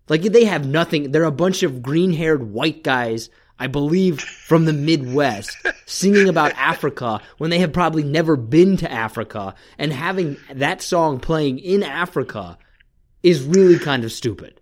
Like 0.09 0.23
they 0.23 0.45
have 0.45 0.67
nothing. 0.67 1.11
They're 1.11 1.25
a 1.25 1.33
bunch 1.33 1.63
of 1.63 1.83
green-haired 1.83 2.53
white 2.53 2.83
guys, 2.83 3.31
I 3.59 3.67
believe, 3.69 4.21
from 4.21 4.65
the 4.65 4.73
Midwest, 4.73 5.57
singing 5.87 6.29
about 6.29 6.53
Africa 6.57 7.21
when 7.39 7.51
they 7.51 7.59
have 7.61 7.73
probably 7.73 8.05
never 8.05 8.37
been 8.37 8.77
to 8.79 8.91
Africa, 8.91 9.55
and 9.79 9.93
having 9.93 10.37
that 10.53 10.83
song 10.83 11.19
playing 11.19 11.59
in 11.59 11.83
Africa 11.83 12.59
is 13.23 13.43
really 13.43 13.79
kind 13.79 14.05
of 14.05 14.13
stupid. 14.13 14.61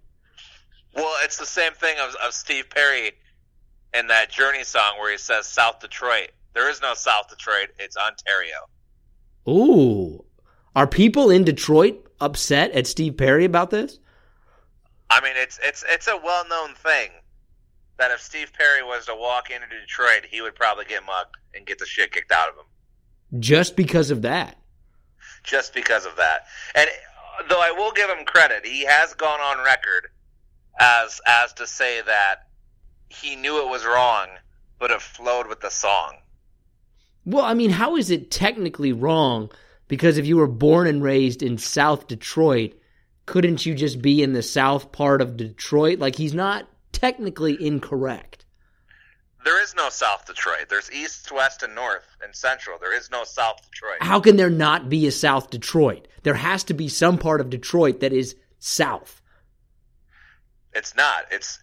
Well, 0.94 1.12
it's 1.24 1.38
the 1.38 1.46
same 1.46 1.72
thing 1.72 1.96
of, 2.00 2.14
of 2.24 2.32
Steve 2.32 2.70
Perry 2.70 3.12
in 3.94 4.08
that 4.08 4.30
Journey 4.30 4.64
song 4.64 4.98
where 4.98 5.10
he 5.10 5.18
says 5.18 5.46
South 5.46 5.80
Detroit. 5.80 6.30
There 6.54 6.70
is 6.70 6.80
no 6.82 6.94
South 6.94 7.28
Detroit. 7.28 7.70
It's 7.78 7.96
Ontario. 7.96 8.56
Ooh, 9.48 10.24
are 10.74 10.86
people 10.86 11.30
in 11.30 11.44
Detroit 11.44 12.06
upset 12.20 12.72
at 12.72 12.86
Steve 12.86 13.16
Perry 13.16 13.44
about 13.44 13.70
this? 13.70 13.98
I 15.10 15.20
mean, 15.20 15.34
it's 15.36 15.58
it's 15.62 15.84
it's 15.88 16.08
a 16.08 16.16
well 16.16 16.46
known 16.48 16.74
thing 16.74 17.10
that 17.98 18.10
if 18.10 18.20
Steve 18.20 18.52
Perry 18.52 18.82
was 18.82 19.06
to 19.06 19.14
walk 19.14 19.50
into 19.50 19.66
Detroit, 19.68 20.24
he 20.28 20.40
would 20.40 20.54
probably 20.54 20.84
get 20.84 21.04
mugged 21.04 21.36
and 21.54 21.66
get 21.66 21.78
the 21.78 21.86
shit 21.86 22.12
kicked 22.12 22.32
out 22.32 22.48
of 22.48 22.54
him. 22.56 23.40
Just 23.40 23.76
because 23.76 24.10
of 24.10 24.22
that. 24.22 24.58
Just 25.44 25.74
because 25.74 26.06
of 26.06 26.16
that. 26.16 26.46
And 26.74 26.88
though 27.48 27.60
I 27.60 27.70
will 27.70 27.92
give 27.92 28.08
him 28.08 28.24
credit, 28.24 28.64
he 28.66 28.84
has 28.84 29.14
gone 29.14 29.40
on 29.40 29.64
record 29.64 30.08
as 30.80 31.20
as 31.26 31.52
to 31.54 31.66
say 31.66 32.00
that 32.02 32.48
he 33.16 33.36
knew 33.36 33.64
it 33.64 33.70
was 33.70 33.84
wrong, 33.84 34.28
but 34.78 34.90
it 34.90 35.02
flowed 35.02 35.46
with 35.46 35.60
the 35.60 35.70
song. 35.70 36.16
Well, 37.24 37.44
I 37.44 37.54
mean, 37.54 37.70
how 37.70 37.96
is 37.96 38.10
it 38.10 38.30
technically 38.30 38.92
wrong? 38.92 39.50
Because 39.88 40.18
if 40.18 40.26
you 40.26 40.36
were 40.36 40.46
born 40.46 40.86
and 40.86 41.02
raised 41.02 41.42
in 41.42 41.58
South 41.58 42.06
Detroit, 42.06 42.74
couldn't 43.26 43.64
you 43.64 43.74
just 43.74 44.02
be 44.02 44.22
in 44.22 44.32
the 44.32 44.42
south 44.42 44.92
part 44.92 45.22
of 45.22 45.36
Detroit? 45.36 45.98
Like, 45.98 46.16
he's 46.16 46.34
not 46.34 46.68
technically 46.92 47.56
incorrect. 47.64 48.44
There 49.44 49.62
is 49.62 49.74
no 49.74 49.90
South 49.90 50.24
Detroit. 50.26 50.68
There's 50.70 50.90
East, 50.90 51.30
West, 51.30 51.62
and 51.62 51.74
North 51.74 52.06
and 52.22 52.34
Central. 52.34 52.78
There 52.78 52.96
is 52.96 53.10
no 53.10 53.24
South 53.24 53.60
Detroit. 53.70 53.98
How 54.00 54.20
can 54.20 54.36
there 54.36 54.50
not 54.50 54.88
be 54.88 55.06
a 55.06 55.12
South 55.12 55.50
Detroit? 55.50 56.08
There 56.22 56.34
has 56.34 56.64
to 56.64 56.74
be 56.74 56.88
some 56.88 57.18
part 57.18 57.42
of 57.42 57.50
Detroit 57.50 58.00
that 58.00 58.14
is 58.14 58.36
south. 58.58 59.20
It's 60.72 60.96
not. 60.96 61.26
It's 61.30 61.58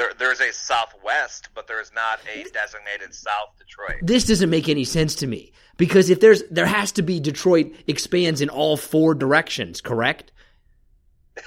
there, 0.00 0.12
there's 0.18 0.40
a 0.40 0.50
Southwest, 0.50 1.50
but 1.54 1.66
there 1.66 1.78
is 1.80 1.92
not 1.94 2.20
a 2.26 2.44
designated 2.44 3.14
South 3.14 3.50
Detroit. 3.58 3.98
This 4.00 4.24
doesn't 4.24 4.48
make 4.48 4.66
any 4.66 4.84
sense 4.84 5.14
to 5.16 5.26
me 5.26 5.52
because 5.76 6.08
if 6.08 6.20
there's 6.20 6.42
there 6.50 6.64
has 6.64 6.90
to 6.92 7.02
be 7.02 7.20
Detroit 7.20 7.74
expands 7.86 8.40
in 8.40 8.48
all 8.48 8.78
four 8.78 9.14
directions, 9.14 9.82
correct? 9.82 10.32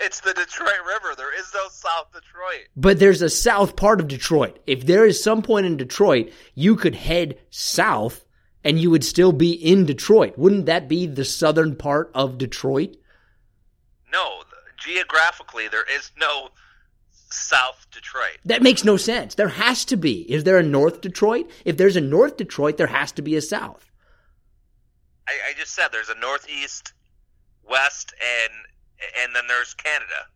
it's 0.00 0.20
the 0.20 0.34
Detroit 0.34 0.82
River. 0.84 1.14
There 1.16 1.38
is 1.38 1.48
no 1.54 1.68
South 1.70 2.12
Detroit. 2.12 2.66
But 2.76 2.98
there's 2.98 3.22
a 3.22 3.30
south 3.30 3.76
part 3.76 4.00
of 4.00 4.08
Detroit. 4.08 4.58
If 4.66 4.84
there 4.84 5.06
is 5.06 5.22
some 5.22 5.40
point 5.40 5.66
in 5.66 5.76
Detroit, 5.76 6.32
you 6.56 6.74
could 6.74 6.96
head 6.96 7.38
south 7.50 8.24
and 8.64 8.80
you 8.80 8.90
would 8.90 9.04
still 9.04 9.32
be 9.32 9.52
in 9.52 9.86
Detroit. 9.86 10.36
Wouldn't 10.36 10.66
that 10.66 10.88
be 10.88 11.06
the 11.06 11.24
southern 11.24 11.76
part 11.76 12.10
of 12.14 12.36
Detroit? 12.36 12.96
No, 14.12 14.42
geographically 14.76 15.68
there 15.68 15.86
is 15.96 16.10
no 16.18 16.48
South 17.32 17.86
Detroit. 17.90 18.38
That 18.44 18.62
makes 18.62 18.84
no 18.84 18.96
sense. 18.96 19.34
There 19.34 19.48
has 19.48 19.84
to 19.86 19.96
be. 19.96 20.30
Is 20.30 20.44
there 20.44 20.58
a 20.58 20.62
North 20.62 21.00
Detroit? 21.00 21.50
If 21.64 21.76
there's 21.76 21.96
a 21.96 22.00
North 22.00 22.36
Detroit, 22.36 22.76
there 22.76 22.86
has 22.86 23.12
to 23.12 23.22
be 23.22 23.36
a 23.36 23.42
South. 23.42 23.90
I, 25.28 25.32
I 25.50 25.52
just 25.58 25.74
said 25.74 25.88
there's 25.92 26.08
a 26.08 26.18
Northeast, 26.18 26.92
West, 27.68 28.14
and 28.20 28.52
and 29.22 29.34
then 29.34 29.44
there's 29.48 29.74
Canada. 29.74 30.26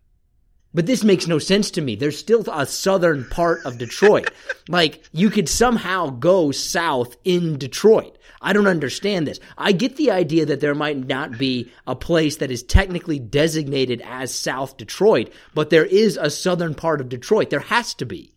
But 0.77 0.85
this 0.85 1.03
makes 1.03 1.27
no 1.27 1.39
sense 1.39 1.70
to 1.70 1.81
me. 1.81 1.97
There's 1.97 2.18
still 2.18 2.45
a 2.53 2.66
southern 2.66 3.24
part 3.31 3.64
of 3.64 3.79
Detroit. 3.79 4.31
like, 4.68 5.03
you 5.11 5.31
could 5.31 5.49
somehow 5.49 6.11
go 6.11 6.51
south 6.51 7.16
in 7.24 7.57
Detroit. 7.57 8.18
I 8.43 8.53
don't 8.53 8.66
understand 8.66 9.27
this. 9.27 9.41
I 9.57 9.72
get 9.72 9.97
the 9.97 10.11
idea 10.11 10.45
that 10.45 10.61
there 10.61 10.74
might 10.74 10.99
not 10.99 11.39
be 11.39 11.72
a 11.87 11.97
place 11.97 12.37
that 12.37 12.51
is 12.51 12.62
technically 12.62 13.18
designated 13.18 14.03
as 14.05 14.35
South 14.35 14.77
Detroit, 14.77 15.33
but 15.55 15.70
there 15.70 15.87
is 15.87 16.18
a 16.18 16.29
southern 16.29 16.74
part 16.74 17.01
of 17.01 17.09
Detroit. 17.09 17.49
There 17.49 17.61
has 17.61 17.95
to 17.95 18.05
be. 18.05 18.35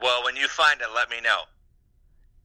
Well, 0.00 0.24
when 0.24 0.34
you 0.34 0.48
find 0.48 0.80
it, 0.80 0.88
let 0.92 1.10
me 1.10 1.20
know 1.20 1.42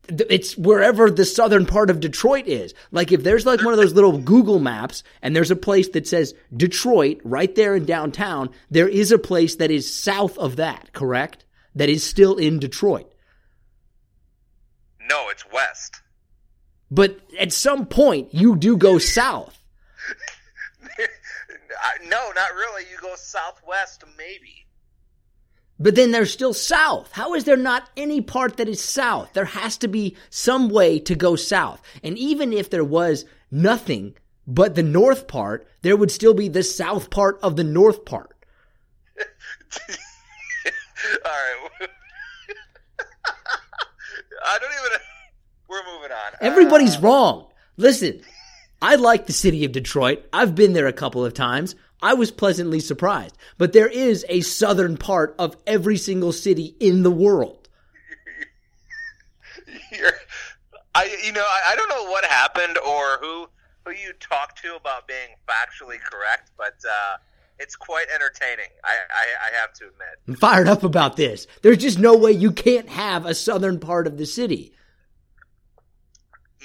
it's 0.08 0.58
wherever 0.58 1.10
the 1.10 1.26
southern 1.26 1.66
part 1.66 1.90
of 1.90 2.00
Detroit 2.00 2.48
is. 2.48 2.74
Like 2.92 3.12
if 3.12 3.24
there's 3.24 3.46
like 3.46 3.64
one 3.64 3.74
of 3.74 3.80
those 3.80 3.94
little 3.94 4.18
Google 4.18 4.60
maps 4.60 5.04
and 5.22 5.36
there's 5.36 5.52
a 5.52 5.56
place 5.56 5.90
that 5.90 6.08
says 6.08 6.34
Detroit 6.56 7.20
right 7.24 7.54
there 7.56 7.76
in 7.76 7.86
downtown, 7.86 8.50
there 8.70 8.88
is 8.88 9.12
a 9.12 9.20
place 9.20 9.56
that 9.56 9.72
is 9.72 9.94
south 9.94 10.38
of 10.38 10.58
that, 10.58 10.94
correct? 10.94 11.46
That 11.76 11.90
is 11.90 12.04
still 12.04 12.38
in 12.38 12.60
Detroit. 12.60 13.12
No, 15.10 15.30
it's 15.30 15.50
west. 15.52 16.02
But 16.90 17.20
at 17.40 17.52
some 17.52 17.86
point 17.86 18.34
you 18.34 18.56
do 18.56 18.78
go 18.78 18.98
south. 19.00 19.58
no, 22.08 22.32
not 22.36 22.54
really. 22.56 22.84
You 22.92 22.98
go 23.02 23.16
southwest 23.16 24.04
maybe. 24.18 24.67
But 25.80 25.96
then 25.96 26.12
there's 26.12 26.32
still 26.32 26.54
south. 26.54 27.12
How 27.12 27.34
is 27.36 27.44
there 27.44 27.58
not 27.58 27.90
any 27.96 28.22
part 28.22 28.58
that 28.58 28.68
is 28.68 28.82
south? 28.82 29.34
There 29.34 29.46
has 29.46 29.78
to 29.78 29.88
be 29.88 30.18
some 30.30 30.70
way 30.70 31.00
to 31.00 31.16
go 31.16 31.36
south. 31.36 31.82
And 32.04 32.18
even 32.18 32.52
if 32.52 32.70
there 32.70 32.84
was 32.84 33.26
nothing 33.52 34.16
but 34.48 34.76
the 34.76 34.84
north 34.84 35.28
part, 35.28 35.68
there 35.84 35.96
would 35.96 36.12
still 36.12 36.34
be 36.34 36.48
the 36.48 36.64
south 36.64 37.10
part 37.10 37.40
of 37.44 37.56
the 37.58 37.64
north 37.64 38.06
part. 38.06 38.36
All 41.26 41.32
right. 41.32 41.70
I 44.46 44.60
don't 44.60 44.72
even. 44.72 45.00
We're 45.70 45.84
moving 45.94 46.12
on. 46.12 46.34
Everybody's 46.42 46.98
uh, 46.98 47.02
wrong. 47.02 47.48
Listen, 47.76 48.22
I 48.82 48.96
like 48.96 49.26
the 49.28 49.34
city 49.34 49.66
of 49.66 49.74
Detroit. 49.74 50.26
I've 50.32 50.56
been 50.56 50.74
there 50.74 50.88
a 50.88 50.94
couple 50.94 51.26
of 51.26 51.34
times. 51.34 51.76
I 52.02 52.14
was 52.14 52.32
pleasantly 52.32 52.80
surprised. 52.80 53.38
But 53.58 53.74
there 53.74 53.88
is 53.88 54.26
a 54.30 54.42
southern 54.42 54.98
part 54.98 55.36
of 55.40 55.58
every 55.66 55.98
single 55.98 56.32
city 56.32 56.76
in 56.80 57.04
the 57.04 57.12
world. 57.12 57.70
I, 60.96 61.16
you 61.24 61.32
know, 61.32 61.42
I, 61.44 61.74
I 61.74 61.76
don't 61.76 61.90
know 61.90 62.10
what 62.10 62.26
happened 62.26 62.78
or 62.78 63.18
who 63.20 63.48
who 63.86 63.94
you 63.94 64.12
talked 64.20 64.62
to 64.62 64.76
about 64.76 65.08
being 65.08 65.30
factually 65.48 66.00
correct, 66.02 66.52
but 66.58 66.76
uh, 66.90 67.18
it's 67.58 67.76
quite 67.76 68.08
entertaining. 68.14 68.70
I, 68.84 68.96
I, 69.10 69.48
I 69.48 69.62
have 69.62 69.72
to 69.74 69.86
admit. 69.86 70.20
I'm 70.28 70.36
fired 70.36 70.68
up 70.68 70.84
about 70.84 71.16
this. 71.16 71.48
There's 71.62 71.78
just 71.78 71.98
no 71.98 72.18
way 72.18 72.32
you 72.32 72.52
can't 72.52 72.90
have 72.90 73.26
a 73.26 73.34
southern 73.34 73.80
part 73.80 74.06
of 74.06 74.18
the 74.18 74.26
city. 74.26 74.74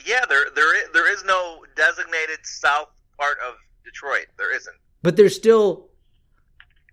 Yeah, 0.04 0.24
there 0.28 0.46
there 0.54 0.76
is, 0.76 0.88
there 0.92 1.12
is 1.12 1.24
no 1.24 1.64
designated 1.76 2.38
south 2.42 2.88
part 3.18 3.38
of 3.46 3.54
Detroit. 3.84 4.26
There 4.36 4.54
isn't 4.54 4.76
but 5.02 5.16
there's 5.16 5.36
still 5.36 5.88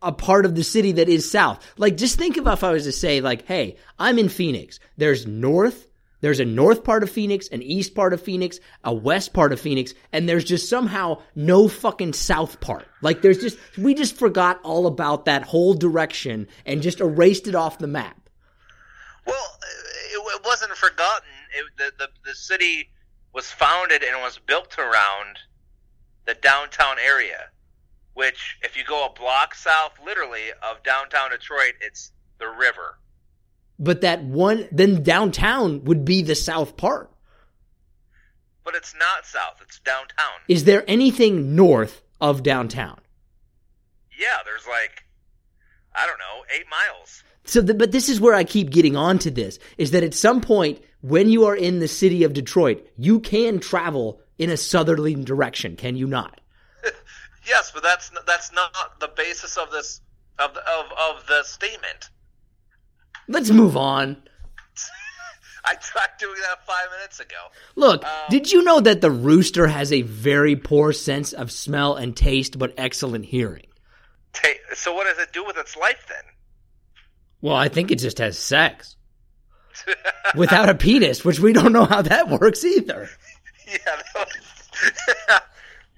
a 0.01 0.11
part 0.11 0.45
of 0.45 0.55
the 0.55 0.63
city 0.63 0.93
that 0.93 1.09
is 1.09 1.29
south. 1.29 1.65
Like, 1.77 1.97
just 1.97 2.17
think 2.17 2.37
about 2.37 2.59
if 2.59 2.63
I 2.63 2.71
was 2.71 2.85
to 2.85 2.91
say, 2.91 3.21
like, 3.21 3.45
hey, 3.45 3.75
I'm 3.97 4.17
in 4.17 4.29
Phoenix. 4.29 4.79
There's 4.97 5.27
north, 5.27 5.87
there's 6.21 6.39
a 6.39 6.45
north 6.45 6.83
part 6.83 7.03
of 7.03 7.09
Phoenix, 7.09 7.49
an 7.49 7.61
east 7.61 7.95
part 7.95 8.13
of 8.13 8.21
Phoenix, 8.21 8.59
a 8.83 8.93
west 8.93 9.33
part 9.33 9.51
of 9.51 9.59
Phoenix, 9.59 9.93
and 10.13 10.27
there's 10.27 10.45
just 10.45 10.69
somehow 10.69 11.21
no 11.35 11.67
fucking 11.67 12.13
south 12.13 12.59
part. 12.61 12.87
Like, 13.01 13.21
there's 13.21 13.39
just, 13.39 13.57
we 13.77 13.93
just 13.93 14.15
forgot 14.15 14.59
all 14.63 14.87
about 14.87 15.25
that 15.25 15.43
whole 15.43 15.73
direction 15.73 16.47
and 16.65 16.81
just 16.81 17.01
erased 17.01 17.47
it 17.47 17.55
off 17.55 17.77
the 17.77 17.87
map. 17.87 18.29
Well, 19.25 19.57
it, 20.13 20.17
it 20.17 20.45
wasn't 20.45 20.71
forgotten. 20.71 21.29
It, 21.57 21.65
the, 21.77 22.05
the, 22.05 22.09
the 22.25 22.35
city 22.35 22.89
was 23.33 23.51
founded 23.51 24.01
and 24.03 24.21
was 24.21 24.39
built 24.39 24.77
around 24.79 25.39
the 26.25 26.35
downtown 26.35 26.97
area, 27.05 27.49
which, 28.13 28.57
if 28.63 28.75
you 28.75 28.83
go 28.83 29.05
a 29.05 29.13
block 29.13 29.55
south, 29.55 29.93
literally, 30.03 30.51
of 30.63 30.83
downtown 30.83 31.31
Detroit, 31.31 31.73
it's 31.81 32.11
the 32.39 32.47
river. 32.47 32.97
But 33.77 34.01
that 34.01 34.23
one, 34.23 34.67
then 34.71 35.03
downtown 35.03 35.83
would 35.85 36.03
be 36.03 36.21
the 36.21 36.35
south 36.35 36.75
part. 36.75 37.09
But 38.63 38.75
it's 38.75 38.93
not 38.93 39.25
south, 39.25 39.61
it's 39.61 39.79
downtown. 39.79 40.41
Is 40.47 40.65
there 40.65 40.83
anything 40.87 41.55
north 41.55 42.01
of 42.19 42.43
downtown? 42.43 42.99
Yeah, 44.19 44.37
there's 44.43 44.67
like, 44.67 45.05
I 45.95 46.05
don't 46.05 46.19
know, 46.19 46.43
eight 46.55 46.65
miles. 46.69 47.23
So, 47.45 47.61
the, 47.61 47.73
but 47.73 47.91
this 47.91 48.09
is 48.09 48.19
where 48.19 48.35
I 48.35 48.43
keep 48.43 48.69
getting 48.69 48.95
onto 48.95 49.31
this 49.31 49.59
is 49.77 49.91
that 49.91 50.03
at 50.03 50.13
some 50.13 50.41
point 50.41 50.81
when 51.01 51.29
you 51.29 51.45
are 51.45 51.55
in 51.55 51.79
the 51.79 51.87
city 51.87 52.23
of 52.23 52.33
Detroit, 52.33 52.85
you 52.97 53.21
can 53.21 53.59
travel 53.59 54.21
in 54.37 54.49
a 54.49 54.57
southerly 54.57 55.15
direction, 55.15 55.75
can 55.75 55.95
you 55.95 56.05
not? 56.05 56.41
Yes, 57.49 57.71
but 57.73 57.83
that's 57.83 58.11
that's 58.25 58.53
not 58.53 58.99
the 58.99 59.09
basis 59.09 59.57
of 59.57 59.71
this 59.71 60.01
of 60.37 60.53
the, 60.53 60.61
of 60.61 60.85
of 60.91 61.27
the 61.27 61.43
statement. 61.43 62.09
Let's 63.27 63.49
move 63.49 63.75
on. 63.75 64.17
I 65.65 65.75
tried 65.75 66.07
doing 66.19 66.39
that 66.49 66.65
five 66.65 66.89
minutes 66.97 67.19
ago. 67.19 67.35
Look, 67.75 68.05
um, 68.05 68.11
did 68.29 68.51
you 68.51 68.63
know 68.63 68.79
that 68.79 69.01
the 69.01 69.11
rooster 69.11 69.67
has 69.67 69.91
a 69.91 70.03
very 70.03 70.55
poor 70.55 70.93
sense 70.93 71.33
of 71.33 71.51
smell 71.51 71.95
and 71.95 72.15
taste, 72.15 72.57
but 72.57 72.73
excellent 72.77 73.25
hearing? 73.25 73.65
so, 74.73 74.93
what 74.93 75.05
does 75.05 75.17
it 75.21 75.33
do 75.33 75.43
with 75.45 75.57
its 75.57 75.75
life 75.75 76.05
then? 76.07 76.23
Well, 77.41 77.55
I 77.55 77.69
think 77.69 77.91
it 77.91 77.99
just 77.99 78.17
has 78.19 78.37
sex 78.37 78.95
without 80.35 80.69
a 80.69 80.75
penis, 80.75 81.23
which 81.23 81.39
we 81.39 81.53
don't 81.53 81.73
know 81.73 81.85
how 81.85 82.01
that 82.01 82.29
works 82.29 82.63
either. 82.63 83.09
Yeah, 83.69 85.39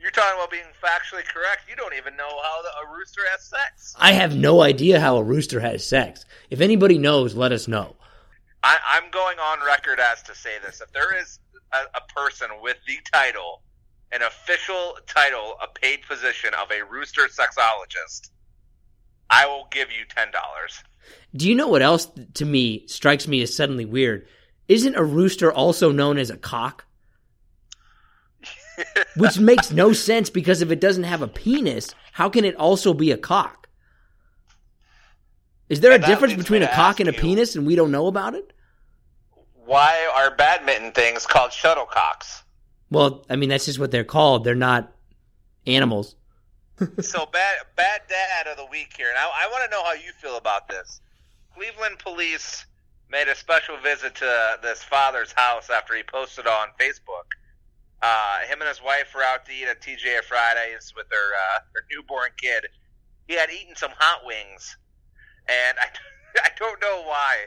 you're 0.02 0.12
talking 0.12 0.34
about 0.36 0.50
being 0.50 0.64
factually 0.84 1.26
correct. 1.26 1.70
You 1.70 1.76
don't 1.76 1.94
even 1.94 2.16
know 2.16 2.28
how 2.28 2.62
the, 2.62 2.70
a 2.88 2.98
rooster 2.98 3.22
has 3.32 3.44
sex. 3.44 3.96
I 4.00 4.14
have 4.14 4.36
no 4.36 4.62
idea 4.62 5.00
how 5.00 5.18
a 5.18 5.24
rooster 5.24 5.60
has 5.60 5.86
sex. 5.86 6.26
If 6.50 6.60
anybody 6.60 6.98
knows, 6.98 7.36
let 7.36 7.52
us 7.52 7.68
know. 7.68 7.96
I, 8.64 8.78
am 9.04 9.12
going 9.12 9.38
on 9.40 9.66
record 9.66 10.00
as 10.00 10.24
to 10.24 10.36
say 10.36 10.52
this: 10.64 10.82
if 10.82 10.92
there 10.92 11.16
is 11.16 11.40
a, 11.72 11.78
a 11.96 12.02
person 12.14 12.48
with 12.62 12.78
the 12.88 12.98
title, 13.14 13.62
an 14.12 14.22
official 14.24 14.98
title, 15.08 15.56
a 15.62 15.68
paid 15.80 16.02
position 16.08 16.52
of 16.60 16.72
a 16.72 16.84
rooster 16.84 17.24
sexologist, 17.24 18.32
I 19.30 19.46
will 19.46 19.68
give 19.72 19.90
you 19.90 20.06
ten 20.10 20.32
dollars. 20.32 20.84
Do 21.36 21.48
you 21.48 21.56
know 21.56 21.68
what 21.68 21.82
else 21.82 22.08
to 22.36 22.46
me 22.46 22.88
strikes 22.88 23.28
me 23.28 23.42
as 23.42 23.56
suddenly 23.56 23.86
weird? 23.86 24.28
Isn't 24.68 24.96
a 24.96 25.04
rooster 25.04 25.52
also 25.52 25.92
known 25.92 26.18
as 26.18 26.30
a 26.30 26.38
cock? 26.38 26.86
Which 29.16 29.40
makes 29.40 29.72
no 29.72 29.94
sense 29.94 30.30
because 30.30 30.62
if 30.62 30.72
it 30.72 30.80
doesn't 30.80 31.04
have 31.04 31.22
a 31.22 31.28
penis, 31.28 31.94
how 32.14 32.30
can 32.30 32.46
it 32.46 32.56
also 32.56 32.94
be 32.94 33.12
a 33.12 33.18
cock? 33.18 33.68
Is 35.70 35.80
there 35.80 35.94
and 35.94 36.04
a 36.04 36.08
difference 36.08 36.34
between 36.34 36.64
a 36.64 36.68
cock 36.68 37.00
and 37.00 37.08
a 37.08 37.14
penis 37.14 37.56
and 37.56 37.66
we 37.66 37.76
don't 37.76 37.92
know 37.92 38.08
about 38.08 38.36
it? 38.36 38.54
Why 39.66 40.10
are 40.16 40.36
badminton 40.36 40.92
things 40.92 41.26
called 41.26 41.52
shuttlecocks? 41.52 42.42
Well, 42.90 43.26
I 43.30 43.38
mean 43.38 43.50
that's 43.50 43.66
just 43.66 43.80
what 43.80 43.92
they're 43.92 44.04
called. 44.04 44.44
They're 44.44 44.56
not 44.56 44.94
animals. 45.66 46.16
so 47.00 47.26
bad 47.26 47.58
bad 47.76 48.02
dad 48.10 48.48
of 48.48 48.58
the 48.58 48.66
week 48.66 48.94
here. 48.98 49.10
And 49.10 49.18
I, 49.18 49.24
I 49.24 49.48
want 49.52 49.64
to 49.64 49.72
know 49.72 49.84
how 49.84 49.94
you 49.94 50.12
feel 50.20 50.36
about 50.36 50.68
this. 50.68 51.00
Cleveland 51.56 52.00
police 52.00 52.66
made 53.10 53.28
a 53.28 53.36
special 53.36 53.78
visit 53.78 54.16
to 54.16 54.60
this 54.62 54.84
father's 54.84 55.32
house 55.34 55.70
after 55.70 55.96
he 55.96 56.04
posted 56.04 56.48
on 56.48 56.68
Facebook. 56.80 57.28
Uh, 58.02 58.40
him 58.48 58.60
and 58.62 58.68
his 58.68 58.82
wife 58.84 59.14
were 59.14 59.24
out 59.24 59.46
to 59.46 59.52
eat 59.52 59.68
at 59.68 59.82
TGI 59.82 60.24
Fridays 60.24 60.94
with 60.96 61.08
their 61.10 61.20
uh, 61.20 61.60
their 61.74 61.84
newborn 61.92 62.30
kid. 62.38 62.68
He 63.28 63.36
had 63.36 63.50
eaten 63.52 63.76
some 63.76 63.92
hot 63.96 64.26
wings, 64.26 64.76
and 65.48 65.78
I, 65.80 65.88
I 66.44 66.50
don't 66.58 66.82
know 66.82 67.04
why, 67.06 67.46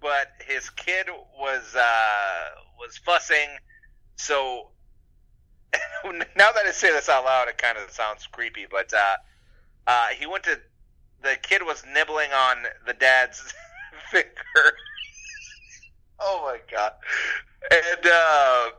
but 0.00 0.28
his 0.46 0.70
kid 0.70 1.08
was 1.38 1.74
uh, 1.76 2.48
was 2.78 2.96
fussing. 2.98 3.48
So 4.16 4.68
now 6.04 6.52
that 6.52 6.66
I 6.66 6.70
say 6.70 6.90
this 6.90 7.08
out 7.08 7.24
loud, 7.24 7.48
it 7.48 7.58
kind 7.58 7.76
of 7.76 7.90
sounds 7.90 8.26
creepy. 8.26 8.66
But 8.70 8.92
uh, 8.94 9.16
uh, 9.86 10.08
he 10.18 10.26
went 10.26 10.44
to 10.44 10.58
the 11.22 11.36
kid 11.42 11.62
was 11.62 11.84
nibbling 11.92 12.30
on 12.32 12.64
the 12.86 12.94
dad's 12.94 13.52
finger. 14.10 14.72
oh 16.18 16.42
my 16.44 16.58
god! 16.74 16.92
And 17.70 18.06
uh, 18.06 18.70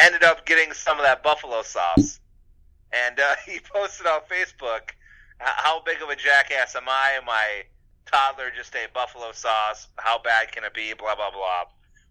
ended 0.00 0.24
up 0.24 0.46
getting 0.46 0.72
some 0.72 0.98
of 0.98 1.04
that 1.04 1.22
buffalo 1.22 1.62
sauce. 1.62 2.20
And 2.92 3.20
uh, 3.20 3.36
he 3.46 3.60
posted 3.60 4.06
on 4.06 4.20
Facebook, 4.30 4.90
"How 5.38 5.82
big 5.84 6.02
of 6.02 6.08
a 6.08 6.16
jackass 6.16 6.74
am 6.76 6.88
I? 6.88 7.20
My 7.26 7.62
toddler 8.06 8.50
just 8.56 8.74
ate 8.74 8.92
buffalo 8.92 9.32
sauce. 9.32 9.88
How 9.96 10.20
bad 10.22 10.52
can 10.52 10.64
it 10.64 10.74
be? 10.74 10.92
Blah 10.94 11.16
blah 11.16 11.30
blah." 11.30 11.64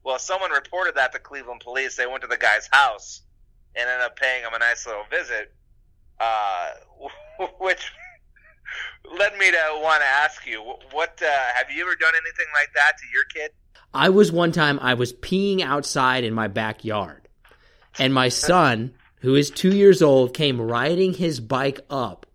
Well, 0.03 0.19
someone 0.19 0.51
reported 0.51 0.95
that 0.95 1.11
to 1.11 1.19
Cleveland 1.19 1.61
police. 1.63 1.95
They 1.95 2.07
went 2.07 2.21
to 2.21 2.27
the 2.27 2.37
guy's 2.37 2.69
house 2.71 3.21
and 3.75 3.89
ended 3.89 4.05
up 4.05 4.15
paying 4.15 4.43
him 4.43 4.53
a 4.53 4.59
nice 4.59 4.87
little 4.87 5.03
visit, 5.09 5.53
uh, 6.19 6.71
which 7.59 7.91
led 9.17 9.37
me 9.37 9.51
to 9.51 9.57
want 9.81 10.01
to 10.01 10.07
ask 10.07 10.45
you 10.45 10.61
what 10.91 11.21
uh, 11.21 11.53
have 11.55 11.71
you 11.71 11.81
ever 11.83 11.95
done 11.95 12.13
anything 12.13 12.47
like 12.53 12.69
that 12.75 12.93
to 12.97 13.05
your 13.13 13.23
kid? 13.25 13.51
I 13.93 14.09
was 14.09 14.31
one 14.31 14.51
time 14.51 14.79
I 14.81 14.93
was 14.93 15.13
peeing 15.13 15.61
outside 15.61 16.23
in 16.23 16.33
my 16.33 16.47
backyard, 16.47 17.27
and 17.97 18.13
my 18.13 18.29
son, 18.29 18.93
who 19.21 19.35
is 19.35 19.49
two 19.49 19.75
years 19.75 20.01
old, 20.01 20.33
came 20.33 20.61
riding 20.61 21.13
his 21.13 21.39
bike 21.39 21.79
up, 21.89 22.25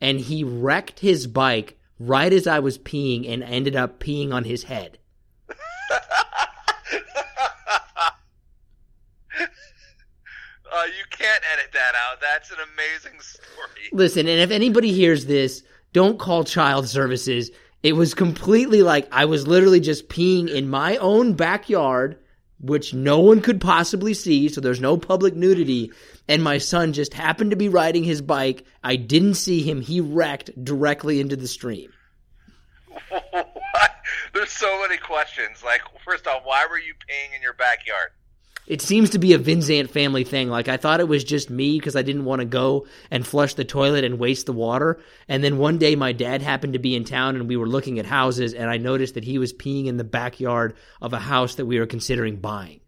and 0.00 0.20
he 0.20 0.44
wrecked 0.44 1.00
his 1.00 1.26
bike 1.26 1.78
right 1.98 2.32
as 2.32 2.46
I 2.46 2.58
was 2.60 2.78
peeing 2.78 3.28
and 3.28 3.42
ended 3.42 3.76
up 3.76 4.00
peeing 4.00 4.32
on 4.32 4.44
his 4.44 4.64
head. 4.64 4.98
Uh, 5.50 5.54
you 10.86 11.04
can't 11.10 11.42
edit 11.52 11.72
that 11.72 11.94
out. 11.94 12.20
That's 12.20 12.50
an 12.50 12.58
amazing 12.74 13.20
story. 13.20 13.88
Listen, 13.92 14.26
and 14.26 14.40
if 14.40 14.50
anybody 14.50 14.92
hears 14.92 15.26
this, 15.26 15.62
don't 15.92 16.18
call 16.18 16.44
child 16.44 16.88
services. 16.88 17.50
It 17.82 17.94
was 17.94 18.14
completely 18.14 18.82
like 18.82 19.08
I 19.12 19.24
was 19.24 19.46
literally 19.46 19.80
just 19.80 20.08
peeing 20.08 20.48
in 20.48 20.68
my 20.68 20.96
own 20.98 21.34
backyard, 21.34 22.18
which 22.62 22.94
no 22.94 23.18
one 23.18 23.42
could 23.42 23.60
possibly 23.60 24.14
see, 24.14 24.48
so 24.48 24.60
there's 24.60 24.80
no 24.80 24.96
public 24.96 25.34
nudity. 25.34 25.92
And 26.28 26.42
my 26.42 26.58
son 26.58 26.92
just 26.92 27.12
happened 27.12 27.50
to 27.50 27.56
be 27.56 27.68
riding 27.68 28.04
his 28.04 28.22
bike. 28.22 28.64
I 28.82 28.96
didn't 28.96 29.34
see 29.34 29.62
him. 29.62 29.80
He 29.80 30.00
wrecked 30.00 30.64
directly 30.64 31.20
into 31.20 31.36
the 31.36 31.48
stream. 31.48 31.92
There's 34.32 34.52
so 34.52 34.80
many 34.80 34.96
questions. 34.96 35.62
Like, 35.62 35.82
first 36.04 36.26
off, 36.26 36.42
why 36.44 36.66
were 36.70 36.78
you 36.78 36.94
peeing 36.94 37.36
in 37.36 37.42
your 37.42 37.54
backyard? 37.54 38.10
It 38.72 38.80
seems 38.80 39.10
to 39.10 39.18
be 39.18 39.34
a 39.34 39.38
Vincent 39.38 39.90
family 39.90 40.24
thing. 40.24 40.48
Like 40.48 40.66
I 40.66 40.78
thought 40.78 41.00
it 41.00 41.06
was 41.06 41.24
just 41.24 41.50
me 41.50 41.78
because 41.78 41.94
I 41.94 42.00
didn't 42.00 42.24
want 42.24 42.40
to 42.40 42.46
go 42.46 42.86
and 43.10 43.26
flush 43.26 43.52
the 43.52 43.66
toilet 43.66 44.02
and 44.02 44.18
waste 44.18 44.46
the 44.46 44.54
water. 44.54 44.98
And 45.28 45.44
then 45.44 45.58
one 45.58 45.76
day 45.76 45.94
my 45.94 46.12
dad 46.12 46.40
happened 46.40 46.72
to 46.72 46.78
be 46.78 46.96
in 46.96 47.04
town 47.04 47.36
and 47.36 47.46
we 47.46 47.58
were 47.58 47.68
looking 47.68 47.98
at 47.98 48.06
houses 48.06 48.54
and 48.54 48.70
I 48.70 48.78
noticed 48.78 49.12
that 49.12 49.24
he 49.24 49.36
was 49.36 49.52
peeing 49.52 49.88
in 49.88 49.98
the 49.98 50.04
backyard 50.04 50.74
of 51.02 51.12
a 51.12 51.18
house 51.18 51.56
that 51.56 51.66
we 51.66 51.78
were 51.78 51.84
considering 51.84 52.36
buying. 52.36 52.80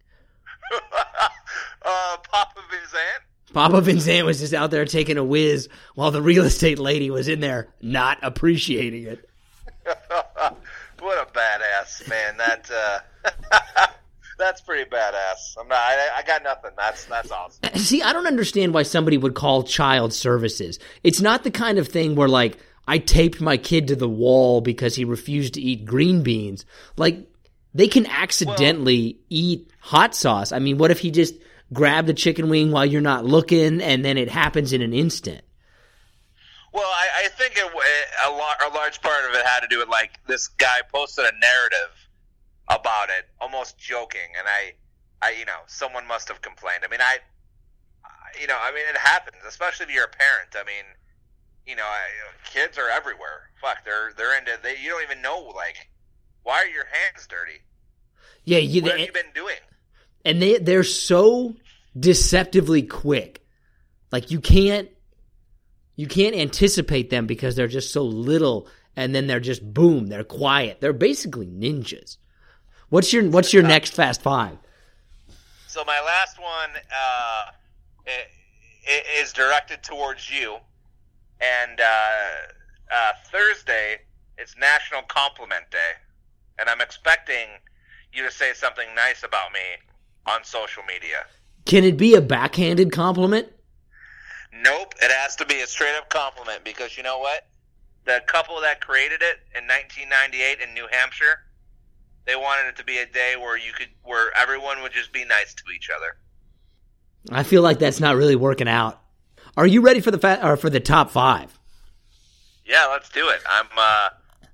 uh, 0.73 2.17
Papa 2.31 2.61
Vincent? 2.71 3.53
Papa 3.53 3.81
Vincent 3.81 4.25
was 4.25 4.39
just 4.39 4.55
out 4.55 4.71
there 4.71 4.85
taking 4.85 5.17
a 5.17 5.23
whiz 5.23 5.69
while 5.93 6.09
the 6.09 6.19
real 6.19 6.45
estate 6.45 6.79
lady 6.79 7.11
was 7.11 7.27
in 7.27 7.41
there 7.41 7.67
not 7.79 8.17
appreciating 8.23 9.03
it. 9.03 9.29
what 9.85 11.21
a 11.21 11.31
badass, 11.31 12.09
man. 12.09 12.37
That 12.37 12.71
uh 12.71 13.84
that's 14.37 14.61
pretty 14.61 14.89
badass. 14.89 15.57
I'm 15.59 15.67
not. 15.67 15.77
I, 15.77 16.09
I, 16.17 16.23
got 16.23 16.43
nothing. 16.43 16.71
That's 16.77 17.05
that's 17.05 17.31
awesome. 17.31 17.59
Uh, 17.63 17.77
see, 17.77 18.01
I 18.01 18.13
don't 18.13 18.27
understand 18.27 18.73
why 18.73 18.83
somebody 18.83 19.17
would 19.17 19.35
call 19.35 19.63
child 19.63 20.13
services. 20.13 20.79
It's 21.03 21.21
not 21.21 21.43
the 21.43 21.51
kind 21.51 21.77
of 21.77 21.87
thing 21.87 22.15
where 22.15 22.27
like 22.27 22.57
I 22.87 22.97
taped 22.97 23.41
my 23.41 23.57
kid 23.57 23.87
to 23.89 23.95
the 23.95 24.09
wall 24.09 24.61
because 24.61 24.95
he 24.95 25.05
refused 25.05 25.55
to 25.55 25.61
eat 25.61 25.85
green 25.85 26.23
beans. 26.23 26.65
Like 26.97 27.27
they 27.73 27.87
can 27.87 28.05
accidentally 28.05 29.13
well, 29.13 29.25
eat 29.29 29.71
hot 29.79 30.15
sauce. 30.15 30.51
I 30.51 30.59
mean, 30.59 30.77
what 30.77 30.91
if 30.91 30.99
he 30.99 31.11
just 31.11 31.35
grabbed 31.73 32.09
a 32.09 32.13
chicken 32.13 32.49
wing 32.49 32.71
while 32.71 32.85
you're 32.85 33.01
not 33.01 33.25
looking, 33.25 33.81
and 33.81 34.05
then 34.05 34.17
it 34.17 34.29
happens 34.29 34.73
in 34.73 34.81
an 34.81 34.93
instant? 34.93 35.41
Well, 36.71 36.83
I, 36.83 37.25
I 37.25 37.27
think 37.29 37.53
it, 37.55 37.65
a, 37.65 38.29
a 38.29 38.71
large 38.73 39.01
part 39.01 39.29
of 39.29 39.35
it 39.35 39.45
had 39.45 39.61
to 39.61 39.67
do 39.69 39.79
with 39.79 39.87
like 39.87 40.19
this 40.27 40.49
guy 40.49 40.81
posted 40.93 41.25
a 41.25 41.31
narrative 41.39 42.04
about 42.67 43.09
it, 43.09 43.25
almost 43.39 43.77
joking, 43.77 44.33
and 44.37 44.47
I, 44.47 44.73
I, 45.21 45.31
you 45.37 45.45
know, 45.45 45.61
someone 45.67 46.07
must 46.07 46.27
have 46.29 46.41
complained. 46.41 46.83
I 46.85 46.89
mean, 46.89 47.01
I, 47.01 47.19
you 48.39 48.47
know, 48.47 48.57
I 48.61 48.71
mean, 48.71 48.83
it 48.89 48.97
happens, 48.97 49.37
especially 49.47 49.85
if 49.85 49.91
you're 49.91 50.05
a 50.05 50.09
parent. 50.09 50.55
I 50.55 50.63
mean, 50.63 50.85
you 51.67 51.75
know, 51.75 51.83
I, 51.83 52.01
kids 52.43 52.77
are 52.77 52.89
everywhere. 52.89 53.49
Fuck, 53.61 53.85
they're 53.85 54.13
they're 54.17 54.37
into. 54.37 54.51
They 54.61 54.77
you 54.81 54.89
don't 54.89 55.03
even 55.03 55.21
know 55.21 55.51
like, 55.55 55.89
why 56.43 56.57
are 56.57 56.67
your 56.67 56.85
hands 56.85 57.27
dirty? 57.27 57.61
Yeah, 58.43 58.59
you, 58.59 58.81
what 58.81 58.91
have 58.91 58.99
you 58.99 59.11
been 59.11 59.33
doing? 59.33 59.55
And 60.23 60.41
they 60.41 60.57
they're 60.57 60.83
so 60.83 61.55
deceptively 61.97 62.83
quick. 62.83 63.45
Like 64.11 64.31
you 64.31 64.39
can't 64.39 64.89
you 65.95 66.07
can't 66.07 66.35
anticipate 66.35 67.09
them 67.09 67.25
because 67.25 67.55
they're 67.55 67.67
just 67.67 67.91
so 67.93 68.03
little 68.03 68.67
and 68.95 69.13
then 69.13 69.27
they're 69.27 69.39
just 69.39 69.73
boom, 69.73 70.07
they're 70.07 70.23
quiet. 70.23 70.79
They're 70.79 70.93
basically 70.93 71.47
ninjas. 71.47 72.17
What's 72.95 73.11
your 73.11 73.29
what's 73.29 73.51
your 73.51 73.61
next 73.61 73.93
fast 73.93 74.21
5? 74.21 74.57
So 75.67 75.83
my 75.83 75.99
last 75.99 76.39
one 76.39 76.69
uh, 76.95 77.51
is 79.19 79.33
directed 79.33 79.83
towards 79.83 80.31
you, 80.31 80.55
and 81.41 81.81
uh, 81.81 81.83
uh, 81.83 83.11
Thursday 83.25 83.97
it's 84.37 84.55
National 84.57 85.01
Compliment 85.01 85.69
Day, 85.71 85.91
and 86.57 86.69
I'm 86.69 86.79
expecting 86.79 87.47
you 88.13 88.23
to 88.23 88.31
say 88.31 88.53
something 88.53 88.87
nice 88.95 89.23
about 89.23 89.51
me 89.51 89.59
on 90.25 90.45
social 90.45 90.83
media. 90.83 91.25
Can 91.65 91.83
it 91.83 91.97
be 91.97 92.15
a 92.15 92.21
backhanded 92.21 92.93
compliment? 92.93 93.49
Nope, 94.53 94.93
it 95.01 95.11
has 95.11 95.35
to 95.35 95.45
be 95.45 95.59
a 95.59 95.67
straight 95.67 95.97
up 95.97 96.09
compliment 96.09 96.63
because 96.63 96.95
you 96.95 97.03
know 97.03 97.19
what? 97.19 97.45
The 98.05 98.21
couple 98.25 98.61
that 98.61 98.79
created 98.79 99.21
it 99.21 99.39
in 99.53 99.67
1998 99.67 100.61
in 100.61 100.73
New 100.73 100.87
Hampshire, 100.89 101.41
they 102.25 102.35
wanted 102.35 102.69
it 102.69 102.75
to 102.77 102.83
be 102.83 102.97
a 102.97 103.05
day 103.05 103.35
where 103.39 103.57
you 103.57 103.71
could, 103.73 103.89
where 104.03 104.35
everyone 104.35 104.81
would 104.81 104.91
just 104.91 105.13
be 105.13 105.25
nice 105.25 105.53
to 105.53 105.63
each 105.75 105.89
other. 105.95 106.17
I 107.31 107.43
feel 107.43 107.61
like 107.61 107.79
that's 107.79 107.99
not 107.99 108.15
really 108.15 108.35
working 108.35 108.67
out. 108.67 109.01
Are 109.57 109.67
you 109.67 109.81
ready 109.81 110.01
for 110.01 110.11
the 110.11 110.17
fa- 110.17 110.45
or 110.45 110.57
for 110.57 110.69
the 110.69 110.79
top 110.79 111.11
5? 111.11 111.57
Yeah, 112.65 112.87
let's 112.91 113.09
do 113.09 113.29
it. 113.29 113.41
I'm 113.47 113.67
uh, 113.77 114.09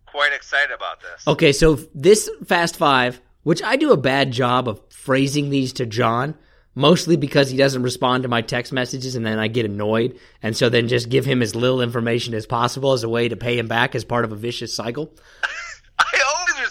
quite 0.05 0.33
excited 0.33 0.71
about 0.71 1.01
this. 1.01 1.27
Okay, 1.27 1.53
so 1.53 1.75
this 1.95 2.29
Fast 2.45 2.75
Five, 2.75 3.21
which 3.43 3.63
I 3.63 3.77
do 3.77 3.91
a 3.91 3.97
bad 3.97 4.31
job 4.31 4.67
of 4.67 4.81
phrasing 4.89 5.49
these 5.49 5.73
to 5.73 5.85
John, 5.85 6.35
mostly 6.75 7.15
because 7.15 7.49
he 7.49 7.57
doesn't 7.57 7.83
respond 7.83 8.23
to 8.23 8.29
my 8.29 8.41
text 8.41 8.73
messages 8.73 9.15
and 9.15 9.25
then 9.25 9.39
I 9.39 9.47
get 9.47 9.65
annoyed. 9.65 10.19
And 10.43 10.55
so 10.55 10.69
then 10.69 10.87
just 10.87 11.09
give 11.09 11.25
him 11.25 11.41
as 11.41 11.55
little 11.55 11.81
information 11.81 12.33
as 12.33 12.45
possible 12.45 12.93
as 12.93 13.03
a 13.03 13.09
way 13.09 13.29
to 13.29 13.35
pay 13.35 13.57
him 13.57 13.67
back 13.67 13.95
as 13.95 14.03
part 14.03 14.25
of 14.25 14.31
a 14.31 14.35
vicious 14.35 14.75
cycle. 14.75 15.13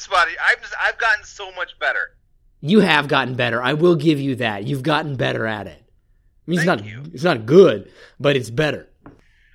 Always 0.08 0.28
respond. 0.28 0.30
I've 0.42 0.60
just, 0.60 0.74
I've 0.80 0.98
gotten 0.98 1.24
so 1.24 1.50
much 1.52 1.78
better. 1.78 2.16
You 2.60 2.80
have 2.80 3.08
gotten 3.08 3.34
better. 3.34 3.62
I 3.62 3.74
will 3.74 3.96
give 3.96 4.20
you 4.20 4.36
that. 4.36 4.64
You've 4.64 4.82
gotten 4.82 5.16
better 5.16 5.46
at 5.46 5.66
it. 5.66 5.82
I 5.82 6.50
mean, 6.50 6.58
it's 6.58 6.66
Thank 6.66 6.80
not 6.80 6.88
you. 6.88 7.02
it's 7.12 7.24
not 7.24 7.46
good, 7.46 7.90
but 8.18 8.36
it's 8.36 8.50
better. 8.50 8.88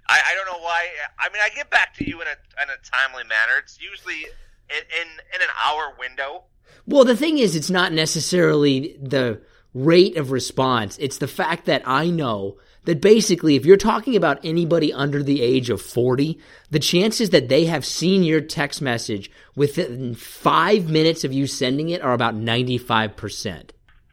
I, 0.07 0.19
I 0.27 0.35
don't 0.35 0.45
know 0.45 0.63
why. 0.63 0.87
I 1.19 1.29
mean, 1.29 1.41
I 1.43 1.49
get 1.55 1.69
back 1.69 1.93
to 1.95 2.07
you 2.07 2.21
in 2.21 2.27
a 2.27 2.63
in 2.63 2.69
a 2.69 2.77
timely 2.83 3.23
manner. 3.23 3.59
It's 3.59 3.79
usually 3.81 4.23
in 4.69 4.83
in, 5.01 5.07
in 5.35 5.41
an 5.41 5.47
hour 5.63 5.95
window. 5.99 6.43
Well, 6.87 7.03
the 7.05 7.15
thing 7.15 7.37
is, 7.37 7.55
it's 7.55 7.69
not 7.69 7.91
necessarily 7.91 8.97
the 9.01 9.41
rate 9.73 10.17
of 10.17 10.31
response. 10.31 10.97
It's 10.99 11.17
the 11.17 11.27
fact 11.27 11.65
that 11.65 11.83
I 11.85 12.09
know 12.09 12.57
that 12.85 13.01
basically, 13.01 13.55
if 13.55 13.65
you're 13.65 13.77
talking 13.77 14.15
about 14.15 14.39
anybody 14.43 14.93
under 14.93 15.21
the 15.21 15.41
age 15.41 15.69
of 15.69 15.81
40, 15.81 16.39
the 16.69 16.79
chances 16.79 17.31
that 17.31 17.49
they 17.49 17.65
have 17.65 17.85
seen 17.85 18.23
your 18.23 18.41
text 18.41 18.81
message 18.81 19.29
within 19.55 20.15
five 20.15 20.89
minutes 20.89 21.23
of 21.23 21.33
you 21.33 21.47
sending 21.47 21.89
it 21.89 22.01
are 22.01 22.13
about 22.13 22.35
95%. 22.35 23.71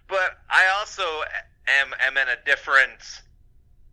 But 0.09 0.39
I 0.51 0.64
also 0.79 1.03
am 1.81 1.95
am 2.07 2.16
in 2.16 2.29
a 2.29 2.37
different, 2.45 3.23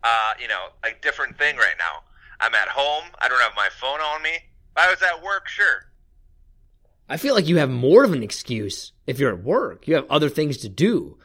uh, 0.04 0.34
you 0.42 0.48
know, 0.48 0.68
like 0.84 1.02
different 1.02 1.38
thing 1.38 1.56
right 1.58 1.76
now. 1.78 2.04
I'm 2.40 2.56
at 2.56 2.70
home. 2.70 3.06
I 3.22 3.28
don't 3.28 3.42
have 3.42 3.54
my 3.56 3.70
phone 3.80 4.00
on 4.00 4.22
me. 4.22 4.32
If 4.32 4.78
I 4.78 4.90
was 4.90 5.02
at 5.02 5.24
work, 5.24 5.48
sure. 5.48 5.86
I 7.10 7.18
feel 7.18 7.34
like 7.34 7.48
you 7.48 7.58
have 7.58 7.70
more 7.70 8.04
of 8.04 8.14
an 8.14 8.22
excuse 8.24 8.92
if 9.08 9.20
you're 9.20 9.34
at 9.34 9.44
work. 9.44 9.88
You 9.88 9.96
have 9.96 10.06
other 10.10 10.30
things 10.30 10.58
to 10.58 10.70
do. 10.70 11.18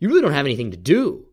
You 0.00 0.08
really 0.08 0.20
don't 0.20 0.32
have 0.32 0.46
anything 0.46 0.72
to 0.72 0.76
do. 0.76 1.27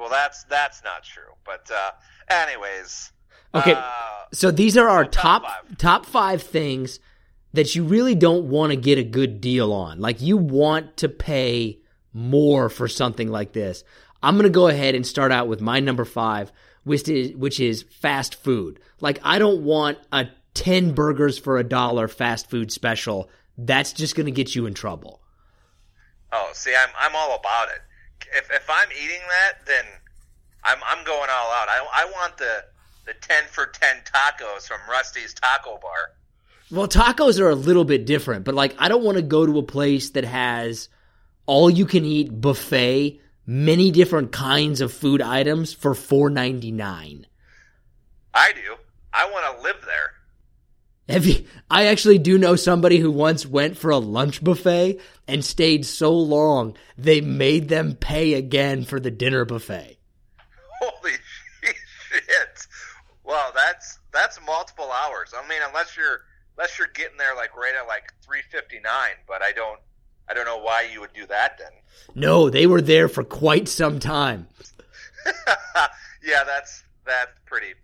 Well, 0.00 0.08
that's 0.08 0.44
that's 0.44 0.82
not 0.82 1.04
true. 1.04 1.34
But 1.44 1.70
uh, 1.70 1.90
anyways, 2.28 3.12
Okay. 3.54 3.74
Uh, 3.76 4.24
So 4.32 4.50
these 4.50 4.76
are 4.76 4.88
our 4.88 5.04
top 5.04 5.42
top 5.42 5.44
five. 5.44 5.78
top 5.78 6.06
five 6.06 6.42
things 6.42 6.98
that 7.52 7.74
you 7.74 7.84
really 7.84 8.14
don't 8.14 8.48
want 8.48 8.70
to 8.70 8.76
get 8.76 8.96
a 8.98 9.02
good 9.04 9.40
deal 9.40 9.72
on. 9.72 10.00
Like 10.00 10.20
you 10.22 10.36
want 10.36 10.96
to 10.98 11.08
pay 11.08 11.80
more 12.12 12.68
for 12.68 12.86
something 12.88 13.28
like 13.28 13.52
this. 13.52 13.84
I'm 14.22 14.36
gonna 14.36 14.48
go 14.50 14.68
ahead 14.68 14.94
and 14.94 15.06
start 15.06 15.32
out 15.32 15.48
with 15.48 15.60
my 15.60 15.80
number 15.80 16.04
five, 16.04 16.52
which 16.84 17.08
is 17.08 17.36
which 17.36 17.58
is 17.60 17.82
fast 17.82 18.36
food. 18.36 18.80
Like 19.00 19.18
I 19.22 19.38
don't 19.38 19.62
want 19.64 19.98
a 20.12 20.28
ten 20.54 20.92
burgers 20.94 21.38
for 21.38 21.58
a 21.58 21.64
dollar 21.64 22.06
fast 22.08 22.48
food 22.50 22.70
special. 22.72 23.28
That's 23.58 23.92
just 23.92 24.14
gonna 24.16 24.30
get 24.30 24.54
you 24.54 24.66
in 24.66 24.74
trouble. 24.74 25.20
Oh, 26.32 26.50
see, 26.52 26.72
I'm 26.80 26.90
I'm 26.98 27.16
all 27.16 27.34
about 27.36 27.68
it. 27.68 27.80
If 28.36 28.50
if 28.50 28.68
I'm 28.68 28.88
eating 28.92 29.20
that, 29.28 29.66
then 29.66 29.84
I'm 30.64 30.78
I'm 30.86 31.04
going 31.04 31.28
all 31.30 31.52
out. 31.52 31.68
I 31.68 31.86
I 31.92 32.04
want 32.06 32.36
the 32.36 32.64
the 33.06 33.14
ten 33.14 33.44
for 33.50 33.66
ten 33.66 33.96
tacos 34.04 34.68
from 34.68 34.80
Rusty's 34.88 35.34
Taco 35.34 35.78
Bar. 35.80 36.12
Well, 36.70 36.86
tacos 36.86 37.40
are 37.40 37.50
a 37.50 37.54
little 37.54 37.84
bit 37.84 38.06
different, 38.06 38.44
but 38.44 38.54
like 38.54 38.74
I 38.78 38.88
don't 38.88 39.02
want 39.02 39.16
to 39.16 39.22
go 39.22 39.44
to 39.46 39.58
a 39.58 39.62
place 39.62 40.10
that 40.10 40.24
has 40.24 40.88
all 41.46 41.68
you 41.68 41.84
can 41.86 42.04
eat 42.04 42.40
buffet, 42.40 43.20
many 43.46 43.90
different 43.90 44.30
kinds 44.30 44.80
of 44.80 44.92
food 44.92 45.20
items 45.20 45.72
for 45.72 45.94
four 45.94 46.30
ninety 46.30 46.70
nine. 46.70 47.26
I 48.32 48.52
do. 48.52 48.76
I 49.12 49.28
want 49.28 49.56
to 49.56 49.62
live 49.62 49.82
there. 49.84 50.12
Have 51.10 51.26
you, 51.26 51.44
I 51.68 51.86
actually 51.86 52.18
do 52.18 52.38
know 52.38 52.54
somebody 52.54 52.98
who 52.98 53.10
once 53.10 53.44
went 53.44 53.76
for 53.76 53.90
a 53.90 53.98
lunch 53.98 54.42
buffet 54.42 55.00
and 55.26 55.44
stayed 55.44 55.84
so 55.84 56.12
long 56.12 56.76
they 56.96 57.20
made 57.20 57.68
them 57.68 57.96
pay 57.96 58.34
again 58.34 58.84
for 58.84 59.00
the 59.00 59.10
dinner 59.10 59.44
buffet. 59.44 59.98
Holy 60.80 61.12
shit! 61.62 62.66
Well, 63.24 63.50
that's 63.54 63.98
that's 64.12 64.38
multiple 64.46 64.90
hours. 64.90 65.34
I 65.36 65.46
mean, 65.48 65.60
unless 65.66 65.96
you're 65.96 66.20
unless 66.56 66.78
you're 66.78 66.88
getting 66.94 67.16
there 67.16 67.34
like 67.34 67.56
right 67.56 67.74
at 67.74 67.88
like 67.88 68.12
three 68.22 68.42
fifty 68.50 68.78
nine, 68.80 69.14
but 69.26 69.42
I 69.42 69.52
don't 69.52 69.80
I 70.28 70.34
don't 70.34 70.46
know 70.46 70.58
why 70.58 70.88
you 70.92 71.00
would 71.00 71.12
do 71.12 71.26
that 71.26 71.58
then. 71.58 71.72
No, 72.14 72.50
they 72.50 72.66
were 72.66 72.80
there 72.80 73.08
for 73.08 73.24
quite 73.24 73.68
some 73.68 73.98
time. 73.98 74.46
yeah, 76.22 76.44
that's 76.44 76.84
that's 77.04 77.38
pretty. 77.46 77.74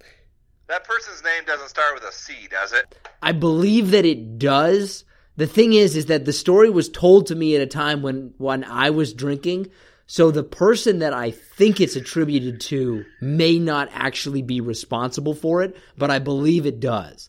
That 0.69 0.85
person's 0.85 1.23
name 1.23 1.45
doesn't 1.47 1.69
start 1.69 1.95
with 1.95 2.03
a 2.03 2.13
C, 2.13 2.35
does 2.51 2.73
it? 2.73 2.87
I 3.23 3.33
believe 3.33 3.93
that 3.93 4.05
it 4.05 4.39
does. 4.39 5.05
The 5.37 5.47
thing 5.47 5.75
is, 5.75 5.97
is 5.97 6.07
that 6.07 6.25
the 6.25 6.33
story 6.33 6.71
was 6.71 6.89
told 6.89 7.27
to 7.27 7.35
me 7.35 7.55
at 7.55 7.63
a 7.63 7.67
time 7.67 8.03
when 8.03 8.35
when 8.39 8.65
I 8.65 8.91
was 8.91 9.13
drinking. 9.13 9.69
So 10.09 10.31
the 10.31 10.45
person 10.45 11.01
that 11.01 11.13
I 11.13 11.33
think 11.33 11.81
it's 11.81 11.97
attributed 11.97 12.61
to 12.63 13.05
may 13.21 13.59
not 13.59 13.89
actually 13.93 14.43
be 14.43 14.61
responsible 14.61 15.35
for 15.35 15.63
it, 15.63 15.77
but 15.99 16.11
I 16.11 16.21
believe 16.21 16.65
it 16.65 16.79
does. 16.79 17.29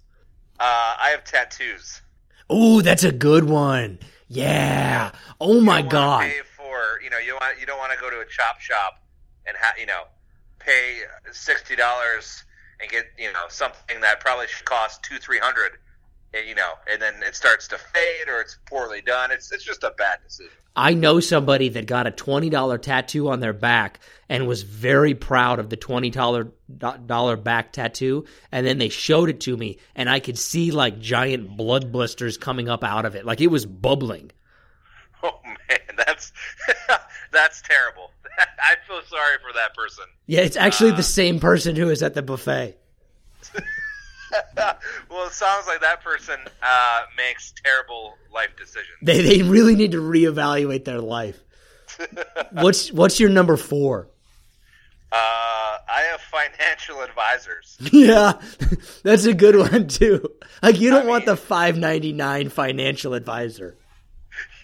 Uh, 0.59 0.95
I 0.99 1.09
have 1.09 1.23
tattoos. 1.23 2.01
Ooh, 2.51 2.81
that's 2.81 3.03
a 3.03 3.11
good 3.11 3.43
one. 3.43 3.99
Yeah. 4.27 5.11
Oh 5.41 5.61
my 5.61 5.81
god. 5.81 6.23
Pay 6.23 6.39
for 6.55 7.01
you 7.03 7.09
know 7.09 7.17
you 7.19 7.33
want 7.33 7.59
you 7.59 7.65
don't 7.65 7.79
want 7.79 7.91
to 7.91 7.99
go 7.99 8.09
to 8.09 8.19
a 8.19 8.25
chop 8.25 8.59
shop 8.59 9.03
and 9.45 9.55
ha- 9.59 9.75
you 9.79 9.85
know 9.85 10.03
pay 10.59 11.01
sixty 11.31 11.75
dollars 11.75 12.43
and 12.79 12.89
get 12.89 13.05
you 13.17 13.31
know 13.33 13.45
something 13.49 14.01
that 14.01 14.19
probably 14.19 14.47
should 14.47 14.65
cost 14.65 15.03
two 15.03 15.17
three 15.17 15.39
hundred. 15.39 15.73
You 16.33 16.55
know, 16.55 16.73
and 16.91 17.01
then 17.01 17.15
it 17.23 17.35
starts 17.35 17.67
to 17.69 17.77
fade 17.77 18.27
or 18.27 18.41
it's 18.41 18.57
poorly 18.65 19.01
done. 19.01 19.31
It's 19.31 19.51
it's 19.51 19.63
just 19.63 19.83
a 19.83 19.91
bad 19.97 20.19
decision. 20.23 20.51
I 20.77 20.93
know 20.93 21.19
somebody 21.19 21.69
that 21.69 21.87
got 21.87 22.05
a 22.05 22.11
$20 22.11 22.81
tattoo 22.83 23.29
on 23.29 23.39
their 23.39 23.51
back 23.51 23.99
and 24.29 24.45
was 24.45 24.61
very 24.61 25.15
proud 25.15 25.57
of 25.57 25.71
the 25.71 25.75
$20 25.75 27.43
back 27.43 27.71
tattoo 27.73 28.25
and 28.51 28.67
then 28.67 28.77
they 28.77 28.89
showed 28.89 29.29
it 29.29 29.41
to 29.41 29.57
me 29.57 29.79
and 29.95 30.07
I 30.07 30.19
could 30.19 30.37
see 30.37 30.69
like 30.69 30.99
giant 30.99 31.57
blood 31.57 31.91
blisters 31.91 32.37
coming 32.37 32.69
up 32.69 32.83
out 32.83 33.05
of 33.05 33.15
it. 33.15 33.25
Like 33.25 33.41
it 33.41 33.47
was 33.47 33.65
bubbling. 33.65 34.29
Oh 35.23 35.39
man, 35.43 35.79
that's 35.97 36.31
that's 37.31 37.63
terrible. 37.63 38.11
I 38.59 38.75
feel 38.87 39.01
sorry 39.07 39.37
for 39.45 39.53
that 39.53 39.73
person. 39.75 40.05
Yeah, 40.25 40.41
it's 40.41 40.57
actually 40.57 40.91
the 40.91 41.03
same 41.03 41.39
person 41.39 41.75
who 41.75 41.89
is 41.89 42.03
at 42.03 42.13
the 42.13 42.21
buffet. 42.21 42.77
well, 45.09 45.25
it 45.27 45.31
sounds 45.33 45.67
like 45.67 45.81
that 45.81 46.03
person 46.03 46.35
uh, 46.61 47.01
makes 47.15 47.53
terrible 47.63 48.15
life 48.33 48.49
decisions. 48.57 48.97
They 49.01 49.21
they 49.21 49.41
really 49.43 49.75
need 49.75 49.91
to 49.93 50.01
reevaluate 50.01 50.85
their 50.85 51.01
life. 51.01 51.39
What's 52.51 52.91
what's 52.91 53.19
your 53.19 53.29
number 53.29 53.55
4? 53.57 54.07
Uh, 55.09 55.15
I 55.15 56.01
have 56.11 56.19
financial 56.21 57.01
advisors. 57.01 57.77
Yeah. 57.93 58.33
That's 59.03 59.25
a 59.25 59.33
good 59.33 59.55
one 59.55 59.87
too. 59.87 60.29
Like 60.61 60.79
you 60.81 60.89
don't 60.89 61.05
I 61.05 61.09
want 61.09 61.27
mean- 61.27 61.35
the 61.35 61.41
5.99 61.41 62.51
financial 62.51 63.13
advisor. 63.13 63.77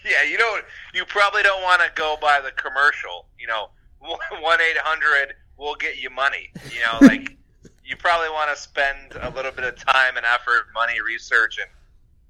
Yeah, 0.04 0.22
you 0.30 0.36
don't. 0.36 0.62
You 0.94 1.04
probably 1.04 1.42
don't 1.42 1.62
want 1.62 1.82
to 1.82 1.90
go 1.94 2.16
by 2.20 2.40
the 2.40 2.52
commercial. 2.52 3.26
You 3.38 3.48
know, 3.48 3.68
one 4.00 4.60
eight 4.60 4.78
hundred 4.78 5.34
will 5.58 5.74
get 5.74 6.00
you 6.00 6.10
money. 6.10 6.50
You 6.72 6.80
know, 6.80 7.06
like 7.06 7.36
you 7.84 7.96
probably 7.96 8.30
want 8.30 8.54
to 8.54 8.60
spend 8.60 9.14
a 9.20 9.30
little 9.30 9.52
bit 9.52 9.64
of 9.64 9.76
time 9.76 10.16
and 10.16 10.24
effort, 10.24 10.66
money, 10.72 11.00
research, 11.00 11.58
and 11.58 11.68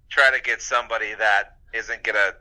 try 0.08 0.30
to 0.30 0.42
get 0.42 0.62
somebody 0.62 1.14
that 1.14 1.58
isn't 1.72 2.02
gonna 2.02 2.34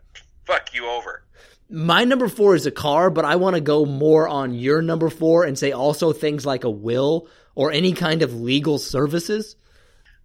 fuck 0.46 0.74
you 0.74 0.88
over. 0.88 1.24
My 1.70 2.04
number 2.04 2.28
four 2.28 2.56
is 2.56 2.66
a 2.66 2.72
car, 2.72 3.10
but 3.10 3.26
I 3.26 3.36
want 3.36 3.56
to 3.56 3.62
go 3.62 3.86
more 3.86 4.28
on 4.28 4.54
your 4.54 4.82
number 4.82 5.10
four 5.10 5.44
and 5.44 5.58
say 5.58 5.72
also 5.72 6.14
things 6.14 6.46
like 6.46 6.64
a 6.64 6.70
will 6.70 7.28
or 7.56 7.72
any 7.72 7.94
kind 7.94 8.22
of 8.22 8.34
legal 8.34 8.78
services. 8.78 9.56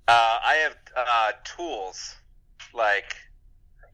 Uh, 0.06 0.38
I 0.44 0.54
have 0.64 0.76
uh, 0.96 1.32
tools 1.44 2.16
like 2.74 3.14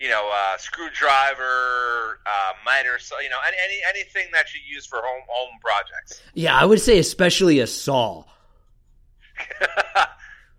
you 0.04 0.10
know 0.10 0.28
uh, 0.30 0.58
screwdriver, 0.58 2.20
uh, 2.26 2.52
miter, 2.62 2.98
so 2.98 3.18
you 3.20 3.30
know 3.30 3.38
any, 3.48 3.56
any 3.64 3.80
anything 3.88 4.30
that 4.32 4.52
you 4.52 4.60
use 4.68 4.84
for 4.84 4.98
home 4.98 5.22
home 5.26 5.58
projects. 5.62 6.20
Yeah, 6.34 6.54
I 6.54 6.66
would 6.66 6.80
say 6.80 6.98
especially 6.98 7.60
a 7.60 7.66
saw. 7.66 8.24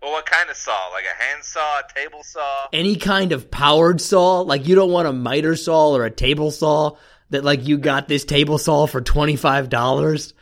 well, 0.02 0.10
what 0.10 0.26
kind 0.26 0.50
of 0.50 0.56
saw? 0.56 0.88
Like 0.92 1.04
a 1.04 1.22
hand 1.22 1.44
saw, 1.44 1.78
a 1.78 1.84
table 1.94 2.24
saw? 2.24 2.66
Any 2.72 2.96
kind 2.96 3.30
of 3.30 3.48
powered 3.48 4.00
saw. 4.00 4.40
Like 4.40 4.66
you 4.66 4.74
don't 4.74 4.90
want 4.90 5.06
a 5.06 5.12
miter 5.12 5.54
saw 5.54 5.94
or 5.94 6.04
a 6.04 6.10
table 6.10 6.50
saw 6.50 6.96
that 7.30 7.44
like 7.44 7.68
you 7.68 7.78
got 7.78 8.08
this 8.08 8.24
table 8.24 8.58
saw 8.58 8.86
for 8.86 9.00
$25 9.00 10.32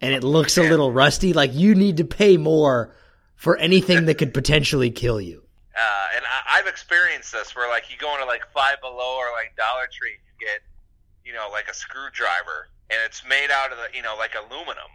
and 0.00 0.14
it 0.14 0.24
looks 0.24 0.56
a 0.56 0.62
little 0.62 0.90
rusty. 0.90 1.34
Like 1.34 1.52
you 1.52 1.74
need 1.74 1.98
to 1.98 2.04
pay 2.04 2.38
more 2.38 2.94
for 3.36 3.56
anything 3.58 4.06
that 4.06 4.16
could 4.16 4.32
potentially 4.32 4.90
kill 4.90 5.20
you. 5.20 5.43
Uh, 5.74 6.06
and 6.16 6.24
I, 6.24 6.58
I've 6.58 6.66
experienced 6.66 7.32
this 7.32 7.54
where 7.56 7.68
like 7.68 7.90
you 7.90 7.98
go 7.98 8.14
into 8.14 8.26
like 8.26 8.46
Five 8.54 8.80
Below 8.80 9.18
or 9.18 9.34
like 9.34 9.56
Dollar 9.56 9.90
Tree, 9.90 10.14
and 10.14 10.22
you 10.22 10.46
get 10.46 10.62
you 11.26 11.34
know 11.34 11.48
like 11.50 11.68
a 11.68 11.74
screwdriver, 11.74 12.70
and 12.90 12.98
it's 13.04 13.26
made 13.26 13.50
out 13.50 13.72
of 13.72 13.78
the 13.78 13.90
you 13.96 14.02
know 14.02 14.14
like 14.16 14.34
aluminum, 14.38 14.90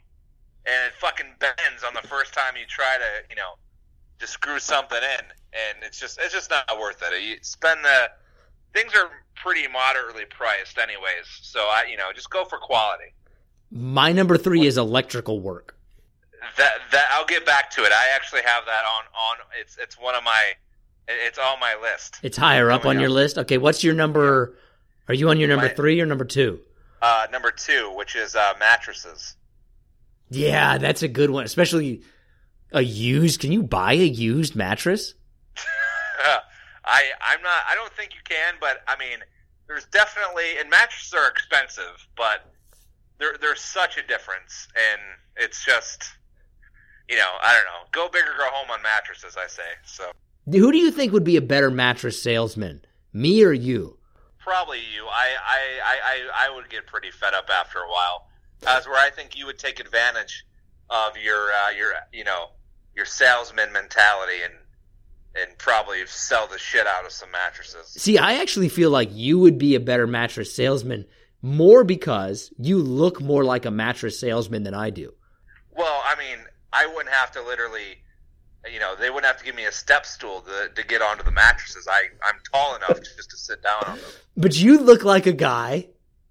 and 0.66 0.88
it 0.88 0.94
fucking 0.96 1.36
bends 1.40 1.84
on 1.84 1.94
the 1.94 2.08
first 2.08 2.34
time 2.34 2.56
you 2.56 2.66
try 2.66 2.96
to 2.96 3.28
you 3.30 3.36
know 3.36 3.60
to 4.20 4.28
screw 4.28 4.60
something 4.60 5.04
in, 5.04 5.26
and 5.52 5.84
it's 5.84 6.00
just 6.00 6.20
it's 6.22 6.34
just 6.34 6.50
not 6.50 6.66
worth 6.80 7.04
it. 7.04 7.12
You 7.24 7.38
spend 7.42 7.84
the 7.84 8.12
things 8.74 8.94
are 8.96 9.10
pretty 9.36 9.68
moderately 9.68 10.26
priced 10.30 10.78
anyways, 10.78 11.28
so 11.42 11.60
I 11.60 11.88
you 11.92 11.98
know 11.98 12.12
just 12.16 12.30
go 12.30 12.46
for 12.46 12.58
quality. 12.58 13.12
My 13.72 14.12
number 14.12 14.38
three 14.38 14.66
is 14.66 14.78
electrical 14.78 15.42
work. 15.42 15.76
That 16.58 16.80
that 16.92 17.08
I'll 17.12 17.26
get 17.26 17.46
back 17.46 17.70
to 17.72 17.84
it. 17.84 17.92
I 17.92 18.16
actually 18.16 18.42
have 18.46 18.66
that 18.66 18.84
on 18.86 19.04
on 19.14 19.38
it's 19.60 19.78
it's 19.78 20.00
one 20.00 20.16
of 20.16 20.24
my 20.24 20.54
it's 21.10 21.38
on 21.40 21.60
my 21.60 21.76
list. 21.82 22.20
It's 22.24 22.38
higher 22.38 22.70
up 22.72 22.86
on 22.86 23.00
your 23.00 23.10
up. 23.10 23.16
list. 23.16 23.38
Okay, 23.40 23.58
what's 23.58 23.84
your 23.84 23.94
number? 23.96 24.56
Are 25.08 25.14
you 25.14 25.30
on 25.30 25.40
your 25.40 25.48
number 25.50 25.66
My- 25.68 25.74
three 25.74 26.00
or 26.00 26.06
number 26.06 26.26
two? 26.26 26.60
Uh, 27.02 27.28
number 27.32 27.50
two, 27.52 27.92
which 27.96 28.16
is 28.16 28.36
uh, 28.36 28.54
mattresses. 28.60 29.36
Yeah, 30.30 30.78
that's 30.78 31.02
a 31.02 31.08
good 31.08 31.30
one. 31.32 31.46
Especially 31.46 32.02
a 32.72 32.82
used. 32.82 33.40
Can 33.40 33.52
you 33.52 33.64
buy 33.64 33.94
a 33.94 34.06
used 34.06 34.56
mattress? 34.56 35.14
I 36.86 37.04
I'm 37.22 37.42
not. 37.42 37.62
I 37.70 37.76
don't 37.76 37.94
think 37.94 38.14
you 38.14 38.22
can, 38.24 38.56
but 38.60 38.82
I 38.88 38.98
mean, 38.98 39.20
there's 39.68 39.86
definitely 39.86 40.58
and 40.60 40.70
mattresses 40.70 41.14
are 41.14 41.30
expensive, 41.30 42.08
but 42.18 42.52
there 43.20 43.36
there's 43.40 43.62
such 43.62 43.98
a 43.98 44.06
difference, 44.08 44.68
and 44.76 45.02
it's 45.38 45.64
just 45.64 46.04
you 47.08 47.16
know 47.16 47.30
I 47.42 47.54
don't 47.56 47.66
know. 47.66 47.88
Go 47.92 48.10
big 48.12 48.24
or 48.24 48.38
go 48.38 48.50
home 48.52 48.70
on 48.72 48.82
mattresses, 48.82 49.38
I 49.38 49.48
say. 49.48 49.70
So 49.86 50.12
Who 50.52 50.72
do 50.72 50.78
you 50.78 50.92
think 50.92 51.14
would 51.14 51.24
be 51.24 51.38
a 51.38 51.42
better 51.42 51.70
mattress 51.72 52.22
salesman, 52.22 52.82
me 53.14 53.44
or 53.44 53.54
you? 53.54 54.00
probably 54.50 54.80
you. 54.80 55.06
I 55.06 55.36
I 55.46 55.60
I 55.84 56.48
I, 56.48 56.56
would 56.56 56.70
get 56.70 56.88
pretty 56.88 57.12
fed 57.12 57.34
up 57.34 57.50
after 57.54 57.80
a 57.80 57.88
while. 57.88 58.28
As 58.68 58.88
where 58.88 59.00
I 59.00 59.10
think 59.12 59.38
you 59.38 59.46
would 59.46 59.60
take 59.60 59.80
advantage 59.80 60.46
of 60.90 61.18
your 61.18 61.52
uh, 61.52 61.70
your 61.78 61.92
you 62.12 62.24
know 62.24 62.48
your 62.96 63.06
salesman 63.06 63.72
mentality 63.72 64.42
and 64.44 64.54
and 65.36 65.58
probably 65.60 66.06
sell 66.08 66.48
the 66.48 66.58
shit 66.58 66.88
out 66.88 67.06
of 67.06 67.12
some 67.12 67.30
mattresses. 67.32 67.90
See, 67.90 68.18
I 68.18 68.42
actually 68.42 68.70
feel 68.70 68.90
like 68.90 69.10
you 69.12 69.38
would 69.38 69.60
be 69.60 69.76
a 69.76 69.80
better 69.80 70.08
mattress 70.08 70.56
salesman 70.56 71.06
more 71.42 71.84
because 71.84 72.52
you 72.58 72.80
look 72.80 73.22
more 73.22 73.44
like 73.44 73.66
a 73.66 73.72
mattress 73.72 74.20
salesman 74.20 74.64
than 74.64 74.74
I 74.74 74.90
do. 74.90 75.14
Well, 75.72 76.02
I 76.04 76.16
mean, 76.18 76.40
I 76.74 76.88
wouldn't 76.88 77.14
have 77.14 77.32
to 77.34 77.44
literally, 77.44 78.02
you 78.72 78.80
know, 78.80 78.96
they 78.96 79.10
wouldn't 79.10 79.26
have 79.26 79.38
to 79.38 79.46
give 79.46 79.56
me 79.56 79.66
a 79.66 79.72
step 79.72 80.06
stool 80.06 80.42
to, 80.42 80.70
to 80.76 80.88
get 80.88 81.02
onto 81.02 81.24
the 81.24 81.32
mattresses. 81.32 81.88
I, 81.90 82.02
I'm 82.28 82.36
tall 82.52 82.76
enough 82.76 83.02
just 83.02 83.30
to 83.32 83.38
sit 83.38 83.64
down 83.64 83.84
on 83.86 83.98
them. 83.98 84.06
But 84.36 84.58
you 84.58 84.80
look 84.80 85.04
like 85.04 85.26
a 85.26 85.34
guy 85.34 85.88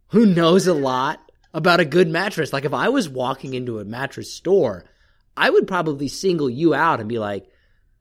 who 0.09 0.27
knows 0.27 0.67
a 0.67 0.75
lot 0.75 1.21
about 1.55 1.81
a 1.81 1.85
good 1.85 2.09
mattress. 2.09 2.53
Like 2.53 2.65
if 2.65 2.75
I 2.75 2.89
was 2.91 3.09
walking 3.09 3.55
into 3.55 3.79
a 3.79 3.85
mattress 3.85 4.33
store, 4.33 4.85
I 5.37 5.51
would 5.51 5.67
probably 5.67 6.09
single 6.09 6.51
you 6.51 6.75
out 6.75 7.01
and 7.01 7.09
be 7.09 7.19
like, 7.19 7.49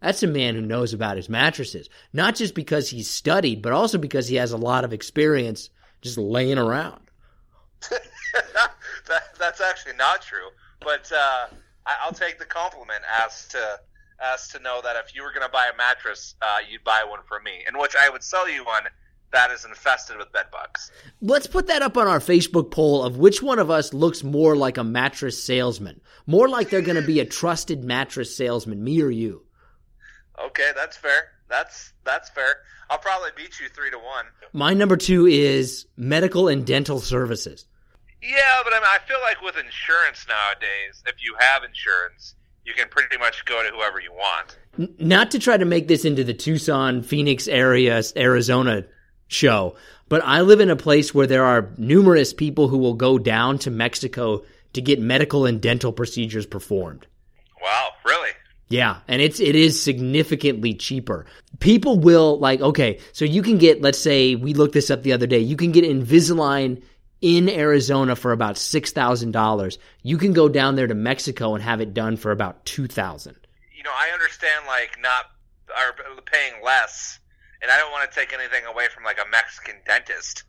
that's 0.01 0.23
a 0.23 0.27
man 0.27 0.55
who 0.55 0.61
knows 0.61 0.93
about 0.93 1.17
his 1.17 1.29
mattresses. 1.29 1.89
Not 2.13 2.35
just 2.35 2.53
because 2.53 2.89
he's 2.89 3.09
studied, 3.09 3.61
but 3.61 3.73
also 3.73 3.97
because 3.97 4.27
he 4.27 4.35
has 4.35 4.51
a 4.51 4.57
lot 4.57 4.83
of 4.83 4.93
experience 4.93 5.69
just 6.01 6.17
laying 6.17 6.57
around. 6.57 7.01
that, 9.07 9.37
that's 9.39 9.61
actually 9.61 9.95
not 9.95 10.21
true, 10.21 10.49
but 10.81 11.11
uh, 11.11 11.47
I, 11.85 11.95
I'll 12.03 12.13
take 12.13 12.37
the 12.37 12.45
compliment 12.45 13.03
as 13.23 13.47
to 13.49 13.79
as 14.19 14.47
to 14.49 14.59
know 14.59 14.81
that 14.83 14.95
if 14.95 15.15
you 15.15 15.23
were 15.23 15.31
going 15.31 15.45
to 15.45 15.51
buy 15.51 15.69
a 15.73 15.77
mattress, 15.77 16.35
uh, 16.41 16.57
you'd 16.69 16.83
buy 16.83 17.05
one 17.07 17.19
for 17.27 17.39
me, 17.39 17.63
in 17.67 17.77
which 17.77 17.95
I 17.95 18.09
would 18.09 18.23
sell 18.23 18.49
you 18.49 18.65
one 18.65 18.83
that 19.33 19.51
is 19.51 19.65
infested 19.65 20.17
with 20.17 20.31
bed 20.31 20.45
bugs. 20.51 20.91
Let's 21.21 21.47
put 21.47 21.67
that 21.67 21.81
up 21.81 21.97
on 21.97 22.07
our 22.07 22.19
Facebook 22.19 22.71
poll 22.71 23.03
of 23.03 23.17
which 23.17 23.41
one 23.41 23.59
of 23.59 23.69
us 23.69 23.93
looks 23.93 24.23
more 24.23 24.55
like 24.55 24.77
a 24.77 24.83
mattress 24.83 25.43
salesman. 25.43 26.01
More 26.25 26.47
like 26.47 26.69
they're 26.69 26.81
going 26.81 26.99
to 26.99 27.05
be 27.05 27.19
a 27.19 27.25
trusted 27.25 27.83
mattress 27.83 28.35
salesman, 28.35 28.83
me 28.83 29.01
or 29.01 29.09
you. 29.09 29.43
Okay, 30.39 30.71
that's 30.75 30.95
fair. 30.95 31.31
That's 31.49 31.93
that's 32.05 32.29
fair. 32.29 32.57
I'll 32.89 32.99
probably 32.99 33.31
beat 33.35 33.59
you 33.59 33.67
three 33.69 33.91
to 33.91 33.97
one. 33.97 34.25
My 34.53 34.73
number 34.73 34.95
two 34.95 35.25
is 35.25 35.87
medical 35.97 36.47
and 36.47 36.65
dental 36.65 36.99
services. 36.99 37.65
Yeah, 38.21 38.61
but 38.63 38.73
I, 38.73 38.77
mean, 38.77 38.87
I 38.87 38.99
feel 39.07 39.19
like 39.21 39.41
with 39.41 39.57
insurance 39.57 40.25
nowadays, 40.27 41.03
if 41.05 41.23
you 41.23 41.35
have 41.39 41.63
insurance, 41.63 42.35
you 42.67 42.73
can 42.73 42.89
pretty 42.89 43.17
much 43.17 43.45
go 43.45 43.63
to 43.63 43.69
whoever 43.75 43.99
you 43.99 44.11
want. 44.11 44.57
Not 44.99 45.31
to 45.31 45.39
try 45.39 45.57
to 45.57 45.65
make 45.65 45.87
this 45.87 46.03
into 46.05 46.23
the 46.23 46.33
Tucson, 46.33 47.01
Phoenix 47.01 47.47
area, 47.47 48.03
Arizona 48.15 48.83
show, 49.27 49.75
but 50.09 50.21
I 50.23 50.41
live 50.41 50.59
in 50.59 50.69
a 50.69 50.75
place 50.75 51.15
where 51.15 51.27
there 51.27 51.45
are 51.45 51.69
numerous 51.77 52.33
people 52.33 52.67
who 52.67 52.77
will 52.77 52.93
go 52.93 53.17
down 53.17 53.57
to 53.59 53.71
Mexico 53.71 54.43
to 54.73 54.81
get 54.81 54.99
medical 54.99 55.45
and 55.45 55.61
dental 55.61 55.93
procedures 55.93 56.45
performed. 56.45 57.07
Wow, 57.63 57.87
really? 58.05 58.31
Yeah, 58.69 58.99
and 59.07 59.21
it's 59.21 59.39
it 59.39 59.55
is 59.55 59.81
significantly 59.81 60.73
cheaper. 60.73 61.25
People 61.59 61.99
will 61.99 62.37
like 62.39 62.59
okay, 62.59 62.99
so 63.13 63.23
you 63.23 63.41
can 63.41 63.57
get 63.57 63.81
let's 63.81 63.97
say 63.97 64.35
we 64.35 64.53
looked 64.53 64.73
this 64.73 64.91
up 64.91 65.03
the 65.03 65.13
other 65.13 65.25
day. 65.25 65.39
You 65.39 65.55
can 65.55 65.71
get 65.71 65.85
Invisalign 65.85 66.83
in 67.21 67.49
Arizona 67.49 68.15
for 68.15 68.31
about 68.31 68.57
six 68.57 68.91
thousand 68.91 69.31
dollars. 69.31 69.77
You 70.03 70.17
can 70.17 70.33
go 70.33 70.49
down 70.49 70.75
there 70.75 70.87
to 70.87 70.95
Mexico 70.95 71.55
and 71.55 71.63
have 71.63 71.81
it 71.81 71.93
done 71.93 72.17
for 72.17 72.31
about 72.31 72.65
two 72.65 72.87
thousand. 72.87 73.37
You 73.75 73.83
know, 73.83 73.91
I 73.93 74.13
understand 74.13 74.65
like 74.67 74.97
not 75.01 75.25
are 75.75 76.21
paying 76.25 76.63
less, 76.63 77.19
and 77.61 77.71
I 77.71 77.77
don't 77.77 77.91
want 77.91 78.09
to 78.09 78.19
take 78.19 78.33
anything 78.33 78.65
away 78.65 78.87
from 78.93 79.03
like 79.03 79.19
a 79.19 79.29
Mexican 79.29 79.75
dentist. 79.85 80.43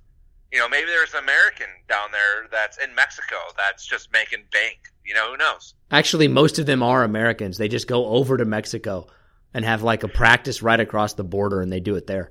You 0.53 0.59
know, 0.59 0.69
maybe 0.69 0.87
there's 0.87 1.13
an 1.13 1.23
American 1.25 1.67
down 1.89 2.09
there 2.11 2.49
that's 2.51 2.79
in 2.79 2.95
Mexico 2.95 3.37
that's 3.57 3.87
just 3.87 4.13
making 4.13 4.45
bank. 4.51 4.79
You 5.05 5.15
know, 5.15 5.33
who 5.33 5.37
knows? 5.37 5.75
Actually, 5.91 6.29
most 6.29 6.59
of 6.59 6.67
them 6.67 6.83
are 6.83 7.05
Americans. 7.05 7.59
They 7.59 7.69
just 7.69 7.87
go 7.87 8.07
over 8.07 8.37
to 8.37 8.45
Mexico 8.45 9.07
and 9.55 9.65
have 9.65 9.83
like 9.83 10.03
a 10.05 10.09
practice 10.09 10.63
right 10.63 10.81
across 10.81 11.15
the 11.15 11.25
border, 11.25 11.61
and 11.61 11.73
they 11.73 11.81
do 11.81 11.97
it 11.97 12.07
there. 12.07 12.31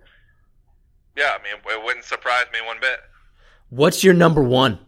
Yeah, 1.16 1.36
I 1.40 1.44
mean, 1.44 1.62
it 1.66 1.84
wouldn't 1.84 2.06
surprise 2.06 2.46
me 2.54 2.60
one 2.66 2.78
bit. 2.80 3.00
What's 3.70 4.04
your 4.04 4.14
number 4.14 4.42
one? 4.42 4.80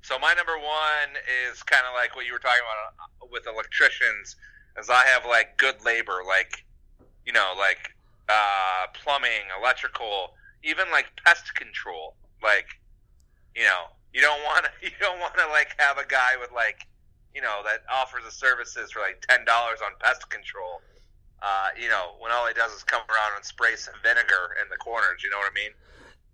So 0.00 0.18
my 0.18 0.32
number 0.34 0.56
one 0.56 1.20
is 1.50 1.62
kind 1.62 1.84
of 1.86 1.94
like 1.94 2.16
what 2.16 2.26
you 2.26 2.32
were 2.32 2.38
talking 2.38 2.62
about 2.62 3.04
uh, 3.22 3.26
with 3.30 3.46
electricians, 3.46 4.36
is 4.78 4.88
I 4.88 5.04
have 5.06 5.26
like 5.26 5.58
good 5.58 5.84
labor, 5.84 6.22
like 6.26 6.64
you 7.26 7.32
know, 7.32 7.54
like 7.58 7.92
uh, 8.28 8.86
plumbing, 8.94 9.50
electrical, 9.60 10.34
even 10.62 10.90
like 10.90 11.06
pest 11.24 11.54
control. 11.56 12.14
Like, 12.42 12.66
you 13.54 13.64
know, 13.64 13.92
you 14.14 14.22
don't 14.22 14.42
want 14.44 14.64
to, 14.64 14.70
you 14.82 14.96
don't 15.00 15.20
want 15.20 15.34
to 15.34 15.46
like 15.48 15.74
have 15.78 15.98
a 15.98 16.06
guy 16.06 16.40
with 16.40 16.52
like, 16.52 16.86
you 17.34 17.42
know, 17.42 17.60
that 17.64 17.82
offers 17.92 18.24
the 18.24 18.30
services 18.30 18.92
for 18.92 19.00
like 19.00 19.20
ten 19.28 19.44
dollars 19.44 19.80
on 19.84 19.92
pest 20.00 20.30
control. 20.30 20.80
Uh, 21.42 21.68
you 21.76 21.90
know, 21.90 22.16
when 22.18 22.32
all 22.32 22.46
he 22.46 22.54
does 22.54 22.72
is 22.72 22.82
come 22.82 23.02
around 23.10 23.36
and 23.36 23.44
spray 23.44 23.76
some 23.76 23.94
vinegar 24.02 24.56
in 24.62 24.70
the 24.70 24.76
corners. 24.76 25.20
You 25.22 25.28
know 25.28 25.36
what 25.36 25.52
I 25.52 25.54
mean? 25.54 25.72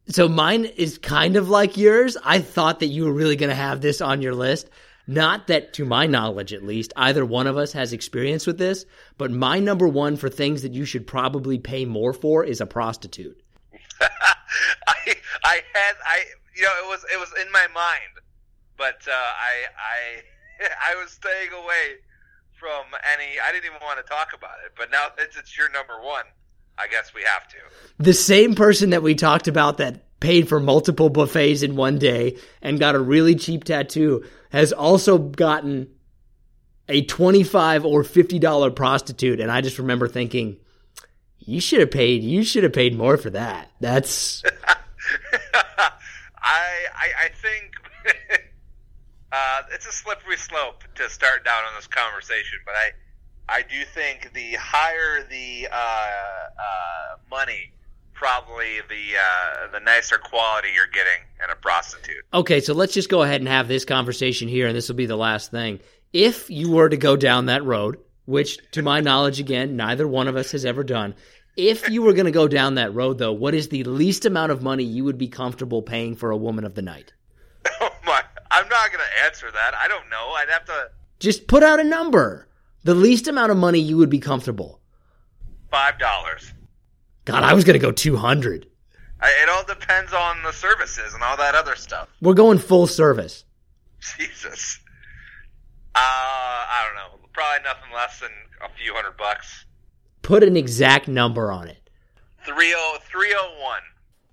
So 0.09 0.29
mine 0.29 0.65
is 0.65 0.99
kind 0.99 1.37
of 1.37 1.49
like 1.49 1.77
yours. 1.77 2.17
I 2.25 2.41
thought 2.41 2.81
that 2.81 2.89
you 2.89 3.05
were 3.05 3.13
really 3.13 3.37
going 3.37 3.51
to 3.51 3.57
have 3.57 3.81
this 3.81 4.01
on 4.01 4.21
your 4.21 4.35
list. 4.35 4.69
Not 5.07 5.49
that, 5.49 5.73
to 5.75 5.85
my 5.85 6.07
knowledge 6.07 6.53
at 6.53 6.65
least, 6.65 6.93
either 6.97 7.25
one 7.25 7.47
of 7.47 7.57
us 7.57 7.73
has 7.73 7.93
experience 7.93 8.47
with 8.47 8.59
this, 8.59 8.87
but 9.19 9.31
my 9.31 9.59
number 9.59 9.89
one 9.89 10.17
for 10.17 10.29
things 10.29 10.63
that 10.63 10.73
you 10.73 10.85
should 10.85 11.07
probably 11.07 11.59
pay 11.59 11.85
more 11.85 12.13
for 12.13 12.45
is 12.45 12.61
a 12.61 12.67
prostitute. 12.67 13.41
I 14.01 15.17
I 15.45 15.61
had 15.73 15.95
I 16.07 16.25
you 16.55 16.63
know 16.63 16.73
it 16.85 16.89
was 16.89 17.05
it 17.13 17.19
was 17.19 17.33
in 17.41 17.51
my 17.51 17.67
mind, 17.75 18.23
but 18.77 19.03
uh, 19.09 19.13
I 19.13 19.67
I 19.77 20.63
I 20.93 21.03
was 21.03 21.11
staying 21.11 21.53
away 21.53 21.99
from 22.53 22.85
any. 23.13 23.41
I 23.43 23.51
didn't 23.51 23.67
even 23.67 23.83
want 23.83 23.99
to 23.99 24.09
talk 24.09 24.35
about 24.35 24.59
it, 24.65 24.73
but 24.77 24.91
now 24.91 25.07
that 25.17 25.31
it's 25.37 25.59
your 25.59 25.69
number 25.71 26.01
one, 26.01 26.25
I 26.83 26.89
guess 26.89 27.15
we 27.15 27.23
have 27.23 27.47
to. 27.49 27.57
The 27.99 28.15
same 28.15 28.55
person 28.55 28.91
that 28.91 29.03
we 29.03 29.15
talked 29.15 29.47
about 29.47 29.79
that 29.79 30.03
paid 30.21 30.49
for 30.49 30.61
multiple 30.61 31.09
buffets 31.09 31.63
in 31.63 31.77
one 31.77 31.99
day 31.99 32.37
and 32.61 32.79
got 32.79 32.95
a 32.95 32.99
really 32.99 33.35
cheap 33.35 33.65
tattoo 33.65 34.25
has 34.51 34.73
also 34.73 35.19
gotten 35.19 35.89
a 36.89 37.03
25 37.03 37.85
or 37.85 38.05
50 38.05 38.39
dollar 38.39 38.71
prostitute 38.71 39.41
and 39.41 39.51
I 39.51 39.61
just 39.61 39.79
remember 39.79 40.09
thinking 40.09 40.59
you 41.39 41.61
should 41.61 41.81
have 41.81 41.91
paid 41.91 42.23
you 42.23 42.45
should 42.45 42.63
have 42.63 42.73
paid 42.73 42.97
more 42.97 43.17
for 43.17 43.31
that. 43.31 43.71
That's 43.81 44.43
I, 45.55 46.63
I 46.95 47.25
I 47.25 47.29
think 47.29 47.73
uh, 49.33 49.63
it's 49.73 49.87
a 49.87 49.93
slippery 49.93 50.37
slope 50.37 50.85
to 50.97 51.09
start 51.09 51.45
down 51.45 51.65
on 51.65 51.75
this 51.77 51.87
conversation, 51.87 52.59
but 52.65 52.75
I 52.75 52.91
I 53.49 53.63
do 53.63 53.85
think 53.85 54.33
the 54.35 54.55
higher 54.55 55.27
the 55.29 55.69
uh, 55.71 55.77
uh, 55.77 57.17
money, 57.31 57.73
probably 58.15 58.81
the 58.89 59.17
uh, 59.19 59.73
the 59.73 59.81
nicer 59.81 60.19
quality 60.19 60.69
you're 60.75 60.87
getting 60.87 61.27
in 61.43 61.51
a 61.51 61.57
prostitute. 61.57 62.25
Okay, 62.33 62.61
so 62.61 62.73
let's 62.75 62.95
just 62.95 63.09
go 63.09 63.23
ahead 63.23 63.41
and 63.41 63.49
have 63.49 63.69
this 63.69 63.85
conversation 63.85 64.49
here, 64.49 64.67
and 64.67 64.77
this 64.77 64.89
will 64.89 64.97
be 64.97 65.07
the 65.07 65.17
last 65.17 65.51
thing. 65.51 65.81
If 66.13 66.51
you 66.51 66.71
were 66.71 66.89
to 66.89 66.97
go 66.97 67.17
down 67.17 67.47
that 67.47 67.65
road, 67.65 67.99
which 68.27 68.59
to 68.73 68.83
my 68.83 69.01
knowledge, 69.09 69.41
again, 69.41 69.77
neither 69.77 70.07
one 70.07 70.29
of 70.29 70.37
us 70.37 70.53
has 70.53 70.65
ever 70.65 70.85
done. 70.85 71.15
If 71.57 71.91
you 71.91 72.01
were 72.01 72.15
going 72.15 72.27
to 72.27 72.33
go 72.33 72.49
down 72.49 72.77
that 72.77 72.95
road, 72.95 73.19
though, 73.19 73.33
what 73.33 73.55
is 73.55 73.69
the 73.69 73.85
least 73.85 74.25
amount 74.25 74.53
of 74.53 74.63
money 74.63 74.85
you 74.85 75.05
would 75.05 75.19
be 75.19 75.29
comfortable 75.29 75.83
paying 75.83 76.17
for 76.17 76.31
a 76.31 76.37
woman 76.37 76.65
of 76.65 76.75
the 76.75 76.83
night? 76.83 77.13
Oh 77.81 77.91
my! 78.07 78.23
I'm 78.51 78.69
not 78.69 78.91
going 78.93 79.05
to 79.05 79.25
answer 79.25 79.51
that. 79.51 79.75
I 79.75 79.89
don't 79.89 80.09
know. 80.09 80.31
I'd 80.37 80.49
have 80.51 80.65
to 80.67 80.91
Just 81.19 81.47
put 81.49 81.63
out 81.63 81.81
a 81.81 81.85
number. 81.85 82.47
The 82.85 82.95
least 82.95 83.29
amount 83.29 83.51
of 83.53 83.57
money 83.57 83.79
you 83.79 83.97
would 83.99 84.11
be 84.11 84.19
comfortable. 84.19 84.81
five 85.71 85.99
dollars. 85.99 86.53
God, 87.25 87.45
I 87.45 87.55
was 87.55 87.63
going 87.65 87.75
to 87.75 87.79
go 87.79 87.93
200. 87.93 88.67
It 89.25 89.49
all 89.49 89.65
depends 89.65 90.13
on 90.13 90.43
the 90.43 90.53
services 90.53 91.15
and 91.15 91.23
all 91.23 91.37
that 91.37 91.55
other 91.55 91.77
stuff. 91.77 92.09
We're 92.21 92.35
going 92.35 92.59
full 92.59 92.89
service. 92.89 93.45
Jesus. 94.19 94.81
Uh, 95.95 95.99
I 95.99 96.85
don't 96.87 96.97
know. 96.97 97.29
Probably 97.33 97.63
nothing 97.65 97.95
less 97.95 98.19
than 98.19 98.31
a 98.65 98.69
few 98.77 98.93
hundred 98.95 99.17
bucks. 99.17 99.65
Put 100.23 100.43
an 100.43 100.57
exact 100.57 101.07
number 101.09 101.53
on 101.53 101.69
it. 101.69 101.89
Three 102.45 102.75
oh 102.77 102.99
three 103.11 103.33
oh 103.39 103.55
one. 103.63 103.81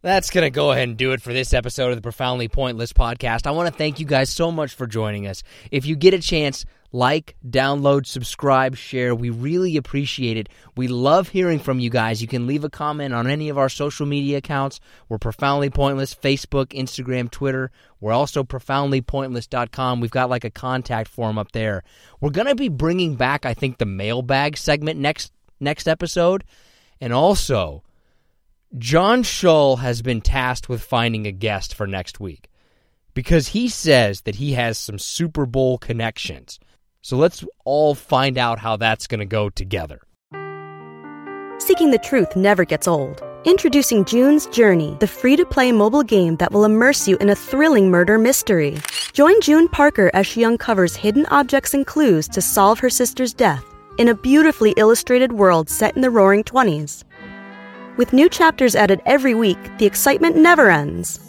That's 0.01 0.31
going 0.31 0.45
to 0.45 0.49
go 0.49 0.71
ahead 0.71 0.87
and 0.87 0.97
do 0.97 1.11
it 1.11 1.21
for 1.21 1.33
this 1.33 1.53
episode 1.53 1.89
of 1.89 1.95
the 1.97 2.01
Profoundly 2.01 2.47
Pointless 2.47 2.93
podcast. 2.93 3.45
I 3.45 3.51
want 3.51 3.67
to 3.71 3.77
thank 3.77 3.99
you 3.99 4.05
guys 4.05 4.29
so 4.29 4.49
much 4.51 4.73
for 4.73 4.87
joining 4.87 5.27
us. 5.27 5.43
If 5.71 5.85
you 5.85 5.95
get 5.97 6.13
a 6.13 6.19
chance, 6.19 6.65
like, 6.91 7.35
download, 7.47 8.05
subscribe, 8.05 8.75
share. 8.75 9.13
We 9.13 9.29
really 9.29 9.77
appreciate 9.77 10.37
it. 10.37 10.49
We 10.75 10.87
love 10.87 11.29
hearing 11.29 11.59
from 11.59 11.79
you 11.79 11.89
guys. 11.89 12.21
You 12.21 12.27
can 12.27 12.47
leave 12.47 12.63
a 12.63 12.69
comment 12.69 13.13
on 13.13 13.27
any 13.27 13.49
of 13.49 13.57
our 13.57 13.69
social 13.69 14.05
media 14.05 14.37
accounts. 14.37 14.79
We're 15.07 15.19
Profoundly 15.19 15.69
Pointless, 15.69 16.15
Facebook, 16.15 16.67
Instagram, 16.67 17.29
Twitter. 17.29 17.71
We're 17.99 18.13
also 18.13 18.43
profoundlypointless.com. 18.43 19.99
We've 19.99 20.09
got 20.09 20.29
like 20.29 20.45
a 20.45 20.49
contact 20.49 21.09
form 21.09 21.37
up 21.37 21.51
there. 21.51 21.83
We're 22.21 22.31
going 22.31 22.47
to 22.47 22.55
be 22.55 22.69
bringing 22.69 23.15
back, 23.15 23.45
I 23.45 23.53
think, 23.53 23.77
the 23.77 23.85
mailbag 23.85 24.57
segment 24.57 24.99
next 24.99 25.31
next 25.59 25.87
episode. 25.87 26.43
And 27.01 27.13
also, 27.13 27.83
John 28.77 29.23
Shull 29.23 29.77
has 29.77 30.01
been 30.01 30.21
tasked 30.21 30.69
with 30.69 30.81
finding 30.81 31.27
a 31.27 31.31
guest 31.31 31.73
for 31.73 31.87
next 31.87 32.19
week 32.19 32.49
because 33.13 33.49
he 33.49 33.67
says 33.67 34.21
that 34.21 34.35
he 34.35 34.53
has 34.53 34.77
some 34.77 34.99
Super 34.99 35.45
Bowl 35.45 35.77
connections. 35.77 36.59
So 37.01 37.17
let's 37.17 37.43
all 37.63 37.95
find 37.95 38.37
out 38.37 38.59
how 38.59 38.77
that's 38.77 39.07
going 39.07 39.19
to 39.19 39.25
go 39.25 39.49
together. 39.49 40.01
Seeking 41.59 41.91
the 41.91 41.99
truth 42.03 42.35
never 42.35 42.65
gets 42.65 42.87
old. 42.87 43.21
Introducing 43.45 44.03
June's 44.03 44.47
Journey, 44.47 44.97
the 44.99 45.07
free 45.07 45.35
to 45.35 45.45
play 45.45 45.71
mobile 45.71 46.03
game 46.03 46.35
that 46.37 46.51
will 46.51 46.65
immerse 46.65 47.07
you 47.07 47.15
in 47.17 47.29
a 47.29 47.35
thrilling 47.35 47.89
murder 47.89 48.17
mystery. 48.17 48.77
Join 49.13 49.39
June 49.41 49.67
Parker 49.69 50.11
as 50.13 50.27
she 50.27 50.43
uncovers 50.43 50.95
hidden 50.95 51.25
objects 51.27 51.73
and 51.73 51.85
clues 51.85 52.27
to 52.29 52.41
solve 52.41 52.79
her 52.79 52.89
sister's 52.89 53.33
death 53.33 53.63
in 53.97 54.09
a 54.09 54.15
beautifully 54.15 54.71
illustrated 54.77 55.33
world 55.33 55.69
set 55.69 55.95
in 55.95 56.01
the 56.01 56.09
roaring 56.09 56.43
20s. 56.43 57.03
With 57.97 58.13
new 58.13 58.29
chapters 58.29 58.75
added 58.75 59.01
every 59.05 59.35
week, 59.35 59.57
the 59.77 59.85
excitement 59.85 60.35
never 60.35 60.69
ends. 60.69 61.28